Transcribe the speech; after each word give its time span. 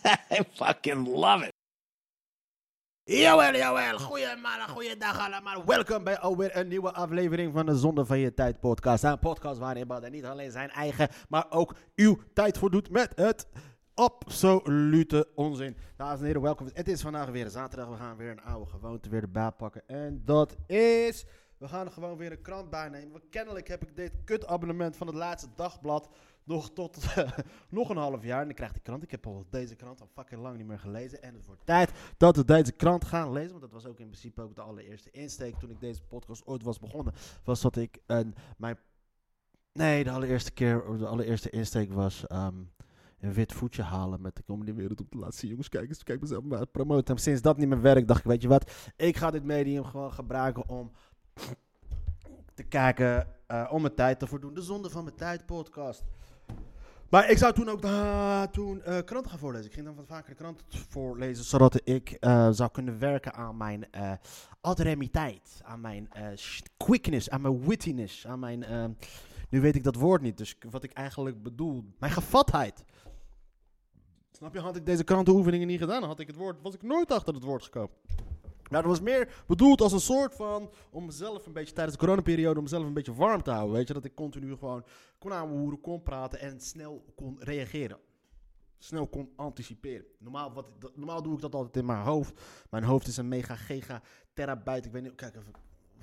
I 0.30 0.42
fucking 0.52 1.06
love 1.06 1.44
it. 1.44 1.52
Jawel, 3.04 3.54
jawel. 3.54 3.98
Goedemiddag, 3.98 4.70
goeiedag 4.70 5.18
allemaal. 5.18 5.64
Welkom 5.64 6.04
bij 6.04 6.18
alweer 6.18 6.56
een 6.56 6.68
nieuwe 6.68 6.92
aflevering 6.92 7.52
van 7.52 7.66
de 7.66 7.76
Zonde 7.76 8.04
van 8.04 8.18
Je 8.18 8.34
Tijd 8.34 8.60
podcast. 8.60 9.04
Een 9.04 9.18
podcast 9.18 9.58
waarin 9.58 9.86
Badder 9.86 10.10
niet 10.10 10.24
alleen 10.24 10.50
zijn 10.50 10.70
eigen, 10.70 11.08
maar 11.28 11.46
ook 11.50 11.74
uw 11.96 12.18
tijd 12.34 12.58
voordoet 12.58 12.90
met 12.90 13.12
het 13.14 13.46
absolute 13.94 15.28
onzin. 15.34 15.76
Dames 15.96 16.18
en 16.18 16.26
heren, 16.26 16.42
welkom. 16.42 16.68
Het 16.72 16.88
is 16.88 17.00
vandaag 17.00 17.28
weer 17.28 17.48
zaterdag. 17.48 17.88
We 17.88 17.96
gaan 17.96 18.16
weer 18.16 18.30
een 18.30 18.42
oude 18.42 18.70
gewoonte 18.70 19.08
weer 19.08 19.22
erbij 19.22 19.50
pakken. 19.50 19.82
En 19.86 20.22
dat 20.24 20.56
is... 20.66 21.26
We 21.58 21.68
gaan 21.68 21.92
gewoon 21.92 22.16
weer 22.16 22.32
een 22.32 22.42
krant 22.42 22.70
bijnemen. 22.70 23.22
Kennelijk 23.30 23.68
heb 23.68 23.82
ik 23.82 23.96
dit 23.96 24.12
kutabonnement 24.24 24.96
van 24.96 25.06
het 25.06 25.16
laatste 25.16 25.48
dagblad 25.56 26.08
nog 26.44 26.72
tot 26.72 27.14
nog 27.70 27.88
een 27.88 27.96
half 27.96 28.24
jaar. 28.24 28.40
En 28.40 28.46
dan 28.46 28.54
krijg 28.54 28.70
ik 28.70 28.76
die 28.76 28.84
krant. 28.84 29.02
Ik 29.02 29.10
heb 29.10 29.26
al 29.26 29.46
deze 29.50 29.74
krant 29.74 30.00
al 30.00 30.08
fucking 30.14 30.40
lang 30.40 30.56
niet 30.56 30.66
meer 30.66 30.78
gelezen. 30.78 31.22
En 31.22 31.34
het 31.34 31.46
wordt 31.46 31.66
tijd 31.66 31.90
dat 32.16 32.36
we 32.36 32.44
deze 32.44 32.72
krant 32.72 33.04
gaan 33.04 33.32
lezen. 33.32 33.50
Want 33.50 33.62
dat 33.62 33.72
was 33.72 33.86
ook 33.86 34.00
in 34.00 34.06
principe 34.06 34.42
ook 34.42 34.54
de 34.54 34.62
allereerste 34.62 35.10
insteek 35.10 35.58
toen 35.58 35.70
ik 35.70 35.80
deze 35.80 36.02
podcast 36.02 36.46
ooit 36.46 36.62
was 36.62 36.78
begonnen. 36.78 37.14
Was 37.44 37.60
dat 37.60 37.76
ik 37.76 37.98
een, 38.06 38.34
mijn... 38.56 38.78
Nee, 39.72 40.04
de 40.04 40.10
allereerste 40.10 40.52
keer, 40.52 40.84
de 40.98 41.06
allereerste 41.06 41.50
insteek 41.50 41.92
was... 41.92 42.26
ehm, 42.26 42.62
een 43.20 43.32
wit 43.32 43.52
voetje 43.52 43.82
halen 43.82 44.20
met 44.20 44.36
de 44.36 44.42
comedy 44.46 44.74
wereld 44.74 45.00
op 45.00 45.10
te 45.10 45.18
laten 45.18 45.38
zien. 45.38 45.50
Jongens, 45.50 45.68
kijk 45.68 45.88
eens, 45.88 46.02
kijk 46.02 46.20
mezelf 46.20 46.44
maar 46.44 46.66
promoten. 46.66 47.14
En 47.14 47.20
sinds 47.20 47.42
dat 47.42 47.56
niet 47.56 47.68
meer 47.68 47.80
werkt, 47.80 48.08
dacht 48.08 48.20
ik, 48.20 48.26
weet 48.26 48.42
je 48.42 48.48
wat? 48.48 48.92
Ik 48.96 49.16
ga 49.16 49.30
dit 49.30 49.44
medium 49.44 49.84
gewoon 49.84 50.12
gebruiken 50.12 50.68
om 50.68 50.90
te 52.54 52.62
kijken, 52.62 53.28
eh, 53.46 53.68
om 53.72 53.82
mijn 53.82 53.94
tijd 53.94 54.18
te 54.18 54.26
voldoen. 54.26 54.54
De 54.54 54.62
Zonde 54.62 54.90
van 54.90 55.04
mijn 55.04 55.16
tijd 55.16 55.46
podcast. 55.46 56.02
Maar 57.10 57.30
ik 57.30 57.38
zou 57.38 57.52
toen 57.52 57.68
ook 57.68 57.84
uh, 57.84 58.42
toen, 58.42 58.82
eh, 58.82 58.98
kranten 59.04 59.30
gaan 59.30 59.38
voorlezen. 59.38 59.66
Ik 59.66 59.72
ging 59.72 59.86
dan 59.86 59.94
wat 59.94 60.06
vaker 60.06 60.30
de 60.30 60.36
kranten 60.36 60.64
voorlezen, 60.88 61.44
zodat 61.44 61.80
ik 61.84 62.10
eh, 62.10 62.48
zou 62.50 62.70
kunnen 62.70 62.98
werken 62.98 63.34
aan 63.34 63.56
mijn 63.56 63.90
eh 63.90 64.12
adremiteit, 64.60 65.60
aan 65.64 65.80
mijn 65.80 66.08
quickness, 66.76 67.30
aan 67.30 67.40
mijn 67.40 67.66
wittiness, 67.66 68.26
aan 68.26 68.38
mijn... 68.38 68.96
nu 69.48 69.60
weet 69.60 69.74
ik 69.74 69.84
dat 69.84 69.94
woord 69.94 70.22
niet, 70.22 70.38
dus 70.38 70.56
wat 70.70 70.82
ik 70.82 70.92
eigenlijk 70.92 71.42
bedoel, 71.42 71.84
mijn 71.98 72.12
gevatheid. 72.12 72.84
Snap 74.30 74.54
je, 74.54 74.60
had 74.60 74.76
ik 74.76 74.86
deze 74.86 75.04
krantenoefeningen 75.04 75.66
niet 75.66 75.80
gedaan, 75.80 76.02
had 76.02 76.20
ik 76.20 76.26
het 76.26 76.36
woord, 76.36 76.62
was 76.62 76.74
ik 76.74 76.82
nooit 76.82 77.12
achter 77.12 77.34
het 77.34 77.44
woord 77.44 77.64
gekomen. 77.64 77.96
Nou, 78.70 78.82
dat 78.82 78.92
was 78.92 79.00
meer 79.00 79.42
bedoeld 79.46 79.80
als 79.80 79.92
een 79.92 80.00
soort 80.00 80.34
van, 80.34 80.70
om 80.90 81.06
mezelf 81.06 81.46
een 81.46 81.52
beetje 81.52 81.74
tijdens 81.74 81.96
de 81.96 82.02
coronaperiode, 82.02 82.56
om 82.56 82.62
mezelf 82.62 82.84
een 82.84 82.92
beetje 82.92 83.14
warm 83.14 83.42
te 83.42 83.50
houden. 83.50 83.76
Weet 83.76 83.88
je, 83.88 83.94
dat 83.94 84.04
ik 84.04 84.14
continu 84.14 84.56
gewoon 84.56 84.84
kon 85.18 85.32
aanhoeren, 85.32 85.80
kon 85.80 86.02
praten 86.02 86.40
en 86.40 86.60
snel 86.60 87.04
kon 87.16 87.36
reageren. 87.40 87.98
Snel 88.78 89.06
kon 89.06 89.32
anticiperen. 89.36 90.06
Normaal, 90.18 90.52
wat, 90.52 90.66
normaal 90.94 91.22
doe 91.22 91.34
ik 91.34 91.40
dat 91.40 91.54
altijd 91.54 91.76
in 91.76 91.84
mijn 91.84 92.02
hoofd. 92.02 92.40
Mijn 92.70 92.84
hoofd 92.84 93.06
is 93.06 93.16
een 93.16 93.28
mega 93.28 93.56
giga 93.56 94.02
terabyte. 94.34 94.86
Ik 94.86 94.92
weet 94.92 95.02
niet, 95.02 95.14
kijk 95.14 95.34
even, 95.34 95.52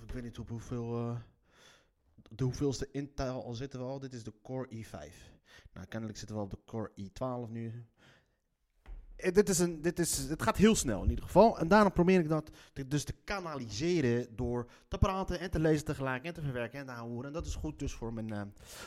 ik 0.04 0.12
weet 0.12 0.24
niet 0.24 0.40
op 0.40 0.50
hoeveel, 0.50 0.98
eh, 0.98 1.16
de 2.30 2.44
hoeveelste 2.44 2.88
Intel 2.92 3.44
al 3.44 3.54
zitten 3.54 3.80
we 3.80 3.86
al. 3.86 4.00
Dit 4.00 4.14
is 4.14 4.24
de 4.24 4.34
Core 4.42 4.68
i5. 4.70 5.14
Nou, 5.74 5.88
kennelijk 5.88 6.18
zitten 6.18 6.36
we 6.36 6.42
op 6.42 6.50
de 6.50 6.60
Core 6.66 6.92
i12 6.96 7.52
nu. 7.52 7.86
Eh, 9.18 9.34
dit, 9.34 9.50
is 9.50 9.60
een, 9.60 9.82
dit 9.82 10.00
is, 10.00 10.18
het 10.18 10.42
gaat 10.44 10.58
heel 10.58 10.76
snel 10.76 11.04
in 11.04 11.10
ieder 11.10 11.26
geval. 11.26 11.60
En 11.60 11.68
daarom 11.68 11.92
probeer 11.92 12.20
ik 12.20 12.30
dat 12.30 12.52
te- 12.74 12.88
dus 12.88 13.04
te 13.04 13.14
kanaliseren 13.24 14.28
door 14.36 14.70
te 14.88 14.98
praten 14.98 15.40
en 15.40 15.52
te 15.52 15.60
lezen 15.60 15.86
tegelijk 15.86 16.24
en 16.24 16.34
te 16.34 16.42
verwerken 16.42 16.80
en 16.80 16.86
te 16.86 16.92
houden. 16.92 17.26
En 17.26 17.34
dat 17.34 17.46
is 17.46 17.56
goed 17.56 17.80
dus 17.80 17.94
voor 17.94 18.14
mijn... 18.14 18.34
eh, 18.34 18.42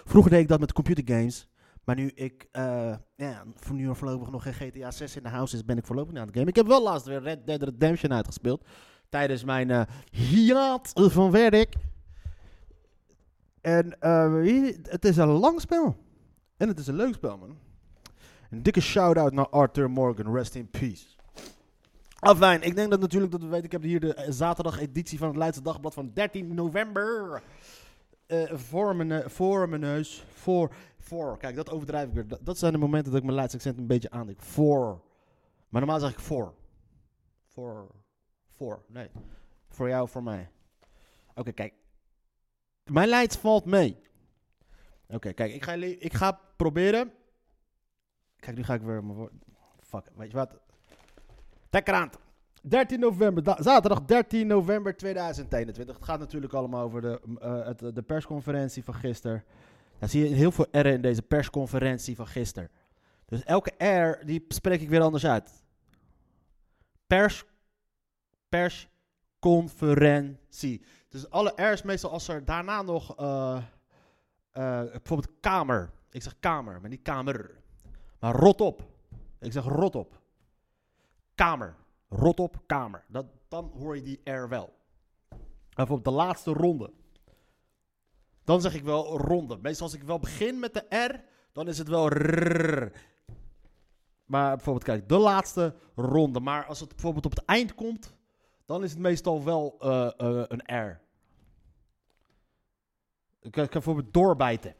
vroeger 0.04 0.30
deed 0.30 0.40
ik 0.40 0.48
dat 0.48 0.60
met 0.60 0.72
computergames. 0.72 1.48
Maar 1.84 1.96
nu 1.96 2.08
ik 2.14 2.48
eh, 2.52 2.94
ja, 3.16 3.44
voor 3.54 3.74
nu 3.76 3.94
voorlopig 3.94 4.30
nog 4.30 4.42
geen 4.42 4.52
GTA 4.54 4.90
6 4.90 5.16
in 5.16 5.22
de 5.22 5.28
house 5.28 5.56
is, 5.56 5.64
ben 5.64 5.78
ik 5.78 5.86
voorlopig 5.86 6.12
niet 6.12 6.20
aan 6.20 6.26
het 6.26 6.36
game. 6.36 6.48
Ik 6.48 6.56
heb 6.56 6.66
wel 6.66 6.82
laatst 6.82 7.06
weer 7.06 7.22
Red 7.22 7.46
Dead 7.46 7.62
Redemption 7.62 8.12
uitgespeeld. 8.12 8.64
Tijdens 9.08 9.44
mijn 9.44 9.86
hiaat 10.10 10.90
van 10.94 11.30
werk. 11.30 11.74
En 13.60 13.96
het 14.82 15.04
is 15.04 15.16
een 15.16 15.28
lang 15.28 15.60
spel. 15.60 15.96
En 16.56 16.68
het 16.68 16.78
is 16.78 16.86
een 16.86 16.94
leuk 16.96 17.14
spel, 17.14 17.38
man. 17.38 17.56
Een 18.50 18.62
dikke 18.62 18.80
shout-out 18.80 19.32
naar 19.32 19.48
Arthur 19.48 19.90
Morgan. 19.90 20.34
Rest 20.34 20.54
in 20.54 20.70
peace. 20.70 21.06
Afijn, 22.18 22.62
ik 22.62 22.74
denk 22.74 22.90
dat 22.90 23.00
natuurlijk 23.00 23.32
dat 23.32 23.40
we 23.42 23.46
weten. 23.48 23.64
Ik 23.64 23.72
heb 23.72 23.82
hier 23.82 24.00
de 24.00 24.14
eh, 24.14 24.30
zaterdag 24.30 24.80
editie 24.80 25.18
van 25.18 25.28
het 25.28 25.36
Leidse 25.36 25.62
Dagblad 25.62 25.94
van 25.94 26.10
13 26.14 26.54
november. 26.54 27.42
eh, 28.26 28.52
voor, 28.52 28.96
mijn, 28.96 29.12
eh, 29.12 29.28
voor 29.28 29.68
mijn 29.68 29.80
neus. 29.80 30.24
Voor, 30.34 30.74
voor. 30.98 31.38
Kijk, 31.38 31.56
dat 31.56 31.70
overdrijf 31.70 32.08
ik 32.08 32.14
weer. 32.14 32.26
Dat, 32.40 32.58
zijn 32.58 32.72
de 32.72 32.78
momenten 32.78 33.10
dat 33.10 33.20
ik 33.20 33.26
mijn 33.26 33.36
Leidse 33.36 33.56
accent 33.56 33.78
een 33.78 33.86
beetje 33.86 34.10
aandik. 34.10 34.40
Voor. 34.40 35.02
Maar 35.68 35.80
normaal 35.80 36.00
zeg 36.00 36.10
ik 36.10 36.18
voor. 36.18 36.54
Voor. 37.46 37.86
Voor. 38.50 38.82
Nee. 38.88 39.10
Voor 39.68 39.88
jou, 39.88 40.08
voor 40.08 40.22
mij. 40.22 40.50
Oké, 41.34 41.52
kijk. 41.52 41.74
Mijn 42.84 43.08
Leids 43.08 43.36
valt 43.36 43.64
mee. 43.64 44.00
Oké, 45.08 45.32
kijk. 45.32 45.52
Ik 45.52 45.64
ga, 45.64 45.72
ik 45.74 46.12
ga 46.12 46.40
proberen. 46.56 47.12
Kijk, 48.40 48.56
nu 48.56 48.64
ga 48.64 48.74
ik 48.74 48.82
weer 48.82 49.04
mijn 49.04 49.18
woord. 49.18 49.32
Fuck, 49.80 50.04
weet 50.14 50.30
je 50.30 50.36
wat? 50.36 50.58
Tekkrant. 51.70 52.18
13 52.62 53.00
november, 53.00 53.42
da- 53.42 53.62
zaterdag 53.62 54.04
13 54.04 54.46
november 54.46 54.96
2021. 54.96 55.94
Het 55.96 56.04
gaat 56.04 56.18
natuurlijk 56.18 56.52
allemaal 56.52 56.82
over 56.82 57.00
de, 57.00 57.20
eh, 57.40 57.66
het, 57.66 57.78
de 57.94 58.02
persconferentie 58.02 58.84
van 58.84 58.94
gisteren. 58.94 59.44
Daar 59.98 60.08
zie 60.08 60.28
je 60.28 60.34
heel 60.34 60.52
veel 60.52 60.66
R'en 60.72 60.92
in 60.92 61.00
deze 61.00 61.22
persconferentie 61.22 62.16
van 62.16 62.26
gisteren. 62.26 62.70
Dus 63.26 63.44
elke 63.44 63.84
R, 63.84 64.26
die 64.26 64.44
spreek 64.48 64.80
ik 64.80 64.88
weer 64.88 65.00
anders 65.00 65.26
uit. 65.26 65.62
Pers, 67.06 67.44
persconferentie. 68.48 70.84
Dus 71.08 71.30
alle 71.30 71.52
R's 71.56 71.82
meestal 71.82 72.10
als 72.10 72.28
er 72.28 72.44
daarna 72.44 72.82
nog, 72.82 73.16
eh, 73.16 73.56
eh, 74.50 74.82
bijvoorbeeld 74.90 75.40
kamer. 75.40 75.90
Ik 76.10 76.22
zeg 76.22 76.34
kamer, 76.40 76.80
maar 76.80 76.90
niet 76.90 77.02
kamer. 77.02 77.58
Maar 78.20 78.34
rot 78.34 78.60
op. 78.60 78.82
Ik 79.38 79.52
zeg 79.52 79.64
rot 79.64 79.94
op. 79.94 80.20
Kamer. 81.34 81.76
Rot 82.08 82.40
op, 82.40 82.60
kamer. 82.66 83.04
Dat, 83.08 83.26
dan 83.48 83.72
hoor 83.78 83.96
je 83.96 84.02
die 84.02 84.30
R 84.30 84.48
wel. 84.48 84.74
Bijvoorbeeld 85.74 86.04
de 86.04 86.22
laatste 86.22 86.52
ronde. 86.52 86.92
Dan 88.44 88.60
zeg 88.60 88.74
ik 88.74 88.84
wel 88.84 89.18
ronde. 89.18 89.56
Meestal 89.56 89.86
als 89.86 89.94
ik 89.94 90.02
wel 90.02 90.18
begin 90.18 90.58
met 90.58 90.74
de 90.74 90.96
R, 90.96 91.24
dan 91.52 91.68
is 91.68 91.78
het 91.78 91.88
wel 91.88 92.08
rrrr. 92.08 92.92
Maar 94.24 94.56
bijvoorbeeld, 94.56 94.84
kijk, 94.84 95.08
de 95.08 95.18
laatste 95.18 95.74
ronde. 95.94 96.40
Maar 96.40 96.64
als 96.64 96.80
het 96.80 96.88
bijvoorbeeld 96.88 97.24
op 97.24 97.30
het 97.30 97.44
eind 97.44 97.74
komt, 97.74 98.14
dan 98.64 98.82
is 98.84 98.90
het 98.90 99.00
meestal 99.00 99.44
wel 99.44 99.76
eh, 99.78 100.06
eh, 100.06 100.44
een 100.48 100.86
R. 100.86 101.00
Ik 103.40 103.46
ik 103.46 103.52
kan 103.52 103.68
bijvoorbeeld 103.70 104.12
doorbijten. 104.12 104.74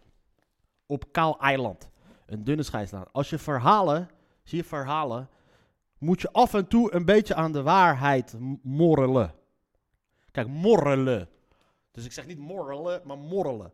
Op 0.87 1.13
kaal 1.13 1.41
eiland. 1.41 1.90
Een 2.31 2.45
dunne 2.45 2.63
scheidslijn. 2.63 3.05
Als 3.13 3.31
je 3.31 3.39
verhalen, 3.39 4.11
zie 4.43 4.59
je 4.59 4.65
verhalen, 4.65 5.29
moet 5.99 6.21
je 6.21 6.33
af 6.33 6.55
en 6.55 6.67
toe 6.67 6.95
een 6.95 7.05
beetje 7.05 7.35
aan 7.35 7.53
de 7.53 7.63
waarheid 7.63 8.37
morrelen. 8.63 9.35
Kijk, 10.31 10.47
morrelen. 10.47 11.29
Dus 11.91 12.05
ik 12.05 12.13
zeg 12.13 12.27
niet 12.27 12.39
morrelen, 12.39 13.01
maar 13.05 13.19
morrelen. 13.19 13.73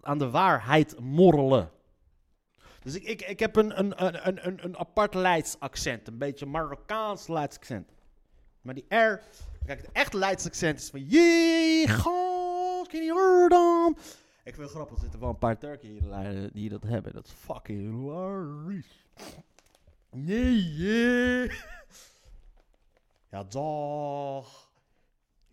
Aan 0.00 0.18
de 0.18 0.30
waarheid 0.30 1.00
morrelen. 1.00 1.70
Dus 2.82 2.94
ik, 2.94 3.02
ik, 3.02 3.22
ik 3.22 3.38
heb 3.38 3.56
een, 3.56 3.78
een, 3.78 4.04
een, 4.04 4.46
een, 4.46 4.64
een, 4.64 4.78
apart 4.78 5.14
Leids 5.14 5.60
accent. 5.60 6.08
Een 6.08 6.18
beetje 6.18 6.46
Marokkaans 6.46 7.28
Leids 7.28 7.56
accent. 7.56 7.88
Maar 8.60 8.74
die 8.74 8.84
R, 8.88 9.20
kijk, 9.64 9.80
het 9.80 9.92
echt 9.92 10.12
Leids 10.12 10.46
accent 10.46 10.78
is 10.78 10.90
van... 10.90 11.00
Jee, 11.00 11.88
god, 11.88 12.92
je 12.92 13.12
hoor 13.12 13.48
dan? 13.48 13.96
Ik 14.48 14.54
vind 14.54 14.66
het 14.66 14.76
grappig, 14.76 14.96
er 14.96 15.02
zitten 15.02 15.20
wel 15.20 15.28
een 15.28 15.38
paar 15.38 15.58
Turken 15.58 15.88
hier 15.88 16.10
eh, 16.10 16.50
die 16.52 16.68
dat 16.68 16.82
hebben. 16.82 17.12
Dat 17.12 17.26
is 17.26 17.32
fucking 17.32 17.80
hilarisch. 17.80 19.06
Nee, 20.10 20.74
yeah. 20.74 21.52
Ja, 23.30 23.44
dag. 23.44 24.70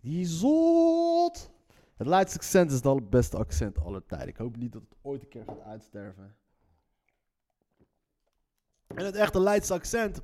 Die 0.02 0.26
zot. 0.26 1.52
Het 1.96 2.08
Leidse 2.08 2.38
accent 2.38 2.70
is 2.70 2.76
het 2.76 2.86
allerbeste 2.86 3.38
accent 3.38 3.80
aller 3.80 4.06
tijden. 4.06 4.28
Ik 4.28 4.38
hoop 4.38 4.58
niet 4.58 4.72
dat 4.72 4.82
het 4.82 4.98
ooit 5.02 5.22
een 5.22 5.30
keer 5.30 5.44
gaat 5.44 5.62
uitsterven. 5.62 6.36
En 8.88 9.06
het 9.06 9.16
echte 9.16 9.40
Leidse 9.40 9.74
accent 9.74 10.22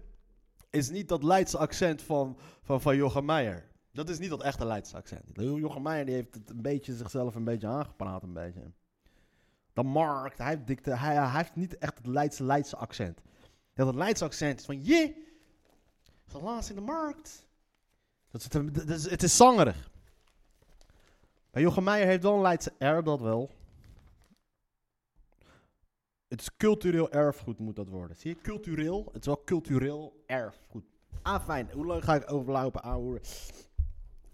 is 0.69 0.89
niet 0.89 1.07
dat 1.07 1.23
Leidse 1.23 1.57
accent 1.57 2.01
van, 2.01 2.37
van, 2.61 2.81
van 2.81 2.95
Jochem 2.95 3.25
Meijer. 3.25 3.70
Dat 3.91 4.09
is 4.09 4.19
niet 4.19 4.29
dat 4.29 4.41
echte 4.41 4.65
Leidse 4.65 4.95
accent. 4.95 5.23
Jochem 5.33 5.81
Meijer 5.81 6.05
die 6.05 6.15
heeft 6.15 6.33
het 6.33 6.49
een 6.49 6.61
beetje 6.61 6.95
zichzelf 6.95 7.35
een 7.35 7.43
beetje 7.43 7.67
aangepraat. 7.67 8.23
Een 8.23 8.33
beetje. 8.33 8.71
De 9.73 9.83
markt, 9.83 10.37
hij 10.37 10.47
heeft, 10.47 10.67
dikte, 10.67 10.95
hij, 10.95 11.15
hij 11.15 11.37
heeft 11.37 11.55
niet 11.55 11.77
echt 11.77 11.97
het 11.97 12.07
Leidse, 12.07 12.43
Leidse 12.43 12.75
accent. 12.75 13.21
Dat 13.73 13.87
het 13.87 13.95
Leidse 13.95 14.23
accent 14.23 14.59
is 14.59 14.65
van, 14.65 14.83
je, 14.83 15.29
laatst 16.41 16.69
in 16.69 16.75
de 16.75 16.81
markt. 16.81 17.47
Dat 18.31 18.41
is, 18.41 18.53
het, 18.53 18.89
is, 18.89 19.09
het 19.09 19.23
is 19.23 19.35
zangerig. 19.35 19.89
Maar 21.51 21.61
Jochem 21.61 21.83
Meijer 21.83 22.07
heeft 22.07 22.23
wel 22.23 22.33
een 22.33 22.41
Leidse 22.41 22.73
R, 22.77 23.03
dat 23.03 23.21
wel. 23.21 23.49
Het 26.27 26.41
is 26.41 26.55
cultureel 26.57 27.11
erfgoed, 27.11 27.59
moet 27.59 27.75
dat 27.75 27.87
worden. 27.87 28.15
Zie 28.17 28.35
je, 28.35 28.41
cultureel. 28.41 29.05
Het 29.05 29.19
is 29.19 29.25
wel 29.25 29.43
cultureel 29.43 30.23
erfgoed. 30.25 30.83
Ah, 31.21 31.43
fijn. 31.43 31.71
Hoe 31.71 31.85
lang 31.85 32.03
ga 32.03 32.15
ik 32.15 32.31
overlopen 32.31 32.83
aanhoren? 32.83 33.21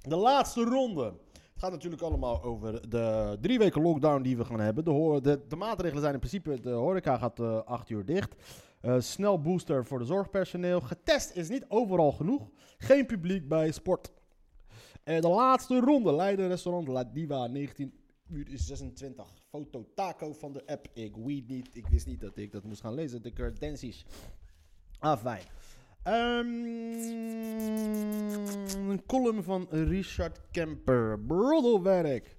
De 0.08 0.16
laatste 0.16 0.64
ronde. 0.64 1.04
Het 1.34 1.66
gaat 1.66 1.72
natuurlijk 1.72 2.02
allemaal 2.02 2.44
over 2.44 2.90
de 2.90 3.38
drie 3.42 3.58
weken 3.58 3.82
lockdown 3.82 4.22
die 4.22 4.38
we 4.38 4.46
gaan 4.46 4.60
hebben. 4.60 4.84
De, 4.84 5.42
de, 5.48 5.56
maatregelen 5.56 6.02
zijn 6.02 6.14
in 6.14 6.20
principe, 6.20 6.60
de 6.60 6.70
horeca 6.70 7.18
gaat 7.18 7.40
eh 7.40 7.64
8 7.64 7.90
uur 7.90 8.06
dicht. 8.06 8.36
Eh, 8.82 9.00
snel 9.00 9.42
booster 9.42 9.86
voor 9.86 10.00
de 10.00 10.06
zorgpersoneel. 10.06 10.82
Getest 10.82 11.36
is 11.36 11.50
niet 11.50 11.66
overal 11.68 12.12
genoeg. 12.12 12.50
Geen 12.78 13.06
publiek 13.06 13.48
bij 13.48 13.72
sport. 13.72 14.12
En 15.04 15.22
de 15.22 15.30
laatste 15.30 15.80
ronde. 15.80 16.14
Leiden 16.14 16.48
restaurant 16.48 16.88
La 16.88 17.04
Diva 17.04 17.48
19 17.48 17.94
uur 18.30 18.48
26. 18.54 19.26
Foto 19.50 19.92
taco 19.96 20.34
van 20.34 20.54
de 20.54 20.66
app. 20.66 20.88
Ik 20.94 21.16
weet 21.16 21.48
niet. 21.48 21.70
Ik 21.74 21.88
wist 21.88 22.06
niet 22.06 22.20
dat 22.20 22.38
ik 22.38 22.52
dat 22.52 22.64
moest 22.64 22.82
gaan 22.82 22.94
lezen. 22.94 23.22
De 23.22 23.34
credenties. 23.34 24.06
Ah, 25.00 25.24
Ehm, 26.08 26.48
een 28.90 29.06
column 29.06 29.44
van 29.44 29.68
Richard 29.70 30.40
Kemper. 30.52 31.20
Broddelwerk. 31.20 32.36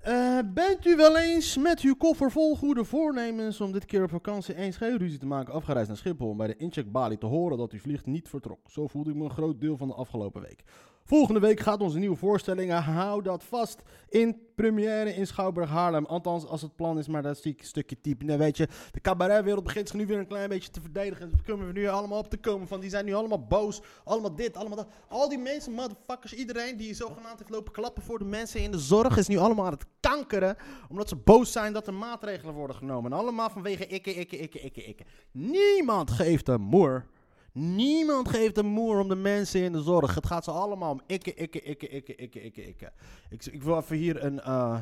Eh, 0.00 0.38
bent 0.54 0.86
u 0.86 0.96
wel 0.96 1.18
eens 1.18 1.56
met 1.56 1.80
uw 1.80 1.94
koffer 1.94 2.30
vol 2.30 2.56
goede 2.56 2.84
voornemens 2.84 3.60
om 3.60 3.72
dit 3.72 3.84
keer 3.84 4.02
op 4.02 4.10
vakantie 4.10 4.54
eens 4.54 4.76
geen 4.76 4.98
ruzie 4.98 5.18
te 5.18 5.26
maken 5.26 5.54
afgereisd 5.54 5.88
naar 5.88 5.96
Schiphol 5.96 6.28
om 6.28 6.36
bij 6.36 6.46
de 6.46 6.56
incheckbalie 6.56 7.18
te 7.18 7.26
horen 7.26 7.58
dat 7.58 7.72
uw 7.72 7.78
vlieg 7.78 8.06
niet 8.06 8.28
vertrok? 8.28 8.70
Zo 8.70 8.86
voelde 8.86 9.10
ik 9.10 9.16
me 9.16 9.24
een 9.24 9.30
groot 9.30 9.60
deel 9.60 9.76
van 9.76 9.88
de 9.88 9.94
afgelopen 9.94 10.42
week. 10.42 10.64
Volgende 11.04 11.40
week 11.40 11.60
gaat 11.60 11.80
onze 11.80 11.98
nieuwe 11.98 12.16
voorstelling, 12.16 12.72
hou 12.72 13.22
dat 13.22 13.44
vast, 13.44 13.82
in 14.08 14.36
première 14.54 15.14
in 15.14 15.26
Schouwburg 15.26 15.68
Haarlem. 15.70 16.04
Althans, 16.04 16.46
als 16.46 16.62
het 16.62 16.76
plan 16.76 16.98
is, 16.98 17.08
maar 17.08 17.22
dat 17.22 17.38
zie 17.38 17.52
ik 17.52 17.60
een 17.60 17.66
stukje 17.66 18.00
type. 18.00 18.36
Weet 18.36 18.56
je, 18.56 18.68
de 18.90 19.00
cabaretwereld 19.00 19.64
begint 19.64 19.88
zich 19.88 19.96
nu 19.96 20.06
weer 20.06 20.18
een 20.18 20.26
klein 20.26 20.48
beetje 20.48 20.70
te 20.70 20.80
verdedigen. 20.80 21.30
Daar 21.30 21.42
kunnen 21.42 21.66
we 21.66 21.72
nu 21.72 21.88
allemaal 21.88 22.18
op 22.18 22.30
te 22.30 22.36
komen 22.36 22.68
van. 22.68 22.80
Die 22.80 22.90
zijn 22.90 23.04
nu 23.04 23.14
allemaal 23.14 23.46
boos, 23.46 23.80
allemaal 24.04 24.34
dit, 24.34 24.56
allemaal 24.56 24.76
dat. 24.76 24.88
Al 25.08 25.28
die 25.28 25.38
mensen, 25.38 25.72
motherfuckers, 25.72 26.34
iedereen 26.34 26.76
die 26.76 26.94
zogenaamd 26.94 27.38
heeft 27.38 27.50
lopen 27.50 27.72
klappen 27.72 28.02
voor 28.02 28.18
de 28.18 28.24
mensen 28.24 28.60
in 28.60 28.70
de 28.70 28.78
zorg, 28.78 29.16
is 29.16 29.28
nu 29.28 29.36
allemaal 29.36 29.66
aan 29.66 29.72
het 29.72 29.86
kankeren. 30.00 30.56
Omdat 30.88 31.08
ze 31.08 31.16
boos 31.16 31.52
zijn 31.52 31.72
dat 31.72 31.86
er 31.86 31.94
maatregelen 31.94 32.54
worden 32.54 32.76
genomen. 32.76 33.12
En 33.12 33.18
allemaal 33.18 33.50
vanwege 33.50 33.86
ikke, 33.86 34.14
ikke, 34.14 34.38
ikke, 34.38 34.60
ikke, 34.60 34.84
ikke. 34.84 35.04
Niemand 35.30 36.10
geeft 36.10 36.48
een 36.48 36.60
moer. 36.60 37.06
Niemand 37.52 38.28
geeft 38.28 38.56
een 38.56 38.66
moer 38.66 38.98
om 38.98 39.08
de 39.08 39.14
mensen 39.14 39.60
in 39.60 39.72
de 39.72 39.82
zorg. 39.82 40.14
Het 40.14 40.26
gaat 40.26 40.44
ze 40.44 40.50
allemaal 40.50 40.90
om 40.90 41.00
ikke, 41.06 41.34
ikke, 41.34 41.60
ikke, 41.60 41.88
ikke, 41.88 42.14
ikke, 42.14 42.40
ikke, 42.40 42.66
ikke. 42.66 42.92
Ik, 43.30 43.44
ik 43.44 43.62
wil 43.62 43.76
even 43.76 43.96
hier 43.96 44.24
een... 44.24 44.40
eh, 44.40 44.78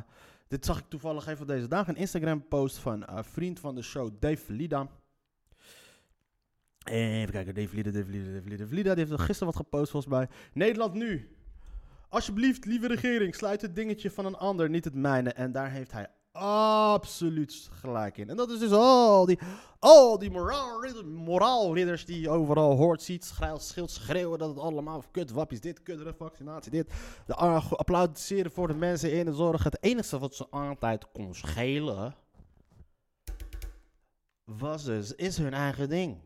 dit 0.49 0.64
zag 0.64 0.78
ik 0.78 0.84
toevallig 0.88 1.26
even 1.26 1.46
deze 1.46 1.69
dag. 1.69 1.88
Een 1.88 1.96
Instagram 1.96 2.49
post 2.49 2.78
van 2.78 3.02
een 3.08 3.25
vriend 3.25 3.61
van 3.61 3.75
de 3.75 3.82
show, 3.82 4.11
Dave 4.20 4.52
Lida. 4.52 4.88
Even 6.84 7.31
kijken, 7.31 7.55
Dave 7.55 7.75
Lida, 7.75 7.90
Dave 7.90 8.11
Lida, 8.11 8.32
Dave 8.32 8.49
Lida, 8.49 8.56
Dave 8.62 8.75
Lida. 8.75 8.94
Die 8.94 9.05
heeft 9.05 9.20
gisteren 9.20 9.46
wat 9.52 9.62
gepost 9.62 9.90
volgens 9.90 10.12
mij. 10.12 10.28
Nederland 10.52 10.94
nu. 10.94 11.37
Alsjeblieft, 12.08 12.64
lieve 12.64 12.87
regering, 12.87 13.34
sluit 13.34 13.62
het 13.62 13.75
dingetje 13.75 14.11
van 14.11 14.26
een 14.26 14.37
ander, 14.37 14.70
niet 14.70 14.84
het 14.84 14.94
mijne. 14.94 15.32
En 15.32 15.52
daar 15.52 15.70
heeft 15.70 15.93
hij 15.93 16.08
absoluut 16.32 17.69
gelijk 17.73 18.17
in. 18.17 18.31
En 18.31 18.37
dat 18.37 18.50
is 18.50 18.59
dus 18.59 18.73
al 18.73 19.27
die, 19.27 19.38
al 19.79 20.19
die 20.19 20.31
moraalridder- 20.31 21.06
moraalridders 21.06 22.05
die 22.05 22.31
overal 22.31 22.77
hoort, 22.77 23.03
ziet, 23.03 23.25
schrijft, 23.25 23.62
schild, 23.62 23.91
schreeuwen 23.91 24.38
dat 24.38 24.49
het 24.49 24.59
allemaal 24.59 25.05
kut 25.11 25.31
wappies 25.31 25.61
dit, 25.61 25.82
kut, 25.82 26.15
vaccinatie 26.19 26.71
dit. 26.71 26.93
De 27.27 27.35
applaudisseren 27.35 28.53
voor 28.53 28.69
de 28.69 28.75
mensen 28.75 29.12
in 29.12 29.25
de 29.25 29.35
zorg. 29.35 29.65
Het 29.65 29.82
enige 29.82 30.19
wat 30.19 30.35
ze 30.35 30.47
altijd 30.50 31.11
kon 31.12 31.35
schelen, 31.35 32.15
was 34.44 34.85
dus, 34.85 35.15
is 35.15 35.37
hun 35.37 35.55
eigen 35.55 35.88
ding. 35.88 36.17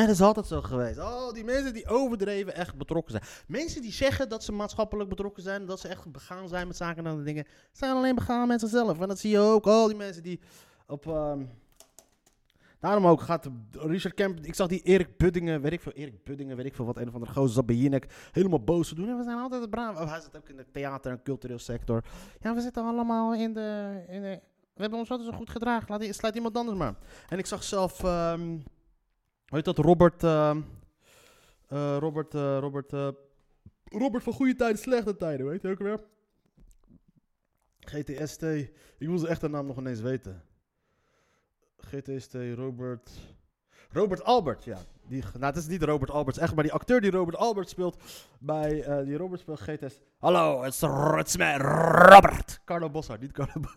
Dat 0.00 0.08
is 0.08 0.20
altijd 0.20 0.46
zo 0.46 0.60
geweest. 0.60 0.98
Oh, 0.98 1.32
die 1.32 1.44
mensen 1.44 1.72
die 1.72 1.86
overdreven 1.86 2.54
echt 2.54 2.76
betrokken 2.76 3.12
zijn. 3.12 3.24
Mensen 3.46 3.82
die 3.82 3.92
zeggen 3.92 4.28
dat 4.28 4.44
ze 4.44 4.52
maatschappelijk 4.52 5.08
betrokken 5.08 5.42
zijn, 5.42 5.66
dat 5.66 5.80
ze 5.80 5.88
echt 5.88 6.12
begaan 6.12 6.48
zijn 6.48 6.66
met 6.66 6.76
zaken 6.76 7.06
en 7.06 7.24
dingen, 7.24 7.46
zijn 7.72 7.94
alleen 7.96 8.14
begaan 8.14 8.48
met 8.48 8.60
zichzelf. 8.60 9.00
En 9.00 9.08
dat 9.08 9.18
zie 9.18 9.30
je 9.30 9.38
ook. 9.38 9.66
Al 9.66 9.86
die 9.86 9.96
mensen 9.96 10.22
die 10.22 10.40
op. 10.86 11.06
ehm, 11.06 11.44
Daarom 12.80 13.06
ook 13.06 13.20
gaat 13.20 13.48
Richard 13.70 14.14
Kemp. 14.14 14.38
Ik 14.40 14.54
zag 14.54 14.68
die 14.68 14.82
Erik 14.82 15.16
Buddingen, 15.16 15.60
weet 15.60 15.72
ik 15.72 15.80
veel, 15.80 15.92
Erik 15.92 16.24
Buddingen, 16.24 16.56
weet 16.56 16.66
ik 16.66 16.74
veel 16.74 16.84
wat, 16.84 16.96
een 16.96 17.08
of 17.08 17.14
andere 17.14 17.32
gozer 17.32 17.52
zat 17.54 17.66
bij 17.66 18.02
helemaal 18.32 18.64
boos 18.64 18.88
te 18.88 18.94
doen. 18.94 19.08
En 19.08 19.16
we 19.16 19.22
zijn 19.22 19.38
altijd 19.38 19.70
braaf. 19.70 20.00
Oh, 20.00 20.10
hij 20.10 20.20
zit 20.20 20.36
ook 20.36 20.48
in 20.48 20.56
de 20.56 20.66
theater 20.72 21.12
en 21.12 21.22
cultureel 21.22 21.58
sector. 21.58 22.04
Ja, 22.40 22.54
we 22.54 22.60
zitten 22.60 22.84
allemaal 22.84 23.34
in 23.34 23.52
de. 23.52 24.02
In 24.08 24.20
we 24.74 24.80
hebben 24.80 24.98
ons 24.98 25.10
altijd 25.10 25.28
zo 25.30 25.36
goed 25.36 25.50
gedragen. 25.50 25.98
Laat, 25.98 26.14
sluit 26.14 26.34
iemand 26.34 26.56
anders 26.56 26.78
maar. 26.78 26.94
En 27.28 27.38
ik 27.38 27.46
zag 27.46 27.62
zelf. 27.62 28.04
ehm 28.04 28.58
heet 29.54 29.64
dat? 29.64 29.78
Robert. 29.78 30.24
ehm, 30.24 30.60
eh, 31.68 31.96
Robert. 31.98 32.34
eh, 32.34 32.58
Robert. 32.60 32.92
eh, 32.92 33.08
Robert 33.84 34.22
van 34.22 34.32
goede 34.32 34.54
tijden, 34.54 34.78
slechte 34.78 35.16
tijden, 35.16 35.46
weet 35.46 35.62
je 35.62 35.68
ook 35.68 35.78
weer? 35.78 36.00
GTST. 37.80 38.42
Ik 38.42 38.72
wil 39.08 39.18
zijn 39.18 39.30
echte 39.30 39.48
naam 39.48 39.66
nog 39.66 39.78
ineens 39.78 40.00
weten. 40.00 40.42
GTST, 41.76 42.34
Robert. 42.54 43.10
Robert 43.90 44.22
Albert, 44.24 44.64
ja. 44.64 44.78
Die, 45.08 45.22
nou, 45.32 45.44
het 45.44 45.56
is 45.56 45.66
niet 45.66 45.82
Robert 45.82 46.10
Albert, 46.10 46.36
echt, 46.38 46.54
maar 46.54 46.64
die 46.64 46.72
acteur 46.72 47.00
die 47.00 47.10
Robert 47.10 47.36
Albert 47.36 47.68
speelt 47.68 48.02
bij. 48.40 48.82
eh, 48.82 49.04
die 49.04 49.16
Robert 49.16 49.40
speelt 49.40 49.60
GTS. 49.60 50.00
Hallo, 50.18 50.62
het 50.62 50.72
is, 51.26 51.36
mij, 51.36 51.56
Robert. 51.56 52.60
Carlo 52.64 52.90
Bossa, 52.90 53.16
niet 53.16 53.32
Carlo 53.32 53.52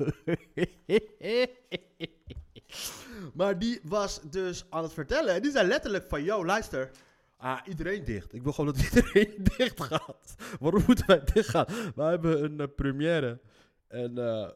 Maar 3.33 3.59
die 3.59 3.79
was 3.83 4.21
dus 4.29 4.65
aan 4.69 4.83
het 4.83 4.93
vertellen. 4.93 5.33
En 5.33 5.41
die 5.41 5.51
zei 5.51 5.67
letterlijk 5.67 6.07
van, 6.07 6.23
yo, 6.23 6.45
luister. 6.45 6.91
Ah, 7.37 7.59
iedereen 7.67 8.03
dicht. 8.03 8.33
Ik 8.33 8.43
wil 8.43 8.53
gewoon 8.53 8.73
dat 8.73 8.83
iedereen 8.93 9.43
dicht 9.57 9.81
gaat. 9.83 10.35
Waarom 10.59 10.83
moeten 10.87 11.05
wij 11.07 11.21
dicht 11.33 11.49
gaan? 11.49 11.65
We 11.95 12.03
hebben 12.03 12.43
een 12.43 12.59
eh, 12.59 12.67
première. 12.75 13.39
En, 13.87 14.17
eh 14.17 14.49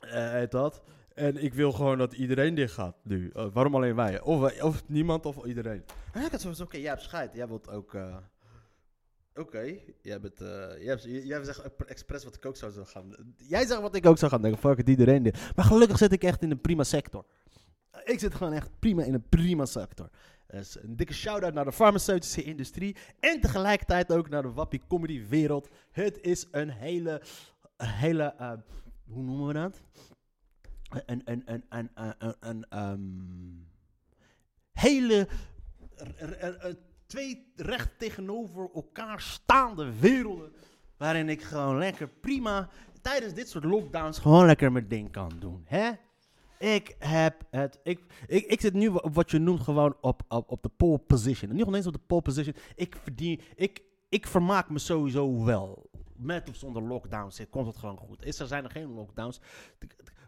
eh, 0.00 0.30
heet 0.30 0.50
dat. 0.50 0.82
En 1.14 1.36
ik 1.36 1.54
wil 1.54 1.72
gewoon 1.72 1.98
dat 1.98 2.12
iedereen 2.12 2.54
dicht 2.54 2.74
gaat 2.74 2.96
nu. 3.02 3.30
Eh, 3.34 3.46
waarom 3.52 3.74
alleen 3.74 3.94
wij? 3.94 4.20
Of, 4.20 4.40
wij- 4.40 4.62
of 4.62 4.88
niemand 4.88 5.26
of 5.26 5.44
iedereen. 5.44 5.84
En 6.12 6.24
ik 6.24 6.30
had 6.30 6.60
oké, 6.60 6.76
jij 6.76 6.88
hebt 6.88 7.02
scheid. 7.02 7.34
Jij 7.34 7.48
wilt 7.48 7.68
ook... 7.68 7.94
Oké, 9.34 9.78
jij 10.02 10.20
bent... 10.20 10.40
eh, 10.40 10.82
jij, 10.82 10.96
jij 11.02 11.44
zegt 11.44 11.62
expres 11.86 12.24
wat 12.24 12.34
ik 12.34 12.46
ook 12.46 12.56
zou 12.56 12.84
gaan... 12.84 13.34
Jij 13.36 13.66
zegt 13.66 13.80
wat 13.80 13.94
ik 13.94 14.06
ook 14.06 14.18
zou 14.18 14.30
gaan 14.30 14.42
denken. 14.42 14.60
Fuck 14.60 14.76
het, 14.76 14.88
iedereen 14.88 15.22
dicht. 15.22 15.56
Maar 15.56 15.64
gelukkig 15.64 15.98
zit 15.98 16.12
ik 16.12 16.22
echt 16.22 16.42
in 16.42 16.50
een 16.50 16.60
prima 16.60 16.84
sector. 16.84 17.24
Ik 18.04 18.18
zit 18.18 18.34
gewoon 18.34 18.52
echt 18.52 18.70
prima 18.78 19.02
in 19.02 19.14
een 19.14 19.28
prima 19.28 19.64
sector. 19.64 20.10
Een 20.46 20.96
dikke 20.96 21.12
shout-out 21.14 21.54
naar 21.54 21.64
de 21.64 21.72
farmaceutische 21.72 22.42
industrie. 22.42 22.96
En 23.20 23.40
tegelijkertijd 23.40 24.12
ook 24.12 24.28
naar 24.28 24.42
de 24.42 24.52
wappie 24.52 24.80
comedy 24.88 25.26
wereld. 25.26 25.68
Het 25.90 26.20
is 26.20 26.46
een 26.50 26.70
hele... 26.70 27.22
Hele 27.76 28.34
eh, 28.38 28.52
hoe 29.04 29.22
noemen 29.22 29.46
we 29.46 29.52
dat? 29.52 29.80
Een, 31.06 31.22
een, 31.24 31.42
een, 31.44 31.64
een, 31.68 31.90
een, 31.94 32.14
een, 32.18 32.36
een 32.40 32.66
ehm, 32.68 33.00
hele... 34.72 35.28
twee 37.10 37.52
recht 37.56 37.98
tegenover 37.98 38.70
elkaar 38.74 39.20
staande 39.20 39.98
werelden. 39.98 40.52
Waarin 40.96 41.28
ik 41.28 41.42
gewoon 41.42 41.78
lekker 41.78 42.08
prima 42.08 42.68
tijdens 43.02 43.34
dit 43.34 43.48
soort 43.48 43.64
lockdowns 43.64 44.18
gewoon 44.18 44.46
lekker 44.46 44.72
mijn 44.72 44.88
ding 44.88 45.10
kan 45.12 45.32
doen. 45.38 45.62
Hè? 45.64 45.90
Ik 46.58 46.96
heb 46.98 47.42
het. 47.50 47.80
Ik, 47.82 48.00
ik, 48.26 48.46
ik 48.46 48.60
zit 48.60 48.74
nu 48.74 48.88
op 48.88 49.14
wat 49.14 49.30
je 49.30 49.38
noemt 49.38 49.60
gewoon 49.60 49.96
op, 50.00 50.22
op, 50.28 50.50
op 50.50 50.62
de 50.62 50.68
pole 50.68 50.98
position. 50.98 51.52
Niet 51.52 51.74
eens 51.74 51.86
op 51.86 51.92
de 51.92 52.00
pole 52.06 52.22
position. 52.22 52.54
Ik 52.74 52.96
verdien. 53.02 53.40
Ik, 53.54 53.82
ik 54.08 54.26
vermaak 54.26 54.70
me 54.70 54.78
sowieso 54.78 55.44
wel. 55.44 55.90
Met 56.16 56.48
of 56.48 56.56
zonder 56.56 56.82
lockdowns 56.82 57.40
komt 57.50 57.66
het 57.66 57.76
gewoon 57.76 57.96
goed. 57.96 58.24
Is 58.24 58.38
er 58.38 58.46
zijn 58.46 58.64
er 58.64 58.70
geen 58.70 58.92
lockdowns. 58.92 59.40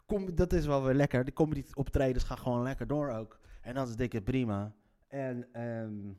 Kom, 0.07 0.35
dat 0.35 0.53
is 0.53 0.67
wel 0.67 0.83
weer 0.85 0.95
lekker. 0.95 1.25
De 1.25 1.33
comedy 1.33 1.65
optredens 1.75 2.25
gaan 2.25 2.39
gewoon 2.39 2.62
lekker 2.62 2.87
door 2.87 3.11
ook. 3.11 3.39
En 3.61 3.75
dat 3.75 3.89
is 3.89 3.97
dikke 3.97 4.23
prima. 4.23 4.75
En, 5.09 5.49
ehm, 5.53 6.12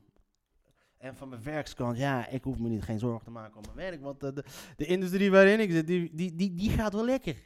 en 1.04 1.16
van 1.16 1.28
mijn 1.28 1.42
werkskant, 1.42 1.96
ja, 1.96 2.28
ik 2.28 2.44
hoef 2.44 2.58
me 2.58 2.68
niet 2.68 2.82
geen 2.82 2.98
zorgen 2.98 3.24
te 3.24 3.30
maken 3.30 3.56
om 3.56 3.62
mijn 3.74 3.90
werk. 3.90 4.02
Want 4.02 4.20
de, 4.20 4.44
de, 4.76 4.86
industrie 4.86 5.30
waarin 5.30 5.60
ik 5.60 5.70
zit, 5.70 5.86
die, 5.86 6.14
die, 6.14 6.34
die, 6.34 6.54
die 6.54 6.70
gaat 6.70 6.92
wel 6.92 7.04
lekker. 7.04 7.36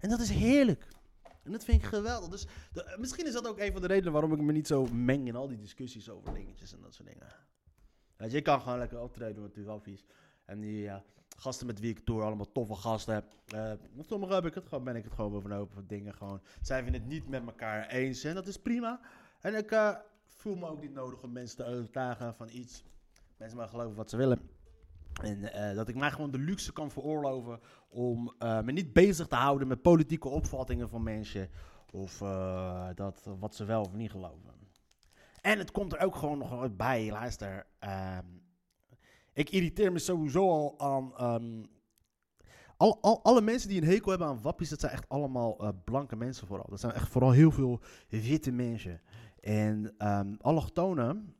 En 0.00 0.08
dat 0.08 0.20
is 0.20 0.30
heerlijk. 0.30 0.88
En 1.42 1.52
dat 1.52 1.64
vind 1.64 1.82
ik 1.82 1.88
geweldig. 1.88 2.28
Dus 2.28 2.46
de- 2.72 2.96
misschien 2.98 3.26
is 3.26 3.32
dat 3.32 3.48
ook 3.48 3.58
een 3.58 3.72
van 3.72 3.80
de 3.80 3.86
redenen 3.86 4.12
waarom 4.12 4.32
ik 4.32 4.40
me 4.40 4.52
niet 4.52 4.66
zo 4.66 4.86
meng 4.86 5.26
in 5.26 5.36
al 5.36 5.48
die 5.48 5.58
discussies 5.58 6.10
over 6.10 6.34
dingetjes 6.34 6.72
en 6.72 6.80
dat 6.80 6.94
soort 6.94 7.08
dingen. 7.08 8.30
Je, 8.30 8.42
kan 8.42 8.60
gewoon 8.60 8.78
lekker 8.78 9.00
optreden 9.00 9.42
met 9.42 9.54
die 9.54 9.64
waffies. 9.64 10.04
En 10.44 10.60
die 10.60 10.82
ja, 10.82 11.04
gasten 11.36 11.66
met 11.66 11.80
wie 11.80 11.90
ik 11.90 12.04
tour, 12.04 12.22
allemaal 12.22 12.52
toffe 12.52 12.74
gasten 12.74 13.14
heb. 13.14 13.24
Eh, 13.46 13.72
met 13.92 14.06
sommigen 14.06 14.34
heb 14.34 14.46
ik 14.46 14.54
het 14.54 14.68
gewoon, 14.68 14.84
ben 14.84 14.96
ik 14.96 15.04
het 15.04 15.12
gewoon 15.12 15.34
over 15.34 15.68
voor 15.68 15.86
dingen 15.86 16.14
gewoon. 16.14 16.40
Zij 16.60 16.82
vinden 16.82 17.00
het 17.00 17.10
niet 17.10 17.28
met 17.28 17.46
elkaar 17.46 17.88
eens 17.88 18.24
en 18.24 18.34
dat 18.34 18.46
is 18.46 18.56
prima. 18.56 19.00
En 19.40 19.54
ik 19.54 19.70
eh, 19.70 19.94
voel 20.40 20.56
me 20.56 20.68
ook 20.68 20.80
niet 20.80 20.94
nodig 20.94 21.22
om 21.22 21.32
mensen 21.32 21.56
te 21.56 21.64
overtuigen 21.64 22.34
van 22.34 22.48
iets. 22.48 22.84
Mensen 23.36 23.56
mogen 23.58 23.72
geloven 23.72 23.96
wat 23.96 24.10
ze 24.10 24.16
willen. 24.16 24.40
En 25.22 25.52
eh, 25.52 25.74
dat 25.74 25.88
ik 25.88 25.94
mij 25.94 26.10
gewoon 26.10 26.30
de 26.30 26.38
luxe 26.38 26.72
kan 26.72 26.90
veroorloven 26.90 27.60
om 27.88 28.34
eh, 28.38 28.60
me 28.60 28.72
niet 28.72 28.92
bezig 28.92 29.26
te 29.26 29.34
houden 29.34 29.68
met 29.68 29.82
politieke 29.82 30.28
opvattingen 30.28 30.88
van 30.88 31.02
mensen. 31.02 31.48
Of 31.92 32.20
eh, 32.20 32.88
dat, 32.94 33.28
wat 33.38 33.54
ze 33.54 33.64
wel 33.64 33.82
of 33.82 33.92
niet 33.92 34.10
geloven. 34.10 34.54
En 35.40 35.58
het 35.58 35.70
komt 35.70 35.92
er 35.92 36.00
ook 36.00 36.16
gewoon 36.16 36.38
nog 36.38 36.76
bij, 36.76 37.10
luister. 37.10 37.66
ehm, 37.78 38.26
ik 39.32 39.50
irriteer 39.50 39.92
me 39.92 39.98
sowieso 39.98 40.48
al 40.50 40.74
aan. 40.78 41.16
ehm, 41.16 41.64
al, 42.76 42.98
al, 43.00 43.22
alle 43.22 43.40
mensen 43.40 43.68
die 43.68 43.80
een 43.80 43.88
hekel 43.88 44.10
hebben 44.10 44.28
aan 44.28 44.42
wappies, 44.42 44.68
dat 44.68 44.80
zijn 44.80 44.92
echt 44.92 45.08
allemaal 45.08 45.74
blanke 45.84 46.16
mensen 46.16 46.46
vooral. 46.46 46.66
Dat 46.68 46.80
zijn 46.80 46.92
echt 46.92 47.08
vooral 47.08 47.30
heel 47.30 47.50
veel 47.50 47.80
witte 48.08 48.50
mensen. 48.52 49.00
En 49.40 49.94
ehm 49.98 50.34
allochtonen, 50.40 51.34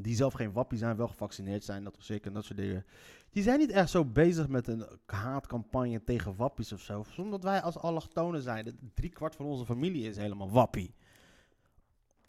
die 0.00 0.14
zelf 0.16 0.32
geen 0.32 0.52
wappie 0.52 0.78
zijn, 0.78 0.96
wel 0.96 1.08
gevaccineerd 1.08 1.64
zijn, 1.64 1.84
dat 1.84 1.96
zeker 1.98 2.26
en 2.26 2.32
dat 2.32 2.44
soort 2.44 2.58
dingen. 2.58 2.84
Die 3.30 3.42
zijn 3.42 3.58
niet 3.58 3.70
echt 3.70 3.90
zo 3.90 4.04
bezig 4.04 4.48
met 4.48 4.66
een 4.68 4.86
haatcampagne 5.06 6.04
tegen 6.04 6.36
wappies 6.36 6.72
of 6.72 6.80
zo. 6.80 7.04
Omdat 7.16 7.42
wij 7.42 7.62
als 7.62 7.78
allochtonen 7.78 8.42
zijn, 8.42 8.64
de- 8.64 8.74
drie 8.94 9.10
kwart 9.10 9.34
van 9.34 9.46
onze 9.46 9.64
familie 9.64 10.08
is 10.08 10.16
helemaal 10.16 10.50
wappie. 10.50 10.94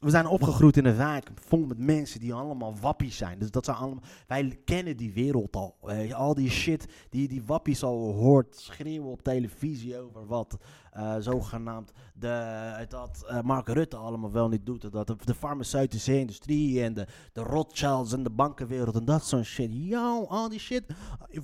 We 0.05 0.11
zijn 0.11 0.27
opgegroeid 0.27 0.77
in 0.77 0.85
een 0.85 0.97
wijk 0.97 1.29
vol 1.35 1.65
met 1.65 1.77
mensen 1.77 2.19
die 2.19 2.33
allemaal 2.33 2.75
wappies 2.81 3.17
zijn. 3.17 3.39
Dus 3.39 3.51
dat 3.51 3.65
zijn 3.65 3.77
allemaal, 3.77 4.03
wij 4.27 4.59
kennen 4.65 4.97
die 4.97 5.13
wereld 5.13 5.55
al. 5.55 5.75
al 6.13 6.33
die 6.33 6.49
shit 6.49 6.87
die 7.09 7.27
die 7.27 7.43
wappies 7.45 7.83
al 7.83 8.13
hoort 8.13 8.55
schreeuwen 8.55 9.11
op 9.11 9.21
televisie 9.21 9.99
over 9.99 10.25
wat 10.27 10.57
eh, 10.91 11.15
zogenaamd 11.19 11.91
de, 12.13 12.85
dat 12.89 13.25
eh, 13.27 13.41
Mark 13.41 13.67
Rutte 13.67 13.95
allemaal 13.95 14.31
wel 14.31 14.49
niet 14.49 14.65
doet. 14.65 14.91
Dat 14.91 15.07
de, 15.25 15.35
farmaceutische 15.35 16.19
industrie 16.19 16.83
en 16.83 16.93
de, 16.93 17.07
de 17.33 17.41
Rothschilds 17.41 18.13
en 18.13 18.23
de 18.23 18.29
bankenwereld 18.29 18.95
en 18.95 19.05
dat 19.05 19.25
soort 19.25 19.45
shit. 19.45 19.69
Yo, 19.71 20.25
al 20.25 20.49
die 20.49 20.59
shit. 20.59 20.83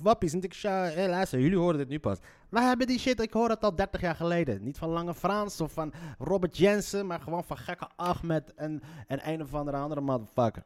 Wappies. 0.02 0.32
En 0.32 0.42
ik 0.42 0.54
hé 0.62 1.08
luister, 1.08 1.40
jullie 1.40 1.58
horen 1.58 1.78
dit 1.78 1.88
nu 1.88 1.98
pas. 1.98 2.18
Wij 2.52 2.62
hebben 2.62 2.86
die 2.86 2.98
shit, 2.98 3.20
ik 3.20 3.32
hoor 3.32 3.48
het 3.48 3.64
al 3.64 3.74
30 3.74 4.00
jaar 4.00 4.14
geleden. 4.14 4.62
Niet 4.62 4.78
van 4.78 4.88
Lange 4.88 5.14
Frans 5.14 5.60
of 5.60 5.72
van 5.72 5.92
Robert 6.18 6.56
Jensen, 6.56 7.06
maar 7.06 7.20
gewoon 7.20 7.44
van 7.44 7.56
gekke 7.56 7.88
Ahmed 7.96 8.54
en, 8.54 8.82
en 9.06 9.28
een 9.28 9.42
of 9.42 9.54
andere 9.54 9.76
andere 9.76 10.00
motherfucker. 10.00 10.62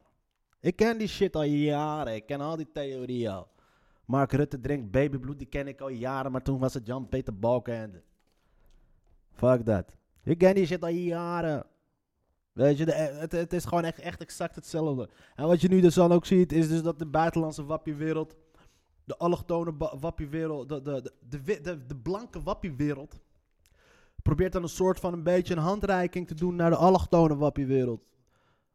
Ik 0.59 0.75
ken 0.75 0.97
die 0.97 1.07
shit 1.07 1.35
al 1.35 1.43
jaren, 1.43 2.15
ik 2.15 2.25
ken 2.25 2.41
al 2.41 2.55
die 2.55 2.71
theorieën 2.73 3.31
al. 3.31 3.47
Mark 4.05 4.31
Rutte 4.31 4.59
drinkt 4.59 4.91
babybloed, 4.91 5.37
die 5.37 5.47
ken 5.47 5.67
ik 5.67 5.81
al 5.81 5.89
jaren, 5.89 6.31
maar 6.31 6.41
toen 6.41 6.59
was 6.59 6.73
het 6.73 6.85
Jan-Peter 6.85 7.39
Balkenende. 7.39 8.03
Fuck 9.33 9.65
dat. 9.65 9.97
Ik 10.23 10.37
ken 10.37 10.55
die 10.55 10.65
shit 10.65 10.83
al 10.83 10.89
jaren. 10.89 11.65
Weet 12.51 12.77
je, 12.77 12.91
het, 12.91 13.31
het 13.31 13.53
is 13.53 13.65
gewoon 13.65 13.83
echt, 13.83 13.99
echt 13.99 14.21
exact 14.21 14.55
hetzelfde. 14.55 15.09
En 15.35 15.47
wat 15.47 15.61
je 15.61 15.67
nu 15.67 15.81
dus 15.81 15.93
dan 15.93 16.11
ook 16.11 16.25
ziet, 16.25 16.51
is 16.51 16.67
dus 16.67 16.81
dat 16.81 16.99
de 16.99 17.05
buitenlandse 17.05 17.65
wappiewereld, 17.65 18.35
de 19.07 19.17
allochtone 19.17 19.73
wappiewereld, 19.99 20.69
de, 20.69 20.81
de, 20.81 21.13
de, 21.29 21.61
de, 21.61 21.85
de, 21.85 21.95
blanke 21.95 22.41
wappiewereld, 22.41 23.19
probeert 24.21 24.53
dan 24.53 24.63
een 24.63 24.69
soort 24.69 24.99
van 24.99 25.13
een 25.13 25.23
beetje 25.23 25.53
een 25.53 25.61
handreiking 25.61 26.27
te 26.27 26.33
doen 26.33 26.55
naar 26.55 26.69
de 26.69 26.75
allochtone 26.75 27.35
wappiewereld. 27.35 28.01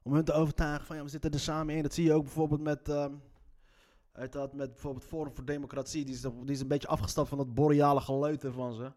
Om 0.02 0.14
hun 0.14 0.24
te 0.24 0.32
overtuigen 0.32 0.86
van 0.86 0.96
ja, 0.96 1.02
we 1.02 1.08
zitten 1.08 1.30
er 1.30 1.40
samen 1.40 1.74
in. 1.74 1.82
Dat 1.82 1.94
zie 1.94 2.04
je 2.04 2.12
ook 2.12 2.22
bijvoorbeeld 2.22 2.60
met, 2.60 2.88
ehm, 2.88 3.12
dat, 4.30 4.52
met 4.52 4.72
bijvoorbeeld 4.72 5.04
Forum 5.04 5.34
voor 5.34 5.44
Democratie. 5.44 6.04
Die 6.04 6.14
is, 6.46 6.60
een 6.60 6.68
beetje 6.68 6.88
afgestapt 6.88 7.28
van 7.28 7.38
dat 7.38 7.54
boreale 7.54 8.00
geleuter 8.00 8.52
van 8.52 8.74
ze. 8.74 8.92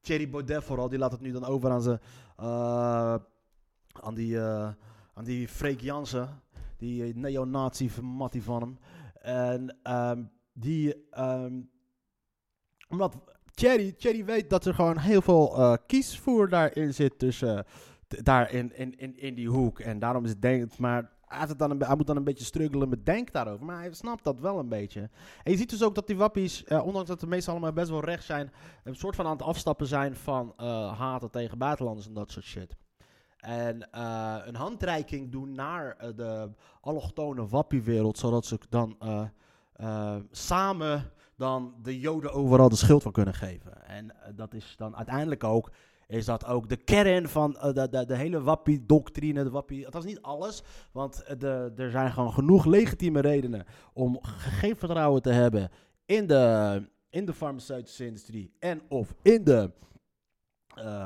Thierry 0.00 0.30
Baudet 0.30 0.64
vooral, 0.64 0.88
die 0.88 0.98
laat 0.98 1.12
het 1.12 1.20
nu 1.20 1.32
dan 1.32 1.44
over 1.44 1.70
aan 1.70 1.82
ze. 1.82 2.00
eh, 2.36 3.14
aan 3.92 4.14
die, 4.14 4.38
eh 4.38 4.72
aan 5.14 5.24
die 5.24 5.48
Freek 5.48 5.80
Jansen. 5.80 6.42
Die 6.76 7.04
eh, 7.04 7.14
neonazi 7.14 7.90
mattie 8.02 8.42
van 8.42 8.60
hem. 8.60 8.78
En 9.20 9.76
ehm, 9.82 10.22
die, 10.54 11.08
ehm, 11.10 11.60
omdat 12.88 13.16
Thierry, 13.54 13.92
Thierry 13.92 14.24
weet 14.24 14.50
dat 14.50 14.64
er 14.64 14.74
gewoon 14.74 14.98
heel 14.98 15.22
veel 15.22 15.56
eh, 15.56 15.74
kiesvoer 15.86 16.48
daarin 16.48 16.94
zit 16.94 17.18
tussen, 17.18 17.64
daar 18.08 18.52
in, 18.52 18.76
in, 18.76 19.16
in, 19.16 19.34
die 19.34 19.48
hoek. 19.48 19.80
En 19.80 19.98
daarom 19.98 20.24
is 20.24 20.30
het 20.30 20.42
denk 20.42 20.78
maar 20.78 21.12
hij, 21.26 21.56
dan 21.56 21.70
een, 21.70 21.82
hij 21.82 21.96
moet 21.96 22.06
dan 22.06 22.16
een 22.16 22.24
beetje 22.24 22.44
struggelen 22.44 22.88
met 22.88 23.06
denk 23.06 23.32
daarover. 23.32 23.64
Maar 23.64 23.78
hij 23.78 23.92
snapt 23.92 24.24
dat 24.24 24.40
wel 24.40 24.58
een 24.58 24.68
beetje. 24.68 25.10
En 25.42 25.52
je 25.52 25.56
ziet 25.56 25.70
dus 25.70 25.82
ook 25.82 25.94
dat 25.94 26.06
die 26.06 26.16
wappies, 26.16 26.64
eh, 26.64 26.86
ondanks 26.86 27.08
dat 27.08 27.20
de 27.20 27.26
meestal 27.26 27.52
allemaal 27.52 27.72
best 27.72 27.90
wel 27.90 28.04
recht 28.04 28.24
zijn, 28.24 28.52
een 28.84 28.96
soort 28.96 29.16
van 29.16 29.26
aan 29.26 29.32
het 29.32 29.42
afstappen 29.42 29.86
zijn 29.86 30.16
van 30.16 30.52
eh, 30.56 30.98
haten 30.98 31.30
tegen 31.30 31.58
buitenlanders 31.58 32.06
en 32.06 32.14
dat 32.14 32.30
soort 32.30 32.44
shit. 32.44 32.76
En 33.36 33.88
een 34.48 34.54
handreiking 34.54 35.32
doen 35.32 35.52
naar 35.52 35.96
de 36.16 36.50
allochtone 36.80 37.46
wappiewereld, 37.46 38.18
zodat 38.18 38.46
ze 38.46 38.58
dan 38.68 38.96
eh, 39.74 40.16
samen 40.30 41.10
dan 41.36 41.74
de 41.82 42.00
Joden 42.00 42.32
overal 42.32 42.68
de 42.68 42.76
schuld 42.76 43.02
van 43.02 43.12
kunnen 43.12 43.34
geven. 43.34 43.86
En 43.86 44.10
eh, 44.10 44.32
dat 44.34 44.54
is 44.54 44.74
dan 44.76 44.96
uiteindelijk 44.96 45.44
ook, 45.44 45.70
is 46.06 46.24
dat 46.24 46.46
ook 46.46 46.68
de 46.68 46.76
kern 46.76 47.28
van 47.28 47.56
eh, 47.56 47.72
de, 47.72 47.88
de, 47.88 48.04
de 48.06 48.16
hele 48.16 48.42
wappie-doctrine. 48.42 49.50
Wappie, 49.50 49.90
dat 49.90 50.04
is 50.04 50.10
niet 50.10 50.22
alles, 50.22 50.62
want 50.92 51.24
de, 51.38 51.72
er 51.76 51.90
zijn 51.90 52.12
gewoon 52.12 52.32
genoeg 52.32 52.64
legitieme 52.64 53.20
redenen 53.20 53.64
om 53.92 54.18
ge- 54.22 54.50
geen 54.50 54.76
vertrouwen 54.76 55.22
te 55.22 55.30
hebben 55.30 55.70
in 56.06 56.26
de, 56.26 56.82
in 57.10 57.24
de 57.24 57.32
farmaceutische 57.32 58.06
industrie 58.06 58.52
en 58.58 58.82
of 58.88 59.14
in 59.22 59.44
de 59.44 59.70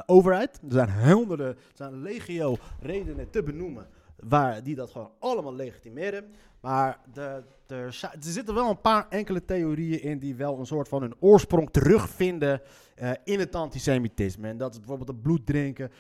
overheid. 0.07 0.61
Er 0.63 0.73
zijn 0.73 1.13
honderden, 1.13 1.47
er 1.47 1.57
zijn 1.75 2.03
legio 2.03 2.57
redenen 2.81 3.31
te 3.31 3.43
benoemen 3.43 3.87
waar 4.17 4.63
die 4.63 4.75
dat 4.75 4.91
gewoon 4.91 5.11
allemaal 5.19 5.55
legitimeren. 5.55 6.33
Maar 6.61 7.01
de, 7.13 7.43
de, 7.67 7.75
er 7.75 8.13
zitten 8.19 8.55
wel 8.55 8.71
een 8.71 8.81
paar 8.81 9.07
enkele 9.09 9.45
theorieën 9.45 10.03
in 10.03 10.19
die 10.19 10.35
wel 10.35 10.59
een 10.59 10.67
soort 10.67 10.89
van 10.89 11.03
hun 11.03 11.15
oorsprong 11.19 11.71
terugvinden 11.71 12.61
eh, 12.95 13.11
in 13.25 13.39
het 13.39 13.55
antisemitisme. 13.55 14.49
En 14.49 14.57
dat 14.57 14.73
is 14.73 14.79
bijvoorbeeld 14.79 15.09
het 15.09 15.23
bloed 15.23 15.47
drinken, 15.47 15.91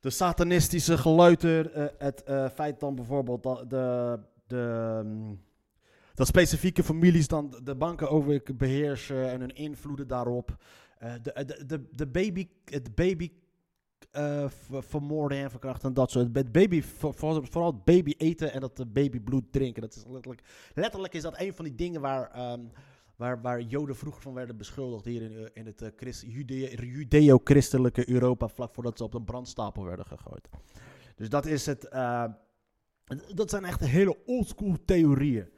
de 0.00 0.10
satanistische 0.10 0.98
geleuter, 0.98 1.72
eh, 1.72 1.84
het 1.98 2.22
eh, 2.22 2.48
feit 2.48 2.80
dan 2.80 2.94
bijvoorbeeld 2.94 3.42
dat 3.42 3.70
de, 3.70 4.18
de, 4.46 5.00
mm, 5.04 5.40
dat 6.14 6.26
specifieke 6.26 6.82
families 6.82 7.28
dan 7.28 7.60
de 7.62 7.74
banken 7.74 8.10
over 8.10 8.42
beheersen 8.54 9.30
en 9.30 9.40
hun 9.40 9.54
invloeden 9.54 10.08
daarop. 10.08 10.56
De, 11.22 11.44
de, 11.46 11.66
de, 11.66 11.88
de 11.90 12.06
baby, 12.06 12.48
het 12.64 12.94
baby 12.94 13.30
eh, 14.14 14.48
ver- 14.48 14.82
vermoorden 14.82 15.38
en 15.38 15.50
verkrachten 15.50 15.88
en 15.88 15.94
dat 15.94 16.10
soort. 16.10 16.36
Het 16.36 16.52
baby, 16.52 16.82
voor- 16.82 17.14
voor- 17.14 17.46
vooral 17.46 17.72
het 17.72 17.84
baby 17.84 18.14
eten 18.16 18.52
en 18.52 18.60
dat 18.60 18.92
babybloed 18.92 19.52
drinken. 19.52 19.82
Dat 19.82 19.94
is 19.94 20.04
letterlijk, 20.08 20.42
letterlijk 20.74 21.14
is 21.14 21.22
dat 21.22 21.40
een 21.40 21.54
van 21.54 21.64
die 21.64 21.74
dingen 21.74 22.00
waar, 22.00 22.30
ehm, 22.30 22.60
waar, 23.16 23.40
waar 23.40 23.60
Joden 23.60 23.96
vroeger 23.96 24.22
van 24.22 24.34
werden 24.34 24.56
beschuldigd 24.56 25.04
hier 25.04 25.22
in, 25.22 25.36
eh, 25.36 25.46
in 25.52 25.66
het 25.66 25.82
eh, 25.82 26.10
Judeo-christelijke 26.76 28.10
Europa, 28.10 28.48
vlak 28.48 28.74
voordat 28.74 28.98
ze 28.98 29.04
op 29.04 29.12
de 29.12 29.22
brandstapel 29.22 29.84
werden 29.84 30.06
gegooid. 30.06 30.48
Dus 31.16 31.28
dat 31.28 31.46
is 31.46 31.66
het. 31.66 31.88
dat 33.34 33.50
zijn 33.50 33.64
echt 33.64 33.80
hele 33.80 34.24
oldschool 34.26 34.76
theorieën. 34.84 35.48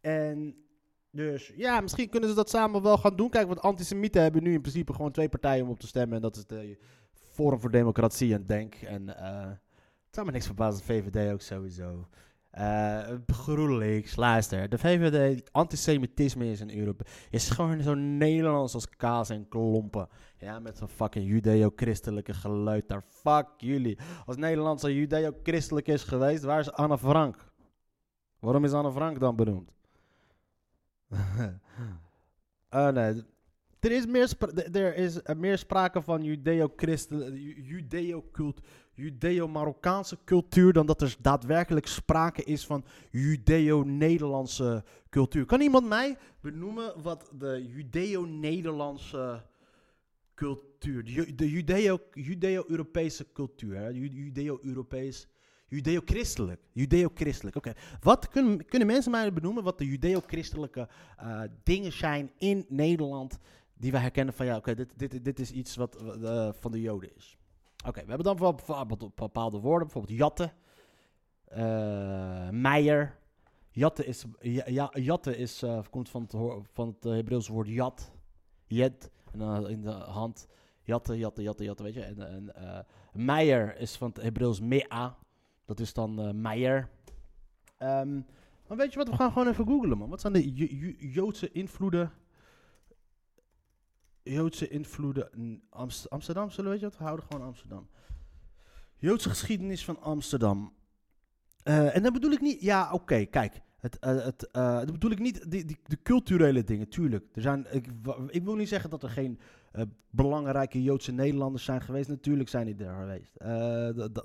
En 0.00 0.56
dus 1.10 1.52
ja, 1.56 1.80
misschien 1.80 2.08
kunnen 2.08 2.28
ze 2.28 2.34
dat 2.34 2.50
samen 2.50 2.82
wel 2.82 2.98
gaan 2.98 3.16
doen. 3.16 3.30
Kijk, 3.30 3.46
want 3.46 3.60
antisemieten 3.60 4.22
hebben 4.22 4.42
nu 4.42 4.52
in 4.52 4.60
principe 4.60 4.92
gewoon 4.92 5.12
twee 5.12 5.28
partijen 5.28 5.64
om 5.64 5.70
op 5.70 5.80
te 5.80 5.86
stemmen. 5.86 6.16
En 6.16 6.22
dat 6.22 6.36
is 6.36 6.46
de 6.46 6.78
Forum 7.34 7.60
voor 7.60 7.70
Democratie 7.70 8.34
en 8.34 8.46
Denk. 8.46 8.74
En 8.74 9.16
eh 9.16 9.48
het 10.06 10.14
zou 10.14 10.26
me 10.26 10.32
niks 10.32 10.46
verbazen, 10.46 10.84
VVD 10.84 11.32
ook 11.32 11.40
sowieso. 11.40 12.08
Eh 12.50 13.08
GroenLinks, 13.26 14.16
luister. 14.16 14.68
De 14.68 14.78
VVD, 14.78 15.52
antisemitisme 15.52 16.50
is 16.50 16.60
in 16.60 16.78
Europa, 16.78 17.04
is 17.30 17.50
gewoon 17.50 17.82
zo 17.82 17.94
Nederlands 17.94 18.74
als 18.74 18.88
kaas 18.88 19.30
en 19.30 19.48
klompen. 19.48 20.08
Ja, 20.38 20.58
met 20.58 20.78
zo'n 20.78 20.88
fucking 20.88 21.28
judeo-christelijke 21.28 22.34
geluid 22.34 22.88
daar. 22.88 23.04
Fuck 23.08 23.48
jullie. 23.56 23.98
Als 24.26 24.36
Nederland 24.36 24.80
zo 24.80 24.90
judeo-christelijk 24.90 25.88
is 25.88 26.02
geweest, 26.02 26.42
waar 26.42 26.60
is 26.60 26.72
Anne 26.72 26.98
Frank? 26.98 27.52
Waarom 28.38 28.64
is 28.64 28.72
Anne 28.72 28.92
Frank 28.92 29.20
dan 29.20 29.36
benoemd? 29.36 29.70
oh 32.70 32.88
nee. 32.88 33.22
Er 33.84 33.90
is 33.92 34.06
meer, 34.06 34.30
er 34.72 34.96
is 34.96 35.22
eh, 35.22 35.36
meer 35.36 35.58
sprake 35.58 36.02
van 36.02 36.22
judeo-christen, 36.22 37.40
ju- 37.40 37.62
judeo-cult, 37.62 38.60
judeo-Marokkaanse 38.94 40.18
cultuur 40.24 40.72
dan 40.72 40.86
dat 40.86 41.02
er 41.02 41.16
daadwerkelijk 41.20 41.86
sprake 41.86 42.42
is 42.44 42.66
van 42.66 42.84
judeo-Nederlandse 43.10 44.84
cultuur. 45.10 45.44
Kan 45.46 45.60
iemand 45.60 45.86
mij 45.88 46.16
benoemen 46.40 47.02
wat 47.02 47.30
de 47.38 47.66
judeo-Nederlandse 47.68 49.42
cultuur. 50.34 51.04
De, 51.04 51.12
Ju- 51.12 51.34
de 51.34 51.50
Judeo, 51.50 51.98
Judeo-Europese 52.14 53.26
cultuur. 53.32 53.92
Judeo-Europees. 53.92 55.28
Judeo-christelijk. 55.68 56.60
Judeo-christelijk. 56.72 57.56
Oké. 57.56 57.72
Wat 58.00 58.28
kunnen, 58.28 58.64
kunnen 58.64 58.88
mensen 58.88 59.10
mij 59.10 59.32
benoemen 59.32 59.62
wat 59.62 59.78
de 59.78 59.86
Judeo-christelijke 59.86 60.88
eh, 61.16 61.40
dingen 61.62 61.92
zijn 61.92 62.30
in 62.38 62.64
Nederland 62.68 63.38
die 63.74 63.92
wij 63.92 64.00
herkennen 64.00 64.34
van 64.34 64.46
ja, 64.46 64.56
oké, 64.56 64.74
dit, 64.74 64.98
dit, 64.98 65.24
dit 65.24 65.38
is 65.38 65.50
iets 65.50 65.76
wat 65.76 65.96
eh, 65.96 66.48
van 66.52 66.70
de 66.70 66.80
Joden 66.80 67.16
is. 67.16 67.38
Oké, 67.86 68.00
we 68.00 68.08
hebben 68.08 68.36
dan 68.36 68.36
bijvoorbeeld 68.36 69.14
bepaalde 69.14 69.58
woorden, 69.58 69.86
bijvoorbeeld 69.86 70.18
jatten, 70.18 70.52
eh, 71.44 72.48
meijer. 72.50 73.18
Jatte 73.70 74.06
is, 74.06 74.24
ja, 74.40 74.92
is 75.22 75.62
eh, 75.62 75.80
komt 75.90 76.08
van 76.08 76.22
het, 76.22 76.34
van 76.72 76.88
het 76.88 77.04
Hebreeuwse 77.04 77.52
woord 77.52 77.68
jat, 77.68 78.12
jed, 78.66 79.10
en 79.32 79.38
dan 79.38 79.68
in 79.68 79.80
de 79.82 79.90
hand, 79.90 80.46
jatte, 80.82 81.18
jatte, 81.18 81.42
jatte, 81.42 81.64
jatte, 81.64 81.82
weet 81.82 81.94
je. 81.94 82.02
En, 82.02 82.20
en 82.56 82.86
meijer 83.12 83.78
is 83.78 83.96
van 83.96 84.08
het 84.08 84.22
Hebreeuws 84.22 84.60
mea, 84.60 85.18
dat 85.64 85.80
is 85.80 85.92
dan 85.92 86.40
meijer. 86.40 86.90
Ehm, 87.78 88.20
maar 88.68 88.76
weet 88.76 88.92
je 88.92 88.98
wat, 88.98 89.08
we 89.08 89.16
gaan 89.16 89.32
gewoon 89.32 89.48
even 89.48 89.66
googlen, 89.66 89.98
man. 89.98 90.08
Wat 90.08 90.20
zijn 90.20 90.32
de 90.32 90.54
Jo- 90.54 90.66
Jo- 90.70 90.94
Joodse 90.98 91.52
invloeden? 91.52 92.12
Joodse 94.24 94.68
invloeden 94.68 95.28
in 95.32 95.62
Amst- 95.70 96.10
Amsterdam, 96.10 96.50
zullen 96.50 96.64
we 96.64 96.70
weet 96.70 96.80
je 96.80 96.86
wat? 96.86 96.98
We 96.98 97.04
houden 97.04 97.26
gewoon 97.30 97.46
Amsterdam. 97.46 97.88
Joodse 98.96 99.28
geschiedenis 99.28 99.84
van 99.84 100.00
Amsterdam. 100.00 100.72
Eh, 101.62 101.96
en 101.96 102.02
dan 102.02 102.12
bedoel 102.12 102.30
ik 102.30 102.40
niet, 102.40 102.60
ja, 102.60 102.92
oké, 102.92 103.24
kijk. 103.24 103.60
Het, 103.76 103.98
eh, 103.98 104.24
het, 104.24 104.50
eh, 104.50 104.76
dat 104.78 104.92
bedoel 104.92 105.10
ik 105.10 105.18
niet 105.18 105.50
die, 105.50 105.64
die, 105.64 105.78
de 105.86 106.02
culturele 106.02 106.64
dingen, 106.64 106.88
tuurlijk. 106.88 107.24
Er 107.32 107.42
zijn, 107.42 107.66
ik, 107.70 107.88
ik 108.28 108.44
wil 108.44 108.54
niet 108.54 108.68
zeggen 108.68 108.90
dat 108.90 109.02
er 109.02 109.10
geen 109.10 109.38
belangrijke 110.10 110.82
Joodse 110.82 111.12
Nederlanders 111.12 111.64
zijn 111.64 111.80
geweest. 111.80 112.08
Natuurlijk 112.08 112.48
zijn 112.48 112.66
die 112.66 112.86
er 112.86 112.94
geweest. 112.94 113.32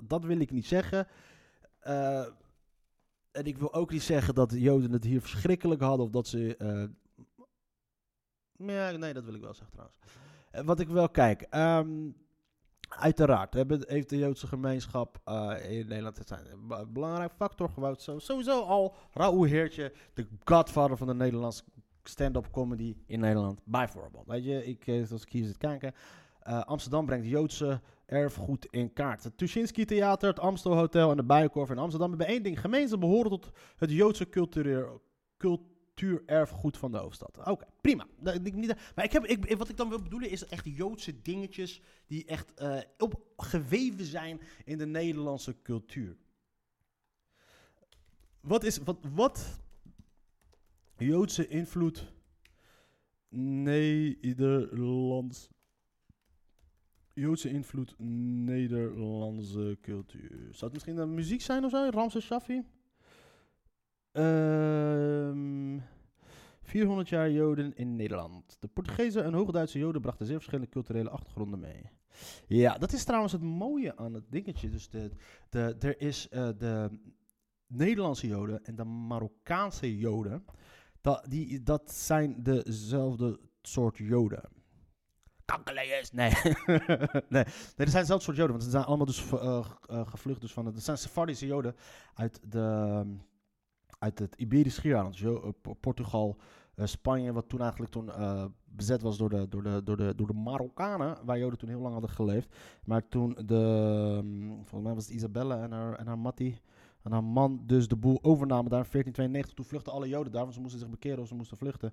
Dat 0.08 0.24
wil 0.24 0.40
ik 0.40 0.50
niet 0.50 0.66
zeggen. 0.66 1.06
En 3.30 3.44
ik 3.44 3.58
wil 3.58 3.74
ook 3.74 3.92
niet 3.92 4.02
zeggen 4.02 4.34
dat 4.34 4.50
de 4.50 4.60
Joden 4.60 4.92
het 4.92 5.04
hier 5.04 5.20
verschrikkelijk 5.20 5.80
hadden 5.80 6.06
of 6.06 6.12
dat 6.12 6.26
ze. 6.26 6.56
Ja, 8.66 8.90
nee, 8.90 9.12
dat 9.12 9.24
wil 9.24 9.34
ik 9.34 9.40
wel 9.40 9.54
zeggen 9.54 9.72
trouwens. 9.72 9.98
Eh, 10.50 10.62
wat 10.64 10.80
ik 10.80 10.88
wel 10.88 11.08
kijk. 11.08 11.42
ehm, 11.42 12.10
uiteraard 12.88 13.54
hebben, 13.54 13.84
heeft 13.88 14.08
de 14.08 14.18
Joodse 14.18 14.46
gemeenschap 14.46 15.20
eh, 15.24 15.52
in 15.78 15.86
Nederland. 15.88 16.30
Een 16.30 16.66
be- 16.68 16.86
belangrijk 16.88 17.32
factor 17.32 17.68
gewoud. 17.68 18.02
Zo, 18.02 18.18
sowieso 18.18 18.62
al 18.62 18.94
Raoul 19.12 19.44
Heertje, 19.44 19.92
de 20.14 20.26
godfather 20.44 20.96
van 20.96 21.06
de 21.06 21.14
Nederlandse 21.14 21.62
stand-up 22.02 22.48
comedy 22.50 22.96
in 23.06 23.20
Nederland. 23.20 23.60
Bijvoorbeeld. 23.64 24.26
Weet 24.26 24.44
je, 24.44 24.66
ik, 24.66 24.86
eh, 24.86 25.10
als 25.10 25.22
ik 25.22 25.32
hier 25.32 25.44
zit 25.44 25.56
kijken. 25.58 25.94
Amsterdam 26.64 27.06
brengt 27.06 27.26
Joodse 27.26 27.80
erfgoed 28.06 28.66
in 28.70 28.92
kaart. 28.92 29.24
Het 29.24 29.38
Tuschinski 29.38 29.84
Theater, 29.84 30.28
het 30.28 30.38
Amstel 30.40 30.74
Hotel 30.76 31.10
en 31.10 31.16
de 31.16 31.24
Bijenkorf 31.24 31.70
in 31.70 31.78
Amsterdam 31.78 32.08
hebben 32.08 32.26
één 32.26 32.42
ding 32.42 32.60
gemeen. 32.60 32.98
Behoren 33.00 33.30
tot 33.30 33.50
het 33.76 33.90
Joodse 33.90 34.28
cultureel, 34.28 35.02
cultuurerfgoed 36.00 36.76
van 36.76 36.92
de 36.92 36.98
hoofdstad. 36.98 37.38
Oké, 37.44 37.66
prima. 37.80 38.06
Maar 38.94 39.04
ik 39.04 39.12
heb, 39.12 39.26
ik, 39.26 39.56
wat 39.56 39.68
ik 39.68 39.76
dan 39.76 39.88
wil 39.88 40.02
bedoelen 40.02 40.30
is 40.30 40.46
echt 40.46 40.64
Joodse 40.64 41.22
dingetjes 41.22 41.80
die 42.06 42.24
echt 42.24 42.52
opgeweven 42.98 44.04
zijn 44.04 44.40
in 44.64 44.78
de 44.78 44.86
Nederlandse 44.86 45.56
cultuur. 45.62 46.16
Wat 48.40 48.64
is, 48.64 48.78
wat, 48.78 48.98
wat 49.14 49.60
Joodse 50.96 51.48
invloed 51.48 52.12
Nederlands 53.28 55.48
Joodse 57.14 57.48
invloed 57.48 57.94
Nederlandse 57.98 59.78
cultuur. 59.80 60.30
Zou 60.30 60.60
het 60.60 60.72
misschien 60.72 60.96
een 60.96 61.14
muziek 61.14 61.40
zijn 61.40 61.64
of 61.64 61.70
zo? 61.70 61.88
Ramses 61.90 62.24
Shaffi? 62.24 62.64
Ehm 64.12 65.78
400 66.70 67.08
jaar 67.08 67.30
Joden 67.30 67.76
in 67.76 67.96
Nederland. 67.96 68.56
De 68.60 68.68
Portugezen 68.68 69.24
en 69.24 69.34
Hoogduitse 69.34 69.78
Joden 69.78 70.00
brachten 70.00 70.26
zeer 70.26 70.34
verschillende 70.34 70.70
culturele 70.70 71.10
achtergronden 71.10 71.60
mee. 71.60 71.90
Ja, 72.46 72.78
dat 72.78 72.92
is 72.92 73.04
trouwens 73.04 73.32
het 73.32 73.42
mooie 73.42 73.96
aan 73.96 74.14
het 74.14 74.24
dingetje. 74.30 74.68
Dus 74.68 74.88
de, 74.88 75.10
de, 75.48 75.76
er 75.78 76.00
is 76.00 76.28
eh, 76.28 76.48
de 76.58 76.98
Nederlandse 77.66 78.26
Joden 78.26 78.64
en 78.64 78.76
de 78.76 78.84
Marokkaanse 78.84 79.98
Joden. 79.98 80.44
Dat, 81.00 81.24
die, 81.28 81.62
dat 81.62 81.92
zijn 81.92 82.42
dezelfde 82.42 83.40
soort 83.62 83.96
Joden. 83.96 84.48
Kankerleers. 85.44 86.10
Nee. 86.20 86.32
nee. 87.28 87.44
er 87.76 87.88
zijn 87.88 88.02
dezelfde 88.02 88.24
soort 88.24 88.36
Joden. 88.36 88.50
Want 88.50 88.62
ze 88.62 88.70
zijn 88.70 88.84
allemaal 88.84 89.06
dus 89.06 89.30
eh, 89.32 89.64
eh, 89.86 90.06
gevlucht. 90.08 90.40
Dus 90.40 90.52
van 90.52 90.66
het, 90.66 90.82
zijn 90.82 90.98
Sephardische 90.98 91.46
Joden 91.46 91.76
uit, 92.14 92.40
de, 92.42 93.04
uit 94.00 94.18
het 94.18 94.34
Iberisch 94.34 94.74
Schiereiland. 94.74 95.18
Dus 95.18 95.38
Portugal, 95.80 96.36
eh, 96.74 96.86
Spanje, 96.86 97.32
wat 97.32 97.48
toen 97.48 97.60
eigenlijk 97.60 97.92
toen, 97.92 98.10
eh, 98.10 98.44
bezet 98.64 99.02
was 99.02 99.18
door 99.18 99.28
de, 99.28 99.48
door, 99.48 99.62
de, 99.62 99.82
door, 99.84 99.96
de, 99.96 100.12
door 100.16 100.26
de 100.26 100.32
Marokkanen. 100.32 101.18
Waar 101.24 101.38
Joden 101.38 101.58
toen 101.58 101.68
heel 101.68 101.80
lang 101.80 101.92
hadden 101.92 102.10
geleefd. 102.10 102.56
Maar 102.84 103.08
toen 103.08 103.36
de, 103.46 104.20
mm, 104.22 104.50
volgens 104.54 104.82
mij 104.82 104.94
was 104.94 105.06
het 105.06 105.14
Isabelle 105.14 105.54
en 105.54 105.72
haar, 105.72 105.94
en 105.94 106.06
haar 106.06 106.18
Matti 106.18 106.58
en 107.02 107.12
haar 107.12 107.24
man 107.24 107.62
dus 107.66 107.88
de 107.88 107.96
boel 107.96 108.18
overnamen 108.22 108.70
daar 108.70 108.84
in 108.84 108.90
1492. 108.90 109.54
Toen 109.54 109.64
vluchtten 109.64 109.92
alle 109.92 110.08
Joden 110.08 110.32
daar, 110.32 110.42
want 110.42 110.54
ze 110.54 110.60
moesten 110.60 110.80
zich 110.80 110.90
bekeren 110.90 111.18
of 111.18 111.28
ze 111.28 111.34
moesten 111.34 111.56
vluchten. 111.56 111.92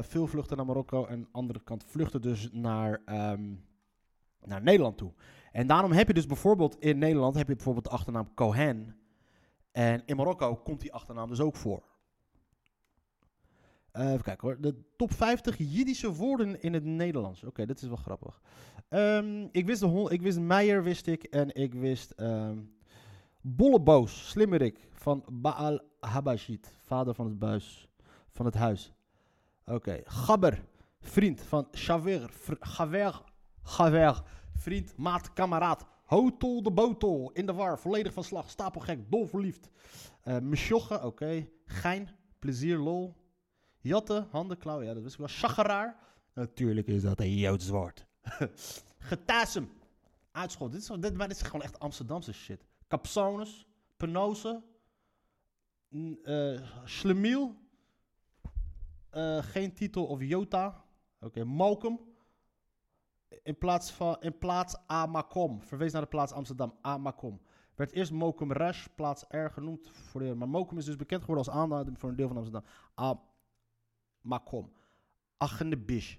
Veel 0.00 0.26
vluchten 0.26 0.56
naar 0.56 0.66
Marokko 0.66 1.04
en 1.06 1.28
andere 1.32 1.60
kant 1.64 1.84
vluchten 1.84 2.22
dus 2.22 2.48
naar, 2.52 3.02
ehm, 3.04 3.54
naar 4.44 4.62
Nederland 4.62 4.98
toe. 4.98 5.12
En 5.52 5.66
daarom 5.66 5.92
heb 5.92 6.06
je 6.06 6.14
dus 6.14 6.26
bijvoorbeeld 6.26 6.80
in 6.80 6.98
Nederland 6.98 7.34
heb 7.34 7.48
je 7.48 7.54
bijvoorbeeld 7.54 7.84
de 7.84 7.90
achternaam 7.90 8.34
Cohen. 8.34 9.03
En 9.74 10.02
in 10.06 10.16
Marokko 10.16 10.56
komt 10.56 10.80
die 10.80 10.92
achternaam 10.92 11.28
dus 11.28 11.40
ook 11.40 11.56
voor. 11.56 11.82
Eh, 13.90 14.10
even 14.10 14.22
kijken 14.22 14.48
hoor. 14.48 14.60
De 14.60 14.94
top 14.96 15.12
50 15.12 15.56
Jiddische 15.58 16.12
woorden 16.12 16.62
in 16.62 16.74
het 16.74 16.84
Nederlands. 16.84 17.44
Oké, 17.44 17.66
dit 17.66 17.82
is 17.82 17.88
wel 17.88 17.96
grappig. 17.96 18.40
Ehm, 18.88 19.48
ik, 19.50 19.66
wist 19.66 19.80
de 19.80 20.06
ik 20.10 20.22
wist 20.22 20.38
Meijer, 20.38 20.82
wist 20.82 21.06
ik. 21.06 21.22
En 21.22 21.54
ik 21.54 21.74
wist 21.74 22.10
ehm 22.10 22.58
Bolleboos, 23.40 24.28
slimmerik 24.28 24.88
van 24.92 25.24
Baal 25.32 25.80
Habashit. 26.00 26.72
Vader 26.84 27.14
van 27.14 27.38
het, 27.38 27.64
van 28.30 28.44
het 28.44 28.54
huis. 28.54 28.92
Oké, 29.64 30.00
Gabber, 30.04 30.64
vriend 31.00 31.40
van 31.40 31.68
Chaver, 31.70 32.30
Gaver, 32.60 33.22
Gaver, 33.62 34.22
vriend, 34.54 34.96
maat, 34.96 35.32
kameraad. 35.32 35.86
Hotol 36.04 36.62
de 36.62 36.70
botel, 36.70 37.30
in 37.32 37.46
de 37.46 37.52
war, 37.52 37.78
volledig 37.78 38.12
van 38.12 38.24
slag, 38.24 38.50
stapelgek, 38.50 39.10
dol 39.10 39.26
verliefd. 39.26 39.68
Eh 40.22 40.38
Mesjogge, 40.38 41.02
oké. 41.02 41.48
Gein, 41.64 42.08
plezier, 42.38 42.78
lol. 42.78 43.14
Jatte, 43.78 44.26
handen, 44.30 44.58
klauw, 44.58 44.82
ja 44.82 44.94
dat 44.94 45.02
wist 45.02 45.14
ik 45.14 45.20
wel. 45.20 45.28
Chageraar, 45.28 45.98
natuurlijk 46.34 46.86
is 46.86 47.02
dat 47.02 47.20
een 47.20 47.36
Joods 47.36 47.68
woord. 47.68 48.06
Getasem, 48.98 49.70
uitschot. 50.30 50.72
Dit 50.72 50.80
is, 50.80 50.90
dit, 51.00 51.30
is 51.30 51.42
gewoon 51.42 51.62
echt 51.62 51.78
Amsterdamse 51.78 52.32
shit. 52.32 52.64
Capsones, 52.88 53.66
penose, 53.96 54.62
eh, 59.10 59.42
geen 59.42 59.74
titel 59.74 60.04
of 60.04 60.22
jota. 60.22 60.84
Oké, 61.20 61.44
Mokum. 61.44 62.00
In 63.42 63.58
plaats 63.58 63.90
van, 63.92 64.16
in 64.20 64.38
plaats 64.38 64.76
Amakom. 64.86 65.62
Verwees 65.62 65.92
naar 65.92 66.02
de 66.02 66.08
plaats 66.08 66.32
Amsterdam. 66.32 66.74
Amakom. 66.80 67.40
Werd 67.74 67.92
eerst 67.92 68.12
Mokum 68.12 68.52
Rash, 68.52 68.86
plaats 68.94 69.24
R 69.28 69.46
genoemd. 69.50 69.90
Voor 69.92 70.20
de, 70.20 70.34
maar 70.34 70.48
Mokum 70.48 70.78
is 70.78 70.84
dus 70.84 70.96
bekend 70.96 71.20
geworden 71.20 71.44
als 71.46 71.56
aanduiding 71.56 71.98
voor 71.98 72.08
een 72.08 72.16
deel 72.16 72.28
van 72.28 72.36
Amsterdam. 72.36 72.64
Amakom. 74.24 74.72
Achenebish. 75.36 76.16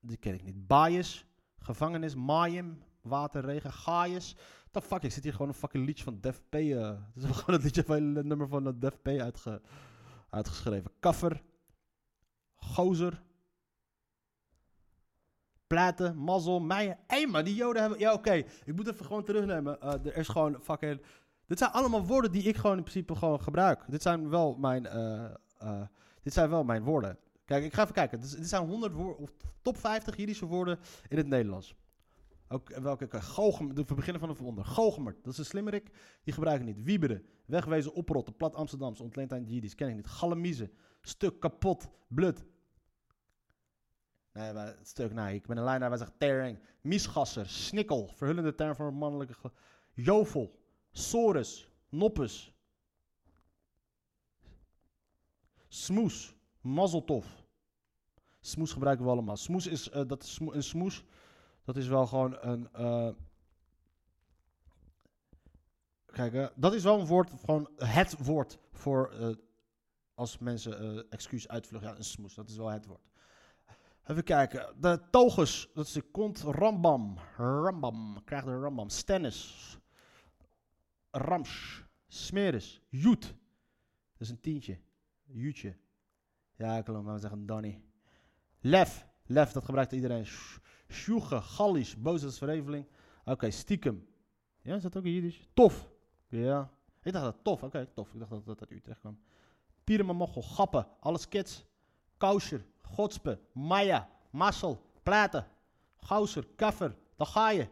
Die 0.00 0.16
ken 0.16 0.34
ik 0.34 0.42
niet. 0.42 0.66
Bias. 0.66 1.26
Gevangenis. 1.58 2.14
Mayim. 2.14 2.82
Water, 3.00 3.44
regen. 3.44 3.72
Gaius. 3.72 4.36
The 4.70 4.82
fuck, 4.82 5.02
ik 5.02 5.12
zit 5.12 5.22
hier 5.22 5.32
gewoon 5.32 5.48
een 5.48 5.54
fucking 5.54 5.86
liedje 5.86 6.04
van 6.04 6.20
Def 6.20 6.42
P. 6.48 6.54
eh, 6.54 6.88
Het 7.14 7.24
is 7.24 7.30
gewoon 7.30 7.54
het 7.54 7.62
liedje 7.64 7.84
van 7.84 8.14
het 8.14 8.26
nummer 8.26 8.48
van 8.48 8.78
Def 8.78 9.02
P 9.02 9.08
uitge, 9.08 9.62
uitgeschreven. 10.30 10.90
Kaffer. 11.00 11.42
Gozer. 12.54 13.22
Platen, 15.66 16.16
mazzel, 16.16 16.60
meijen. 16.60 16.98
Hé, 17.06 17.26
maar 17.26 17.44
die 17.44 17.54
joden 17.54 17.80
hebben... 17.80 17.98
Ja, 17.98 18.12
oké. 18.12 18.32
Ik 18.64 18.74
moet 18.74 18.88
even 18.88 19.04
gewoon 19.04 19.24
terugnemen. 19.24 19.80
Eh, 19.80 19.92
er 19.92 20.16
is 20.16 20.28
gewoon 20.28 20.60
fucking... 20.62 21.02
Dit 21.46 21.58
zijn 21.58 21.70
allemaal 21.70 22.06
woorden 22.06 22.32
die 22.32 22.42
ik 22.42 22.56
gewoon 22.56 22.76
in 22.76 22.82
principe 22.82 23.14
gewoon 23.14 23.40
gebruik. 23.40 23.84
Dit 23.88 24.02
zijn 24.02 24.28
wel 24.28 24.56
mijn... 24.56 24.86
eh, 24.86 25.24
eh, 25.58 25.82
dit 26.22 26.32
zijn 26.32 26.50
wel 26.50 26.64
mijn 26.64 26.82
woorden. 26.82 27.18
Kijk, 27.44 27.64
ik 27.64 27.74
ga 27.74 27.82
even 27.82 27.94
kijken. 27.94 28.20
Dit, 28.20 28.36
zijn 28.40 28.66
100 28.66 28.92
woorden... 28.92 29.18
Of 29.18 29.30
top 29.62 29.76
50 29.76 30.16
Jiddische 30.16 30.46
woorden 30.46 30.78
in 31.08 31.16
het 31.16 31.26
Nederlands. 31.26 31.74
Ook 32.48 32.78
welke... 32.78 33.20
Goochem, 33.20 33.74
we 33.74 33.94
beginnen 33.94 34.20
van 34.20 34.34
de 34.34 34.44
onder. 34.44 34.64
Goochemer, 34.64 35.16
dat 35.22 35.32
is 35.32 35.38
een 35.38 35.44
slimmerik. 35.44 35.90
Die 36.24 36.34
gebruik 36.34 36.60
ik 36.60 36.66
niet. 36.66 36.82
Wieberen, 36.82 37.26
wegwezen, 37.46 37.92
oprotten, 37.92 38.36
plat 38.36 38.54
Amsterdams, 38.54 39.00
ontleend 39.00 39.32
aan 39.32 39.44
Jiddisch, 39.44 39.74
ken 39.74 39.88
ik 39.88 39.94
niet. 39.94 40.06
Galamiezen, 40.06 40.70
stuk, 41.02 41.40
kapot, 41.40 41.88
blut. 42.08 42.44
Nee, 44.34 44.52
wij- 44.52 44.66
het 44.78 44.88
stuk, 44.88 45.12
nee, 45.12 45.34
ik 45.34 45.46
ben 45.46 45.56
een 45.56 45.64
lijnaar, 45.64 45.88
wij 45.88 45.98
zeggen 45.98 46.16
tering. 46.18 46.58
Miesgasser, 46.80 47.48
snikkel, 47.48 48.06
verhullende 48.08 48.54
term 48.54 48.74
voor 48.74 48.94
mannelijke... 48.94 49.34
Jovel, 49.92 50.58
sorus, 50.90 51.68
noppes. 51.88 52.52
Smoes, 55.68 56.34
mazzeltof. 56.60 57.44
Smoes 58.40 58.72
gebruiken 58.72 59.04
we 59.04 59.10
allemaal. 59.10 59.36
Smoes 59.36 59.66
is, 59.66 59.90
eh, 59.90 60.02
dat 60.06 60.38
een 60.52 60.62
smoes, 60.62 61.04
dat 61.64 61.76
is 61.76 61.86
wel 61.86 62.06
gewoon 62.06 62.36
een... 62.40 62.72
eh, 62.72 63.10
kijk, 66.06 66.34
eh, 66.34 66.46
dat 66.56 66.74
is 66.74 66.82
wel 66.82 67.00
een 67.00 67.06
woord, 67.06 67.30
gewoon 67.44 67.70
het 67.76 68.24
woord 68.24 68.58
voor 68.72 69.36
als 70.14 70.38
mensen 70.38 71.10
excuus 71.10 71.48
uitvluchten. 71.48 71.90
Ja, 71.90 71.96
een 71.96 72.04
smoes, 72.04 72.34
dat 72.34 72.48
is 72.48 72.56
wel 72.56 72.70
het 72.70 72.86
woord. 72.86 73.12
Even 74.06 74.24
kijken. 74.24 74.74
De 74.80 75.00
togus, 75.10 75.70
dat 75.74 75.86
is 75.86 75.92
de 75.92 76.02
kont. 76.02 76.40
Rambam. 76.40 77.18
Rambam. 77.36 78.24
Krijg 78.24 78.44
de 78.44 78.58
rambam. 78.60 78.88
Stennis. 78.88 79.78
Rams. 81.10 81.84
Smeris. 82.06 82.82
Joet. 82.88 83.22
Dat 83.22 84.20
is 84.20 84.28
een 84.28 84.40
tientje. 84.40 84.78
Joetje. 85.24 85.76
Ja, 86.56 86.76
ik 86.76 86.86
maar 86.86 87.14
we 87.14 87.18
zeggen 87.18 87.46
Danny. 87.46 87.82
Lef. 88.60 89.06
Lef, 89.26 89.52
dat 89.52 89.64
gebruikt 89.64 89.92
iedereen. 89.92 90.26
Sjoege. 90.88 91.40
Gallisch. 91.40 91.96
Boos, 91.96 92.20
dat 92.20 92.30
is 92.30 92.38
verheveling. 92.38 92.86
Oké, 93.24 93.50
stiekem. 93.50 94.06
Ja, 94.62 94.74
is 94.74 94.82
dat 94.82 94.96
ook 94.96 95.04
in 95.04 95.12
Jiddisch? 95.12 95.48
Tof. 95.54 95.90
Ja. 96.28 96.70
Ik 97.02 97.12
dacht 97.12 97.24
dat 97.24 97.38
tof. 97.44 97.62
Oké, 97.62 97.86
tof. 97.86 98.12
Ik 98.12 98.18
dacht 98.18 98.30
dat 98.30 98.46
dat 98.46 98.60
uit 98.60 98.70
Utrecht 98.70 99.00
kwam. 99.00 99.18
Pieremochel. 99.84 100.42
Gappen. 100.42 100.86
Alles 101.00 101.28
kids. 101.28 101.64
Kausjer, 102.16 102.64
Godspe, 102.94 103.38
Maya, 103.52 104.08
Massel, 104.30 104.82
Platen, 105.02 105.46
Gouser, 105.96 106.46
Kaffer, 106.56 106.96
ga 107.18 107.50
je. 107.50 107.68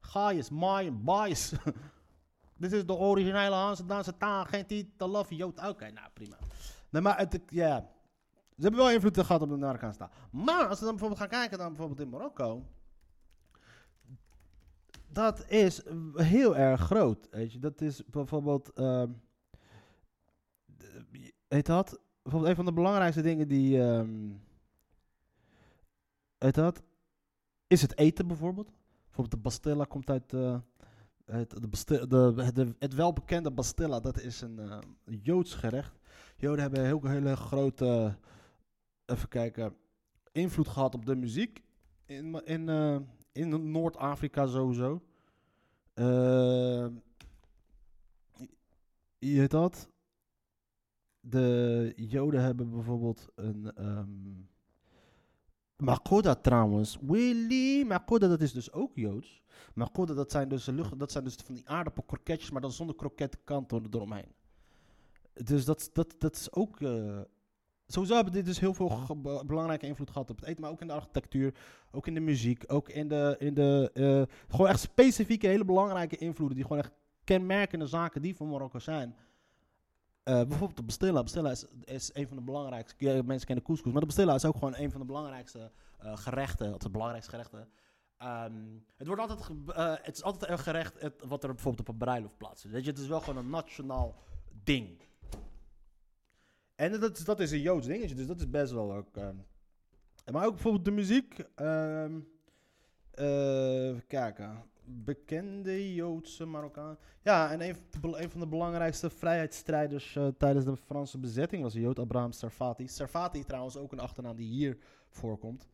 Gaaiers, 0.00 0.50
Maaien, 0.50 1.04
Baais. 1.04 1.52
Dit 2.60 2.72
is 2.72 2.86
de 2.86 2.94
originele 2.94 3.76
Danse 3.86 4.16
taal, 4.16 4.44
geen 4.44 4.66
titel, 4.66 5.08
love 5.08 5.34
Jood. 5.36 5.68
Oké, 5.68 5.90
nou 5.90 6.08
prima. 6.14 6.36
Nee, 6.90 7.02
maar 7.02 7.28
ja. 7.48 7.88
Ze 8.56 8.62
hebben 8.66 8.80
wel 8.80 8.90
invloed 8.90 9.18
gehad 9.18 9.42
op 9.42 9.48
de 9.48 9.56
Marokkaanse 9.56 9.98
taal. 9.98 10.10
Maar 10.30 10.66
als 10.66 10.78
we 10.78 10.84
dan 10.84 10.96
bijvoorbeeld 10.96 11.20
gaan 11.20 11.40
kijken 11.40 11.58
dan 11.58 11.68
bijvoorbeeld 11.68 12.00
in 12.00 12.08
Marokko. 12.08 12.64
Dat 15.08 15.48
is 15.48 15.82
heel 16.14 16.56
erg 16.56 16.80
groot. 16.80 17.28
Weet 17.30 17.52
je. 17.52 17.58
Dat 17.58 17.80
is 17.80 18.04
bijvoorbeeld. 18.06 18.72
ehm, 18.72 19.10
de- 20.66 21.32
heet 21.48 21.66
dat? 21.66 22.00
Bijvoorbeeld 22.30 22.50
een 22.50 22.64
van 22.64 22.74
de 22.74 22.80
belangrijkste 22.80 23.22
dingen 23.22 23.48
die. 23.48 23.78
weet 26.38 26.54
je 26.54 26.60
dat? 26.60 26.82
Is 27.66 27.82
het 27.82 27.98
eten 27.98 28.26
bijvoorbeeld. 28.26 28.70
Bijvoorbeeld 29.04 29.30
de 29.30 29.48
Bastilla 29.48 29.84
komt 29.84 30.10
uit. 30.10 30.32
eh, 30.32 30.58
het, 31.24 31.50
de 31.50 32.06
de, 32.54 32.74
het 32.78 32.94
welbekende 32.94 33.50
Bastilla, 33.50 34.00
dat 34.00 34.20
is 34.20 34.40
een 34.40 34.58
eh, 34.58 34.78
Joods 35.22 35.54
gerecht. 35.54 35.98
Joden 36.36 36.60
hebben 36.60 36.84
heel, 36.84 37.06
hele 37.06 37.36
grote. 37.36 38.16
even 39.06 39.28
kijken. 39.28 39.76
invloed 40.32 40.68
gehad 40.68 40.94
op 40.94 41.06
de 41.06 41.16
muziek. 41.16 41.62
In, 42.06 42.44
in, 42.44 42.68
eh, 42.68 42.96
in 43.32 43.70
Noord-Afrika 43.70 44.46
sowieso. 44.46 45.02
Ehm, 45.94 46.94
je 49.18 49.38
weet 49.38 49.50
dat? 49.50 49.88
De 51.20 51.92
Joden 51.96 52.42
hebben 52.42 52.70
bijvoorbeeld 52.70 53.28
een. 53.34 53.72
ehm 53.74 54.08
Makoda 55.76 56.34
trouwens. 56.34 56.98
Willy. 57.00 57.82
Makoda, 57.86 58.28
dat 58.28 58.40
is 58.40 58.52
dus 58.52 58.72
ook 58.72 58.90
Joods. 58.94 59.42
Makoda, 59.74 60.14
dat 60.14 60.30
zijn 60.30 60.48
dus, 60.48 60.66
lucht, 60.66 60.98
dat 60.98 61.12
zijn 61.12 61.24
dus 61.24 61.34
van 61.34 61.54
die 61.54 61.68
aardappelkroketjes, 61.68 62.50
maar 62.50 62.60
dan 62.60 62.72
zonder 62.72 62.96
krokettenkant 62.96 63.72
er- 63.72 63.80
eromheen. 63.90 64.32
Dus 65.32 65.64
dat, 65.64 65.90
dat, 65.92 66.14
dat 66.18 66.34
is 66.36 66.52
ook. 66.52 66.80
eh, 66.80 67.20
sowieso 67.86 68.14
hebben 68.14 68.32
dit 68.32 68.44
dus 68.44 68.60
heel 68.60 68.74
veel 68.74 69.06
belangrijke 69.46 69.86
invloed 69.86 70.10
gehad 70.10 70.30
op 70.30 70.36
het 70.36 70.48
eten, 70.48 70.60
maar 70.62 70.70
ook 70.70 70.80
in 70.80 70.86
de 70.86 70.92
architectuur, 70.92 71.54
ook 71.90 72.06
in 72.06 72.14
de 72.14 72.20
muziek, 72.20 72.64
ook 72.66 72.88
in 72.88 73.08
de. 73.08 73.36
In 73.38 73.54
de 73.54 73.90
eh, 73.94 74.36
gewoon 74.48 74.66
echt 74.68 74.80
specifieke, 74.80 75.46
hele 75.46 75.64
belangrijke 75.64 76.16
invloeden, 76.16 76.56
die 76.56 76.66
gewoon 76.66 76.82
echt 76.82 76.92
kenmerkende 77.24 77.86
zaken 77.86 78.22
die 78.22 78.36
van 78.36 78.48
Marokko 78.48 78.78
zijn. 78.78 79.16
Eh, 80.22 80.34
bijvoorbeeld 80.34 80.76
de 80.76 80.82
Bastilla. 80.82 81.22
Bastilla 81.22 81.50
is, 81.84 82.10
een 82.14 82.28
van 82.28 82.36
de 82.36 82.42
belangrijkste. 82.42 83.22
Mensen 83.24 83.46
kennen 83.46 83.64
couscous, 83.64 83.92
maar 83.92 84.00
de 84.00 84.06
Bastilla 84.06 84.34
is 84.34 84.44
ook 84.44 84.54
gewoon 84.54 84.74
een 84.76 84.90
van 84.90 85.00
de 85.00 85.06
belangrijkste 85.06 85.70
eh, 85.98 86.16
gerechten. 86.16 86.78
De 86.78 86.90
belangrijkste 86.90 87.30
gerechten. 87.30 87.68
Ehm, 88.18 88.52
het, 88.96 89.06
wordt 89.06 89.22
altijd, 89.22 89.50
eh, 89.76 89.94
het 90.02 90.16
is 90.16 90.22
altijd 90.22 90.50
een 90.50 90.58
gerecht 90.58 91.00
het- 91.00 91.24
wat 91.28 91.42
er 91.44 91.48
bijvoorbeeld 91.54 91.88
op 91.88 91.94
een 91.94 92.00
bruiloft 92.00 92.36
plaatsvindt. 92.36 92.76
Weet 92.76 92.84
je, 92.84 92.90
het 92.90 93.00
is 93.00 93.06
wel 93.08 93.20
gewoon 93.20 93.44
een 93.44 93.50
nationaal 93.50 94.14
ding. 94.64 95.00
En 96.74 97.00
dat, 97.00 97.22
dat 97.24 97.40
is 97.40 97.50
een 97.50 97.60
Joods 97.60 97.86
dingetje, 97.86 98.14
dus 98.14 98.26
dat 98.26 98.38
is 98.38 98.50
best 98.50 98.72
wel 98.72 98.92
ook. 98.92 99.16
ehm. 99.16 99.36
maar 100.32 100.44
ook 100.46 100.52
bijvoorbeeld 100.52 100.84
de 100.84 100.90
muziek. 100.90 101.38
eh, 101.54 102.04
even 103.12 104.06
kijken. 104.06 104.62
Bekende 104.84 105.94
Joodse 105.94 106.44
Marokkaan. 106.46 106.98
Ja, 107.22 107.50
en 107.50 107.60
een, 107.60 107.76
van 108.30 108.40
de- 108.40 108.46
belangrijkste 108.46 109.10
vrijheidsstrijders 109.10 110.16
eh, 110.16 110.26
tijdens 110.38 110.64
de 110.64 110.76
Franse 110.76 111.18
bezetting 111.18 111.62
was 111.62 111.72
Jood 111.72 111.98
Abraham 111.98 112.32
Sarfati. 112.32 112.88
Sarfati 112.88 113.44
trouwens 113.44 113.76
ook 113.76 113.92
een 113.92 114.00
achternaam 114.00 114.36
die 114.36 114.48
hier 114.48 114.78
voorkomt. 115.08 115.68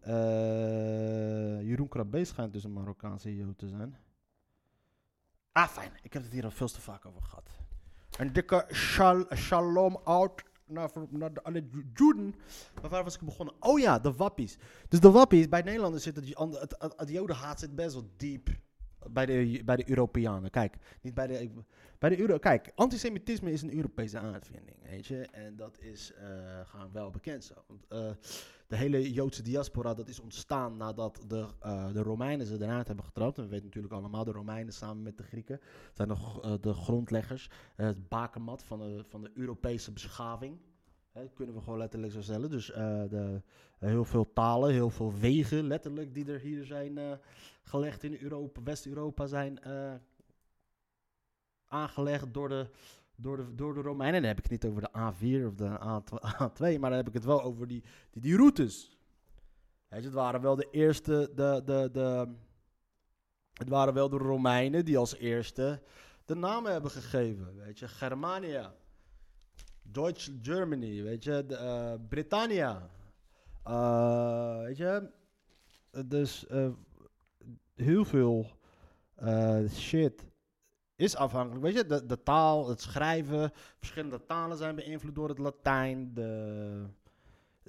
Eh, 0.00 1.62
Jeroen 1.62 1.88
Krabbe 1.88 2.24
schijnt 2.24 2.52
dus 2.52 2.64
een 2.64 2.72
Marokkaanse 2.72 3.36
Jood 3.36 3.58
te 3.58 3.68
zijn. 3.68 3.96
Ah, 5.52 5.68
fijn. 5.68 5.92
Ik 6.02 6.12
heb 6.12 6.22
het 6.22 6.32
hier 6.32 6.44
al 6.44 6.50
veel 6.50 6.68
te 6.68 6.80
vaak 6.80 7.06
over 7.06 7.22
gehad. 7.22 7.50
Een 8.18 8.32
dikke 8.32 8.66
shal 8.72 9.24
shalom 9.34 9.96
out 10.04 10.42
naar, 10.70 10.90
naar 11.10 11.34
de, 11.34 11.42
alle 11.42 11.64
Ju- 11.70 11.90
Joden. 11.94 12.34
Maar 12.80 12.90
waar 12.90 13.04
was 13.04 13.14
ik 13.14 13.20
begonnen? 13.20 13.54
Oh 13.60 13.78
ja, 13.78 13.98
de 13.98 14.12
wappies. 14.12 14.58
Dus 14.88 15.00
de 15.00 15.10
wappies, 15.10 15.48
bij 15.48 15.62
Nederlanders 15.62 16.02
zit 16.02 16.16
het, 16.16 16.38
het, 16.38 16.74
het, 16.78 16.92
het 16.96 17.08
jodenhaat 17.08 17.60
zit 17.60 17.74
best 17.74 17.94
wel 17.94 18.10
diep 18.16 18.48
bij 19.10 19.26
de, 19.26 19.62
bij 19.64 19.76
de 19.76 19.88
Europeanen. 19.88 20.50
Kijk, 20.50 20.76
niet 21.00 21.14
bij 21.14 21.26
de, 21.26 21.50
bij 21.98 22.10
de 22.10 22.18
Euro. 22.20 22.38
Kijk, 22.38 22.72
antisemitisme 22.74 23.52
is 23.52 23.62
een 23.62 23.74
Europese 23.76 24.18
uitvinding, 24.18 24.76
weet 24.90 25.06
je. 25.06 25.16
En 25.20 25.56
dat 25.56 25.78
is 25.80 26.12
eh, 26.14 26.26
gewoon 26.64 26.92
wel 26.92 27.10
bekend 27.10 27.44
zo. 27.44 27.54
Want, 27.66 27.86
eh, 27.88 28.10
de 28.66 28.76
hele 28.76 29.12
Joodse 29.12 29.42
diaspora, 29.42 29.94
dat 29.94 30.08
is 30.08 30.20
ontstaan 30.20 30.76
nadat 30.76 31.24
de, 31.26 31.46
eh, 31.60 31.92
de 31.92 32.02
Romeinen 32.02 32.46
ze 32.46 32.54
eruit 32.62 32.86
hebben 32.86 33.04
getrapt. 33.04 33.36
En 33.38 33.44
we 33.44 33.50
weten 33.50 33.66
natuurlijk 33.66 33.94
allemaal, 33.94 34.24
de 34.24 34.32
Romeinen 34.32 34.72
samen 34.72 35.02
met 35.02 35.16
de 35.18 35.22
Grieken 35.24 35.60
zijn 35.92 36.08
de, 36.08 36.16
g- 36.16 36.38
eh, 36.42 36.52
de 36.60 36.72
grondleggers. 36.74 37.50
het 37.74 38.08
bakermat 38.08 38.64
van 38.64 38.78
de, 38.78 39.04
van 39.08 39.20
de 39.22 39.30
Europese 39.34 39.92
beschaving. 39.92 40.58
Kunnen 41.34 41.54
we 41.54 41.60
gewoon 41.60 41.78
letterlijk 41.78 42.12
zo 42.12 42.20
stellen. 42.20 42.50
Dus 42.50 42.70
eh, 42.70 43.02
de, 43.08 43.42
heel 43.78 44.04
veel 44.04 44.32
talen, 44.32 44.72
heel 44.72 44.90
veel 44.90 45.14
wegen 45.14 45.66
letterlijk 45.66 46.14
die 46.14 46.32
er 46.32 46.40
hier 46.40 46.64
zijn 46.64 46.98
eh, 46.98 47.12
gelegd 47.62 48.02
in 48.02 48.16
Europa, 48.20 48.62
West-Europa 48.62 49.26
zijn 49.26 49.62
eh, 49.62 49.94
aangelegd 51.66 52.34
door 52.34 52.48
de, 52.48 52.66
door, 53.16 53.36
de, 53.36 53.54
door 53.54 53.74
de 53.74 53.80
Romeinen. 53.80 54.14
En 54.14 54.20
dan 54.20 54.30
heb 54.30 54.44
ik 54.44 54.50
het 54.50 54.62
niet 54.62 54.70
over 54.70 54.82
de 54.82 54.98
A4 54.98 55.46
of 55.46 55.54
de 55.54 55.78
A2, 55.78 56.78
maar 56.80 56.90
dan 56.90 56.98
heb 56.98 57.08
ik 57.08 57.14
het 57.14 57.24
wel 57.24 57.42
over 57.42 57.66
die, 57.66 57.82
die, 58.10 58.22
die 58.22 58.36
routes. 58.36 58.98
Je, 59.88 59.94
het 59.94 60.12
waren 60.12 60.40
wel 60.40 60.56
de 60.56 60.68
eerste, 60.70 61.30
de, 61.34 61.62
de, 61.64 61.88
de, 61.92 62.28
het 63.52 63.68
waren 63.68 63.94
wel 63.94 64.08
de 64.08 64.16
Romeinen 64.16 64.84
die 64.84 64.98
als 64.98 65.16
eerste 65.16 65.82
de 66.24 66.34
namen 66.34 66.72
hebben 66.72 66.90
gegeven. 66.90 67.56
Weet 67.56 67.78
je, 67.78 67.88
Germania, 67.88 68.74
Deutsch 69.92 70.30
Germany, 70.42 71.02
weet 71.02 71.24
je, 71.24 71.44
de. 71.46 71.54
Eh, 71.54 71.94
weet 74.62 74.76
je, 74.76 75.10
dus 76.06 76.46
eh, 76.46 76.68
heel 77.74 78.04
veel 78.04 78.46
shit 79.68 80.24
is 80.96 81.16
afhankelijk. 81.16 81.62
Weet 81.62 81.74
je, 81.74 81.86
de, 81.86 82.06
de 82.06 82.22
taal, 82.22 82.68
het 82.68 82.80
schrijven, 82.80 83.50
verschillende 83.78 84.26
talen 84.26 84.56
zijn 84.56 84.74
beïnvloed 84.74 85.14
door 85.14 85.28
het 85.28 85.38
Latijn. 85.38 86.14
De, 86.14 86.86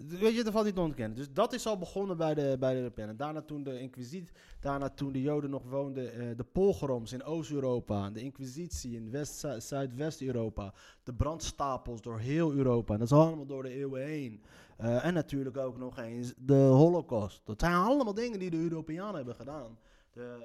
weet 0.07 0.35
je, 0.35 0.43
dat 0.43 0.53
valt 0.53 0.65
niet 0.65 0.75
te 0.75 0.81
ontkennen. 0.81 1.17
Dus 1.17 1.33
dat 1.33 1.53
is 1.53 1.65
al 1.65 1.77
begonnen 1.77 2.17
bij 2.17 2.33
de, 2.33 2.55
bij 2.59 2.91
de. 2.95 3.15
Daarna 3.15 3.41
toen 3.41 3.63
de 3.63 3.79
Inquisitie, 3.79 4.35
daarna 4.59 4.89
toen 4.89 5.11
de 5.11 5.21
Joden 5.21 5.49
nog 5.49 5.63
woonden, 5.63 6.13
eh, 6.13 6.37
de 6.37 6.43
pogroms 6.43 7.13
in 7.13 7.23
Oost-Europa, 7.23 8.09
de 8.09 8.21
Inquisitie 8.21 8.95
in 8.95 9.11
West, 9.11 9.33
Zu- 9.33 9.59
Zuidwest-Europa, 9.59 10.73
de 11.03 11.13
brandstapels 11.13 12.01
door 12.01 12.19
heel 12.19 12.53
Europa. 12.53 12.93
En 12.93 12.99
dat 12.99 13.11
is 13.11 13.17
allemaal 13.17 13.45
door 13.45 13.63
de 13.63 13.69
eeuwen 13.69 14.05
heen. 14.05 14.43
Eh, 14.77 15.05
en 15.05 15.13
natuurlijk 15.13 15.57
ook 15.57 15.77
nog 15.77 15.97
eens 15.97 16.33
de 16.37 16.53
Holocaust. 16.53 17.41
Dat 17.45 17.59
zijn 17.59 17.73
allemaal 17.73 18.13
dingen 18.13 18.39
die 18.39 18.49
de 18.49 18.57
Europeanen 18.57 19.15
hebben 19.15 19.35
gedaan. 19.35 19.77
De, 20.13 20.37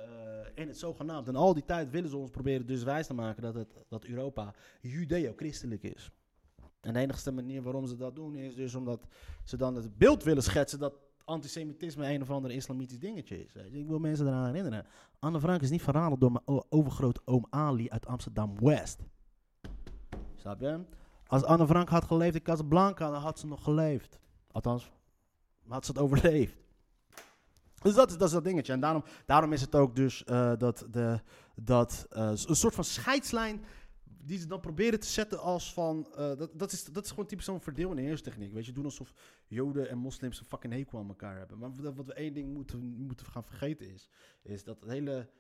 eh, 0.55 0.63
in 0.63 0.69
het 0.69 0.79
zogenaamd. 0.79 1.29
En 1.29 1.37
al 1.37 1.55
die 1.55 1.65
tijd 1.65 1.91
willen 1.91 2.11
ze 2.11 2.17
ons 2.17 2.31
proberen 2.31 2.67
dus 2.67 2.83
wijs 2.83 3.07
te 3.07 3.15
maken 3.15 3.43
dat, 3.43 3.55
het, 3.55 3.85
dat 3.89 4.05
Europa 4.05 4.55
judeo-christelijk 4.81 5.83
is. 5.83 6.11
En 6.81 6.93
de 6.93 6.99
enige 6.99 7.33
manier 7.33 7.63
waarom 7.63 7.87
ze 7.87 7.97
dat 7.97 8.15
doen 8.15 8.37
is 8.37 8.55
dus 8.55 8.75
omdat 8.75 9.07
ze 9.45 9.57
dan 9.57 9.75
het 9.75 9.99
beeld 9.99 10.23
willen 10.23 10.43
schetsen 10.43 10.79
dat 10.79 10.95
antisemitisme 11.25 12.13
een 12.13 12.23
of 12.23 12.31
ander 12.31 12.51
islamitisch 12.51 12.99
dingetje 12.99 13.45
is. 13.45 13.55
Ik 13.55 13.87
wil 13.87 13.99
mensen 13.99 14.27
eraan 14.27 14.47
herinneren. 14.47 14.87
Anne 15.19 15.41
Frank 15.41 15.63
is 15.63 15.71
niet 15.71 15.83
verraden 15.83 16.19
door 16.19 16.33
mijn 16.33 16.65
overgroot 16.69 17.21
oom 17.25 17.47
Ali 17.51 17.91
uit 17.91 18.07
Amsterdam-West. 18.07 19.03
Snap 20.35 20.61
je? 20.61 20.85
Als 21.27 21.45
Anne 21.45 21.67
Frank 21.67 21.89
had 21.89 22.05
geleefd 22.05 22.35
in 22.35 22.43
Casablanca, 22.43 23.11
dan 23.11 23.21
had 23.21 23.39
ze 23.39 23.47
nog 23.47 23.63
geleefd. 23.63 24.19
Althans, 24.53 24.91
had 25.69 25.85
ze 25.85 25.93
het 25.93 26.01
overleefd. 26.01 26.57
Dus 27.83 27.95
dat 27.95 28.11
is, 28.11 28.17
dat 28.17 28.27
is 28.27 28.35
dat 28.35 28.45
dingetje. 28.45 28.73
En 28.73 28.81
daarom, 28.81 29.05
daarom 29.27 29.53
is 29.53 29.61
het 29.61 29.75
ook 29.75 29.97
dus 29.97 30.25
eh, 30.25 30.53
dat, 30.59 30.87
de, 30.91 31.21
dat 31.55 32.07
eh, 32.11 32.29
een 32.29 32.57
soort 32.57 32.75
van 32.75 32.85
scheidslijn 32.85 33.65
die 34.27 34.39
ze 34.39 34.47
dan 34.47 34.61
proberen 34.61 35.01
te 35.01 35.07
zetten 35.07 35.41
als 35.41 35.73
van... 35.73 36.07
eh, 36.13 36.37
dat, 36.37 36.59
dat, 36.59 36.73
is, 36.73 36.85
dat 36.85 37.05
is 37.05 37.11
gewoon 37.11 37.27
typisch 37.27 37.45
zo'n 37.45 37.61
verdeel- 37.61 37.91
en 37.91 37.97
heerstechniek. 37.97 38.53
Weet 38.53 38.67
je, 38.67 38.73
doen 38.73 38.85
alsof 38.85 39.13
joden 39.47 39.89
en 39.89 39.99
moslims 39.99 40.39
een 40.41 40.47
fucking 40.47 40.73
hekel 40.73 40.99
aan 40.99 41.09
elkaar 41.09 41.39
hebben. 41.39 41.59
Maar 41.59 41.95
wat, 41.95 42.07
we 42.07 42.13
één 42.15 42.35
ding 42.35 42.55
moeten, 42.55 42.81
moeten 42.81 43.27
gaan 43.27 43.45
vergeten 43.45 43.93
is... 43.93 44.09
is 44.43 44.65
dat 44.65 44.81
het 44.81 44.89
hele... 44.89 45.31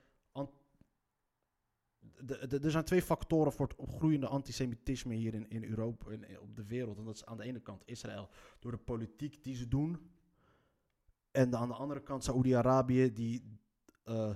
de, 2.24 2.46
de- 2.46 2.58
er 2.58 2.70
zijn 2.70 2.84
twee 2.84 3.02
factoren 3.02 3.52
voor 3.52 3.66
het 3.66 3.76
opgroeiende 3.76 4.26
antisemitisme 4.26 5.14
hier 5.14 5.34
in, 5.34 5.48
in 5.48 5.64
Europa 5.64 6.10
en 6.10 6.40
op 6.40 6.56
de 6.56 6.64
wereld. 6.66 6.98
En 6.98 7.04
dat 7.04 7.14
is 7.14 7.24
aan 7.24 7.36
de 7.36 7.44
ene 7.44 7.60
kant 7.60 7.82
Israël 7.84 8.28
door 8.58 8.70
de 8.70 8.78
politiek 8.78 9.44
die 9.44 9.54
ze 9.54 9.68
doen. 9.68 10.10
En 11.30 11.56
aan 11.56 11.68
de 11.68 11.74
andere 11.74 12.02
kant 12.02 12.24
Saoedi-Arabië 12.24 13.12
die 13.12 13.58
eh, 14.04 14.34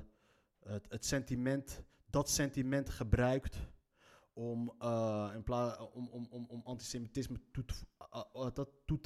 het, 0.60 0.86
het 0.88 1.04
sentiment, 1.04 1.82
dat 2.06 2.30
sentiment 2.30 2.88
gebruikt 2.88 3.56
om, 4.40 4.74
eh, 4.78 5.30
in 5.34 5.42
om, 5.92 6.08
om, 6.08 6.26
om, 6.30 6.46
om 6.48 6.60
antisemitisme 6.64 7.40
toe 7.50 7.64
te, 7.64 7.74
eh, 7.98 8.22
eh, 8.32 8.54
dat 8.54 8.68
toe 8.84 9.00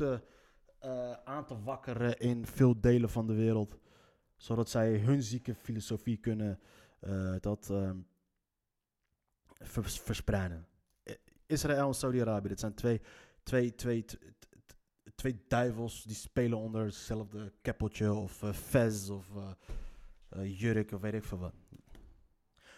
aan 1.25 1.47
te 1.47 1.63
wakkeren 1.63 2.19
in 2.19 2.47
veel 2.47 2.81
delen 2.81 3.11
van 3.11 3.27
de 3.27 3.35
wereld. 3.35 3.79
Zodat 4.37 4.69
zij 4.71 4.99
hun 4.99 5.23
zieke 5.23 5.55
filosofie 5.55 6.17
kunnen 6.17 6.61
dat, 7.41 7.71
ehm, 7.71 7.99
vers- 9.47 10.01
verspreiden. 10.01 10.67
Israël 11.47 11.87
en 11.87 11.95
Saudi-Arabië, 11.95 12.49
dit 12.49 12.61
zijn 12.61 12.75
twee, 12.75 13.01
twee, 13.43 13.75
twee, 13.75 14.05
twee 15.15 15.45
duivels 15.49 16.03
die 16.03 16.17
spelen 16.17 16.59
onder 16.59 16.85
hetzelfde 16.85 17.53
keppeltje 17.63 18.13
of 18.13 18.43
fez 18.53 19.09
of 19.09 19.31
jurk 20.43 20.93
of 20.93 21.01
weet 21.01 21.15
ik 21.15 21.25
veel 21.25 21.39
wat. 21.39 21.55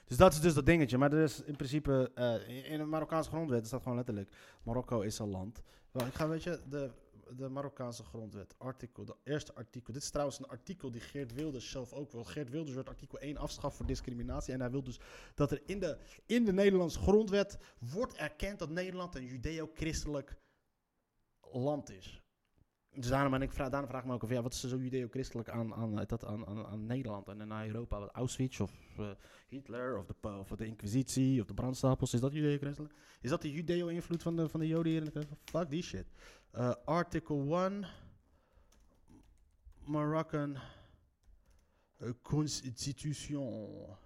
Dus 0.07 0.17
dat 0.17 0.33
is 0.33 0.41
dus 0.41 0.55
dat 0.55 0.67
dingetje. 0.67 0.99
Maar 0.99 1.13
er 1.13 1.23
is 1.23 1.43
in 1.43 1.57
principe 1.57 2.11
eh, 2.15 2.71
in- 2.73 2.79
de 2.79 2.85
Marokkaanse 2.85 3.31
grondwet 3.31 3.67
staat 3.67 3.83
gewoon 3.83 3.97
letterlijk: 3.97 4.31
Marokko 4.63 5.01
is 5.01 5.19
een 5.19 5.29
land. 5.31 5.63
Ik 5.93 6.15
ga, 6.15 6.29
weet 6.29 6.43
je, 6.43 6.61
de, 6.69 6.91
de 7.37 7.49
Marokkaanse 7.49 8.05
grondwet, 8.05 8.55
artikel, 8.59 9.05
de 9.05 9.17
eerste 9.25 9.55
artikel. 9.55 9.93
Dit 9.93 10.03
is 10.03 10.11
trouwens 10.11 10.39
een 10.39 10.47
artikel 10.49 10.91
die 10.91 11.01
Geert 11.01 11.33
Wilders 11.35 11.71
zelf 11.71 11.93
ook 11.93 12.13
wil. 12.13 12.25
Geert 12.25 12.51
Wilders 12.51 12.75
wordt 12.75 12.89
artikel 12.89 13.19
1 13.19 13.37
afschaft 13.37 13.77
voor 13.77 13.87
discriminatie. 13.87 14.53
En 14.55 14.61
hij 14.61 14.71
wil 14.71 14.83
dus 14.83 15.01
dat 15.35 15.51
er 15.51 15.63
in 15.67 15.79
de, 15.81 15.99
in 16.27 16.45
de 16.45 16.53
Nederlandse 16.53 16.99
grondwet 16.99 17.59
wordt 17.79 18.15
erkend 18.15 18.59
dat 18.59 18.71
Nederland 18.71 19.15
een 19.15 19.25
judeo-christelijk 19.25 20.37
land 21.53 21.91
is. 21.91 22.23
Dus 22.97 23.09
daarom, 23.09 23.35
en 23.35 23.43
ik 23.43 23.53
vraag, 23.53 23.69
daarom 23.69 23.89
vraag 23.89 24.03
ik 24.03 24.09
me 24.09 24.15
ook 24.15 24.23
af, 24.23 24.31
ja, 24.31 24.43
wat 24.43 24.53
is 24.53 24.63
er 24.63 24.69
zo 24.69 24.79
judeo-christelijk 24.79 25.49
aan, 25.49 25.75
aan, 25.75 26.05
dat 26.07 26.25
aan, 26.25 26.47
aan, 26.47 26.87
Nederland 26.87 27.29
en 27.29 27.53
aan 27.53 27.67
Europa? 27.67 27.99
Wat, 27.99 28.11
Auschwitz 28.11 28.61
of 28.61 28.73
eh, 28.99 29.11
Hitler 29.49 29.99
of 29.99 30.07
de, 30.07 30.29
of 30.29 30.61
Inquisitie 30.61 31.41
of 31.41 31.47
de 31.47 31.55
brandstapels, 31.55 32.15
is 32.15 32.21
dat 32.21 32.33
judeo-christelijk? 32.33 32.95
Is 33.21 33.31
dat 33.31 33.43
de 33.43 33.53
judeo-invloed 33.53 34.23
van 34.23 34.37
de, 34.37 34.49
van 34.49 34.61
de 34.61 34.67
joden 34.67 34.93
hier 34.93 35.03
in 35.03 35.11
de 35.13 35.27
Fuck 35.45 35.71
die 35.71 35.83
shit. 35.83 36.07
Uh, 36.55 36.73
article 36.85 37.65
1, 37.65 37.87
Moroccan 39.85 40.59
Constitution. 42.23 43.97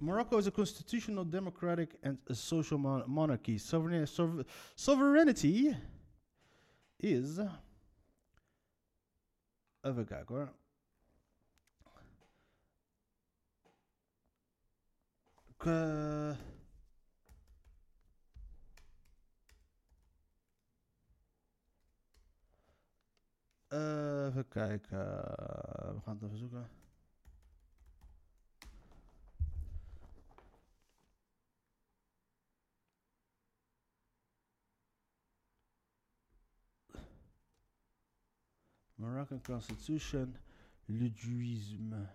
Morocco 0.00 0.38
is 0.38 0.46
a 0.46 0.50
constitutional, 0.50 1.24
democratic, 1.24 1.98
and 2.02 2.18
a 2.28 2.34
social 2.34 2.78
mon- 2.78 3.04
monarchy. 3.06 3.58
Sovereign- 3.58 4.06
sov- 4.06 4.44
sovereignty 4.74 5.76
is. 6.98 7.38
Even 9.82 10.04
kijken 10.06 10.34
hoor. 10.34 10.52
Eh, 15.58 16.36
even 24.26 24.48
kijken. 24.48 24.98
We 25.94 26.00
gaan 26.04 26.14
het 26.14 26.22
even 26.22 26.38
zoeken. 26.38 26.68
Moroccan 38.98 39.38
Constitution, 39.38 40.36
le 40.88 41.08
juisme. 41.10 42.08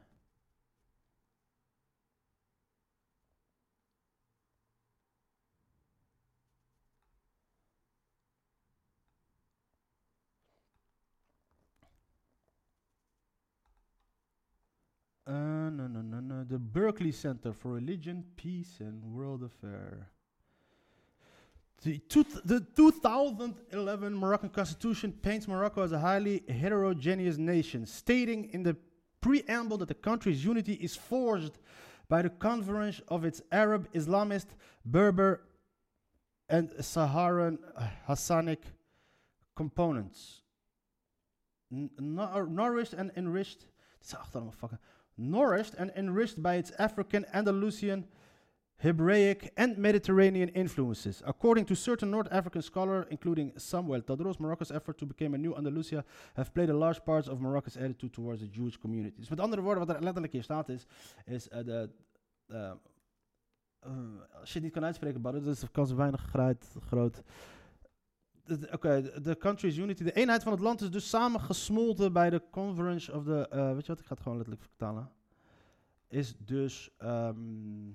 Uh, 15.26 15.70
no, 15.70 15.88
no, 15.88 16.02
no, 16.02 16.20
no. 16.20 16.44
The 16.44 16.60
Berkeley 16.60 17.14
Center 17.14 17.54
for 17.54 17.72
Religion, 17.72 18.26
Peace 18.36 18.82
and 18.82 19.02
World 19.06 19.42
Affair. 19.42 20.10
The, 21.84 21.98
two, 22.08 22.26
the 22.46 22.62
2011 22.78 24.16
Moroccan 24.16 24.50
Constitution 24.50 25.12
paints 25.12 25.50
Morocco 25.50 25.84
as 25.84 25.92
a 25.92 26.00
highly 26.00 26.44
heterogeneous 26.48 27.38
nation, 27.38 27.86
stating 27.86 28.50
in 28.54 28.64
the 28.64 28.78
preamble 29.20 29.78
that 29.80 29.90
the 29.90 29.94
country's 29.94 30.46
unity 30.46 30.74
is 30.74 30.96
forged 30.96 31.60
by 32.08 32.22
the 32.22 32.30
convergence 32.30 33.02
of 33.10 33.26
its 33.26 33.42
Arab, 33.52 33.92
Islamist, 33.92 34.48
Berber, 34.86 35.42
and 36.48 36.72
Saharan 36.80 37.60
uh, 37.76 37.88
Hassanic 38.08 38.60
components. 39.54 40.42
N- 41.72 41.90
nor- 42.00 42.48
nourished 42.48 42.94
and 42.94 43.12
enriched. 43.18 43.66
Nourished 45.18 45.74
and 45.76 45.92
enriched 45.96 46.42
by 46.42 46.56
its 46.56 46.72
African, 46.80 47.26
Andalusian, 47.34 48.06
Hebraic, 48.84 49.54
and 49.56 49.78
Mediterranean 49.78 50.50
influences. 50.50 51.24
According 51.26 51.66
to 51.68 51.76
certain 51.76 52.12
North 52.12 52.28
African 52.32 52.62
scholars, 52.62 53.06
including 53.10 53.54
Samuel 53.56 54.02
Tadros, 54.02 54.40
Morocco's 54.40 54.72
effort 54.72 54.98
to 54.98 55.06
become 55.06 55.34
a 55.36 55.38
new 55.38 55.56
Andalusia 55.56 56.04
have 56.34 56.52
played 56.52 56.70
a 56.70 56.74
large 56.74 57.02
part 57.06 57.30
of 57.30 57.40
Morocco's 57.40 57.78
attitude 57.78 58.12
towards 58.12 58.42
the 58.42 58.50
Jewish 58.52 58.78
community. 58.78 59.20
Dus 59.20 59.30
met 59.30 59.40
andere 59.40 59.62
woorden, 59.62 59.88
wat 59.88 59.96
er 59.96 60.04
letterlijk 60.04 60.34
hier 60.34 60.44
staat 60.44 60.70
is, 60.70 60.86
is 61.26 61.50
eh, 61.50 61.64
de, 61.66 61.90
eh, 62.48 62.72
eh, 63.80 63.92
als 64.40 64.50
je 64.50 64.54
het 64.54 64.64
niet 64.64 64.72
kan 64.72 64.84
uitspreken, 64.84 65.22
Badr, 65.22 65.38
dus 65.38 65.60
de 65.60 65.68
kans 65.72 65.90
is 65.90 65.96
weinig 65.96 66.22
groot. 66.22 66.66
groot. 66.88 67.24
Oké, 68.72 69.22
de 69.22 69.38
country's 69.38 69.78
unity, 69.78 70.04
de 70.04 70.14
eenheid 70.14 70.44
van 70.44 70.52
het 70.52 70.62
land 70.62 70.82
is 70.82 70.92
dus 70.92 71.10
samengesmolten 71.10 72.14
bij 72.14 72.30
de 72.30 72.42
conference 72.52 73.14
of 73.14 73.24
the, 73.24 73.48
weet 73.50 73.86
je 73.86 73.92
wat, 73.92 74.00
ik 74.00 74.06
ga 74.06 74.14
het 74.14 74.24
gewoon 74.24 74.38
letterlijk 74.38 74.68
vertalen. 74.68 75.12
Is 76.08 76.36
dus, 76.38 76.90
ehm, 76.98 77.92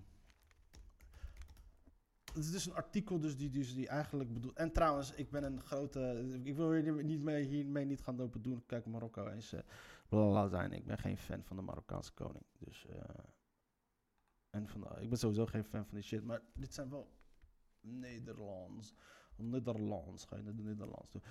het 2.38 2.46
is 2.46 2.52
dus 2.52 2.66
een 2.66 2.74
artikel 2.74 3.18
dus 3.18 3.36
die, 3.36 3.50
dus 3.50 3.74
die 3.74 3.88
eigenlijk 3.88 4.32
bedoelt. 4.32 4.56
En 4.56 4.72
trouwens, 4.72 5.12
ik 5.12 5.30
ben 5.30 5.44
een 5.44 5.60
grote. 5.62 6.26
Ik 6.42 6.56
wil 6.56 6.72
hier 6.72 7.04
niet 7.04 7.22
mee, 7.22 7.44
hiermee 7.44 7.84
niet 7.84 8.02
gaan 8.02 8.16
lopen 8.16 8.42
doen. 8.42 8.62
Kijk, 8.66 8.86
Marokko 8.86 9.26
is 9.26 9.52
uh, 9.52 9.60
blala 10.08 10.48
zijn. 10.48 10.72
Ik 10.72 10.86
ben 10.86 10.98
geen 10.98 11.16
fan 11.18 11.44
van 11.44 11.56
de 11.56 11.62
Marokkaanse 11.62 12.12
koning. 12.12 12.44
Dus. 12.58 12.86
eh, 12.86 12.98
en 14.50 14.68
van 14.68 15.00
ik 15.00 15.08
ben 15.08 15.18
sowieso 15.18 15.46
geen 15.46 15.64
fan 15.64 15.86
van 15.86 15.94
die 15.94 16.02
shit. 16.02 16.24
Maar 16.24 16.42
dit 16.54 16.74
zijn 16.74 16.90
wel 16.90 17.10
Nederlands. 17.80 18.94
Nederlands. 19.36 20.24
Ga 20.24 20.36
je 20.36 20.42
naar 20.42 20.56
de 20.56 20.62
Nederlands 20.62 21.12
doen. 21.12 21.22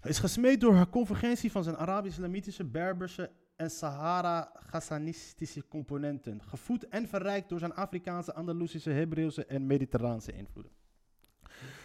Hij 0.00 0.10
is 0.10 0.18
gesmeed 0.18 0.60
door 0.60 0.74
haar 0.74 0.88
convergentie 0.88 1.50
van 1.50 1.64
zijn 1.64 1.76
Arabisch-Islamitische, 1.76 2.64
Berberse 2.64 3.30
en 3.58 3.70
Sahara-Ghassanistische 3.70 5.68
componenten. 5.68 6.42
Gevoed 6.42 6.88
en 6.88 7.08
verrijkt 7.08 7.48
door 7.48 7.58
zijn 7.58 7.74
Afrikaanse, 7.74 8.34
Andalusische, 8.34 8.90
Hebreeuwse 8.90 9.44
en 9.44 9.66
Mediterraanse 9.66 10.32
invloeden. 10.32 10.72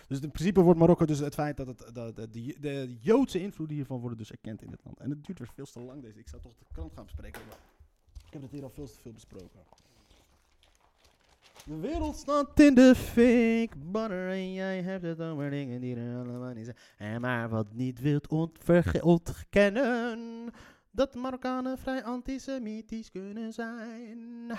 Dus 0.07 0.19
in 0.19 0.31
principe 0.31 0.61
wordt 0.61 0.79
Marokko 0.79 1.05
dus 1.05 1.19
het 1.19 1.33
feit 1.33 1.57
dat, 1.57 1.67
het, 1.67 1.89
dat 1.93 2.15
de, 2.15 2.55
de, 2.59 2.97
Joodse 2.99 3.39
invloeden 3.39 3.75
hiervan 3.75 3.99
worden 3.99 4.17
dus 4.17 4.31
erkend 4.31 4.61
in 4.61 4.69
dit 4.69 4.79
land. 4.83 4.99
En 4.99 5.09
het 5.09 5.25
duurt 5.25 5.39
weer 5.39 5.49
veel 5.53 5.65
te 5.65 5.79
lang 5.79 6.01
deze. 6.01 6.19
Ik 6.19 6.27
zou 6.27 6.41
toch 6.41 6.57
de 6.57 6.65
krant 6.71 6.93
gaan 6.93 7.03
bespreken, 7.03 7.41
maar 7.47 7.57
ik 8.25 8.33
heb 8.33 8.41
het 8.41 8.51
hier 8.51 8.63
al 8.63 8.69
veel 8.69 8.87
te 8.87 8.99
veel 8.99 9.13
besproken. 9.13 9.59
De 11.65 11.79
wereld 11.79 12.15
staat 12.15 12.59
in 12.59 12.73
de 12.73 12.95
fik, 12.95 13.91
butter 13.91 14.29
en 14.29 14.53
jij 14.53 14.81
hebt 14.81 15.03
het 15.03 15.21
over 15.21 15.49
dingen 15.49 15.81
die 15.81 15.95
er 15.95 16.17
allemaal 16.17 16.53
niet 16.53 16.65
zijn. 16.65 16.77
En 16.97 17.21
maar 17.21 17.49
wat 17.49 17.73
niet 17.73 17.99
wilt 17.99 18.27
ontkennen, 19.01 20.51
dat 20.93 21.15
Marokkanen 21.15 21.77
vrij 21.77 22.03
antisemitisch 22.03 23.11
kunnen 23.11 23.53
zijn. 23.53 24.51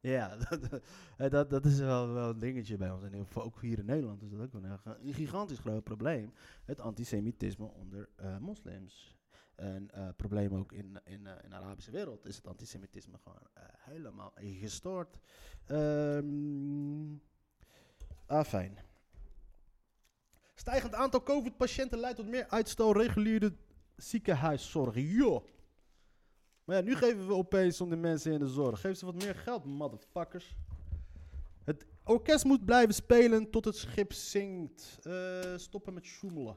Ja, 0.00 0.36
dat, 0.48 0.80
eh, 1.16 1.30
dat, 1.30 1.50
dat 1.50 1.64
is 1.64 1.78
wel, 1.78 2.12
wel 2.12 2.30
een 2.30 2.38
dingetje 2.38 2.76
bij 2.76 2.90
ons. 2.90 3.04
En 3.04 3.26
ook 3.34 3.60
hier 3.60 3.78
in 3.78 3.84
Nederland 3.84 4.22
is 4.22 4.30
dat 4.30 4.40
ook 4.40 4.54
een, 4.54 4.78
een 4.84 5.14
gigantisch 5.14 5.58
groot 5.58 5.84
probleem. 5.84 6.32
Het 6.64 6.80
antisemitisme 6.80 7.66
onder 7.66 8.08
eh, 8.16 8.38
moslims. 8.38 9.18
Een 9.56 9.90
eh, 9.90 10.08
probleem 10.16 10.54
ook 10.54 10.72
in, 10.72 11.00
in, 11.04 11.26
in 11.42 11.50
de 11.50 11.56
Arabische 11.56 11.90
wereld 11.90 12.26
is 12.26 12.36
het 12.36 12.46
antisemitisme 12.46 13.18
gewoon 13.22 13.48
helemaal 13.78 14.32
gestoord. 14.34 15.18
Ehm 15.66 17.14
ah, 18.26 18.44
fijn. 18.44 18.78
Stijgend 20.54 20.94
aantal 20.94 21.22
COVID-patiënten 21.22 21.98
leidt 21.98 22.16
tot 22.16 22.28
meer 22.28 22.46
uitstel 22.48 22.92
reguliere 22.92 23.56
ziekenhuiszorg. 23.96 24.94
Joh. 24.94 25.44
Maar 26.70 26.78
ja, 26.78 26.84
nu 26.84 26.94
geven 26.96 27.26
we 27.26 27.34
opeens 27.34 27.80
om 27.80 27.90
de 27.90 27.96
mensen 27.96 28.32
in 28.32 28.38
de 28.38 28.48
zorg. 28.48 28.80
Geef 28.80 28.96
ze 28.98 29.04
wat 29.04 29.14
meer 29.14 29.34
geld, 29.34 29.64
motherfuckers. 29.64 30.56
Het 31.64 31.86
orkest 32.04 32.44
moet 32.44 32.64
blijven 32.64 32.94
spelen 32.94 33.50
tot 33.50 33.64
het 33.64 33.76
schip 33.76 34.12
zinkt. 34.12 34.98
Eh, 35.02 35.12
stoppen 35.56 35.94
met 35.94 36.04
sjoemelen. 36.04 36.56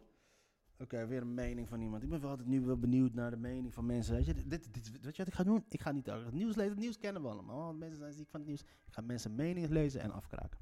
Oké, 0.79 1.07
weer 1.07 1.21
een 1.21 1.33
mening 1.33 1.67
van 1.69 1.81
iemand. 1.81 2.03
Ik 2.03 2.09
ben 2.09 2.21
wel 2.21 2.29
altijd 2.29 2.47
nu 2.47 2.61
wel 2.61 2.77
benieuwd 2.77 3.13
naar 3.13 3.29
de 3.31 3.37
mening 3.37 3.73
van 3.73 3.85
mensen. 3.85 4.15
Weet 4.15 4.25
je, 4.25 4.33
dit, 4.33 4.49
dit, 4.49 4.73
dit- 4.73 5.01
weet 5.01 5.15
je 5.15 5.23
wat 5.23 5.27
ik 5.27 5.33
ga 5.33 5.43
doen? 5.43 5.65
Ik 5.69 5.81
ga 5.81 5.91
niet 5.91 6.05
het 6.05 6.31
nieuws 6.31 6.55
lezen. 6.55 6.71
Het 6.71 6.79
nieuws 6.81 6.97
kennen 6.97 7.21
we 7.21 7.27
allemaal. 7.27 7.65
Want 7.65 7.79
mensen 7.79 7.97
zijn 7.97 8.13
ziek 8.13 8.29
van 8.29 8.39
het 8.39 8.49
nieuws. 8.49 8.61
Ik 8.61 8.93
ga 8.93 9.01
mensen 9.01 9.35
meningen 9.35 9.71
lezen 9.71 10.01
en 10.01 10.11
afkraken. 10.11 10.59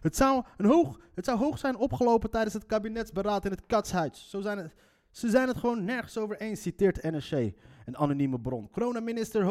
Het 0.00 0.16
zou, 0.16 0.44
een 0.56 0.66
hoog, 0.66 1.00
het 1.14 1.24
zou 1.24 1.38
hoog 1.38 1.58
zijn 1.58 1.76
opgelopen 1.76 2.30
tijdens 2.30 2.54
het 2.54 2.66
kabinetsberaad 2.66 3.44
in 3.44 3.50
het 3.50 3.66
Katshuis. 3.66 4.30
Zo 4.30 4.40
zijn 4.40 4.58
het, 4.58 4.74
ze 5.10 5.28
zijn 5.30 5.48
het 5.48 5.56
gewoon 5.56 5.84
nergens 5.84 6.18
over 6.18 6.40
eens, 6.40 6.62
citeert 6.62 7.02
NRC. 7.02 7.52
Een 7.90 7.96
anonieme 7.96 8.40
bron. 8.40 8.70
Coronaminister 8.70 9.46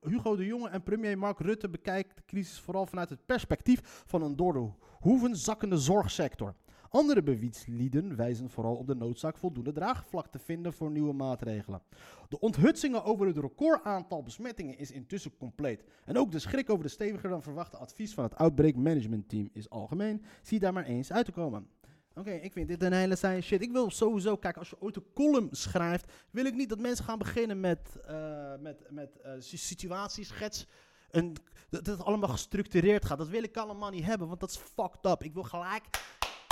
Hugo 0.00 0.36
de 0.36 0.46
Jonge 0.46 0.68
en 0.68 0.82
premier 0.82 1.18
Mark 1.18 1.38
Rutte 1.38 1.68
bekijken 1.68 2.16
de 2.16 2.22
crisis 2.26 2.60
vooral 2.60 2.86
vanuit 2.86 3.08
het 3.08 3.26
perspectief 3.26 4.02
van 4.06 4.22
een 4.22 4.36
door 4.36 4.52
de 4.52 4.68
hoeven 5.00 5.36
zakkende 5.36 5.78
zorgsector. 5.78 6.54
Andere 6.88 7.22
bewindslieden 7.22 8.16
wijzen 8.16 8.50
vooral 8.50 8.76
op 8.76 8.86
de 8.86 8.94
noodzaak 8.94 9.36
voldoende 9.36 9.72
draagvlak 9.72 10.26
te 10.26 10.38
vinden 10.38 10.72
voor 10.72 10.90
nieuwe 10.90 11.12
maatregelen. 11.12 11.82
De 12.28 12.40
onthutsingen 12.40 13.04
over 13.04 13.26
het 13.26 13.38
recordaantal 13.38 14.22
besmettingen 14.22 14.78
is 14.78 14.90
intussen 14.90 15.36
compleet. 15.36 15.84
En 16.04 16.18
ook 16.18 16.30
de 16.30 16.38
schrik 16.38 16.70
over 16.70 16.84
de 16.84 16.90
steviger 16.90 17.30
dan 17.30 17.42
verwachte 17.42 17.76
advies 17.76 18.14
van 18.14 18.24
het 18.24 18.36
Outbreak 18.36 18.74
Management 18.74 19.28
Team 19.28 19.48
is 19.52 19.70
algemeen. 19.70 20.22
Zie 20.42 20.58
daar 20.58 20.72
maar 20.72 20.84
eens 20.84 21.12
uit 21.12 21.24
te 21.24 21.32
komen. 21.32 21.66
Oké, 22.14 22.30
ik 22.30 22.52
vind 22.52 22.68
dit 22.68 22.82
een 22.82 22.92
hele 22.92 23.16
saaie 23.16 23.40
shit. 23.40 23.62
Ik 23.62 23.72
wil 23.72 23.90
sowieso, 23.90 24.36
kijk, 24.36 24.56
als 24.56 24.70
je 24.70 24.80
ooit 24.80 24.96
een 24.96 25.12
column 25.14 25.48
schrijft, 25.50 26.12
wil 26.30 26.44
ik 26.44 26.54
niet 26.54 26.68
dat 26.68 26.78
mensen 26.78 27.04
gaan 27.04 27.18
beginnen 27.18 27.60
met, 27.60 28.00
eh 28.06 28.54
met, 28.58 28.86
met 28.90 29.20
eh, 29.20 29.32
si- 29.38 29.56
situatieschets. 29.56 30.66
En 31.10 31.32
dat 31.70 31.86
het 31.86 32.04
allemaal 32.04 32.28
gestructureerd 32.28 33.04
gaat. 33.04 33.18
Dat 33.18 33.28
wil 33.28 33.42
ik 33.42 33.56
allemaal 33.56 33.90
niet 33.90 34.04
hebben, 34.04 34.28
want 34.28 34.40
dat 34.40 34.50
is 34.50 34.56
fucked 34.56 35.04
up. 35.06 35.22
Ik 35.22 35.32
wil 35.34 35.42
gelijk, 35.42 35.84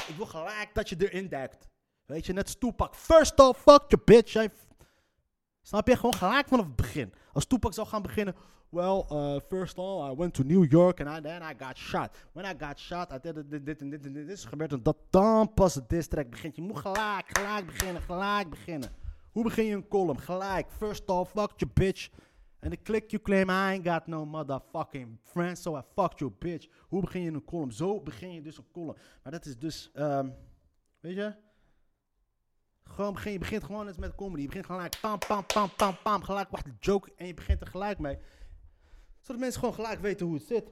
ik 0.09 0.15
wil 0.17 0.27
gelijk 0.27 0.71
dat 0.73 0.89
je 0.89 0.97
erin 0.99 1.29
duikt. 1.29 1.69
Weet 2.07 2.27
je, 2.27 2.33
net 2.33 2.45
als 2.45 2.55
Tupac. 2.59 2.95
First 2.95 3.41
off, 3.41 3.61
fuck 3.63 3.83
your 3.89 4.05
bitch. 4.05 4.47
Snap 5.63 5.89
je? 5.89 5.97
Gewoon 5.97 6.15
gelijk 6.15 6.49
vanaf 6.49 6.67
het 6.67 6.77
begin. 6.77 7.13
Als 7.33 7.47
Tupac 7.47 7.75
zou 7.75 7.87
gaan 7.87 8.03
beginnen. 8.03 8.35
Well, 8.73 9.07
uh, 9.11 9.41
first 9.49 9.79
of 9.79 9.85
all, 9.85 10.01
I 10.03 10.15
went 10.15 10.35
to 10.35 10.45
New 10.45 10.65
York 10.65 11.01
and 11.01 11.09
I, 11.09 11.21
then 11.21 11.43
I 11.43 11.55
got 11.55 11.77
shot. 11.77 12.11
When 12.33 12.45
I 12.45 12.55
got 12.55 12.79
shot, 12.79 13.13
I 13.13 13.19
did 13.19 13.51
dit, 13.51 13.67
dit, 13.67 13.81
en 13.81 13.91
dit 13.91 14.03
dit 14.03 14.29
is 14.29 14.45
gebeurd. 14.45 14.73
En 14.73 14.83
dat 14.83 14.97
dan 15.11 15.55
pas 15.55 15.75
het 15.75 15.89
diss 15.89 16.09
track 16.09 16.31
begint. 16.31 16.57
Je 16.57 16.63
moet 16.63 16.79
gelijk, 16.79 17.39
gelijk 17.39 17.67
beginnen, 17.67 18.03
gelijk 18.03 18.51
beginnen. 18.51 18.91
Hoe 19.33 19.43
begin 19.43 19.65
je 19.65 19.75
een 19.75 19.89
column? 19.89 20.19
Gelijk. 20.19 20.71
First 20.71 21.09
off, 21.09 21.31
fuck 21.31 21.53
your 21.57 21.75
bitch. 21.75 22.11
En 22.61 22.71
de 22.71 22.83
click 22.83 23.11
you 23.11 23.23
claim, 23.23 23.49
I 23.49 23.53
ain't 23.53 23.89
got 23.89 24.07
no 24.07 24.27
motherfucking 24.27 25.19
friends, 25.23 25.63
so 25.63 25.77
I 25.77 25.83
fucked 25.95 26.19
your 26.19 26.35
bitch. 26.39 26.69
Hoe 26.89 27.01
begin 27.01 27.23
je 27.23 27.31
een 27.31 27.45
column? 27.45 27.73
Zo 27.73 28.01
begin 28.01 28.33
je 28.33 28.43
dus 28.43 28.59
een 28.59 28.71
column. 28.73 28.97
Maar 29.23 29.33
dat 29.33 29.47
is 29.47 29.59
dus, 29.59 29.91
ehm, 29.95 30.29
weet 31.01 31.15
je? 31.15 31.35
Gewoon 32.85 33.13
begin, 33.13 33.33
je 33.33 33.39
begint 33.39 33.65
gewoon 33.65 33.87
eens 33.87 33.97
met 33.97 34.15
comedy. 34.15 34.41
Je 34.41 34.47
begint 34.47 34.67
gelijk 34.67 34.99
pam, 35.01 35.19
pam, 35.19 35.47
pam, 35.47 35.71
pam, 35.77 35.97
pam. 36.03 36.23
Gelijk, 36.23 36.49
een 36.53 36.77
joke. 36.81 37.13
En 37.17 37.27
je 37.27 37.35
begint 37.35 37.61
er 37.61 37.67
gelijk 37.67 37.99
mee. 37.99 38.19
Zodat 39.31 39.45
mensen 39.45 39.61
gewoon 39.61 39.85
gelijk 39.85 40.01
weten 40.01 40.27
hoe 40.27 40.35
het 40.35 40.47
zit. 40.47 40.65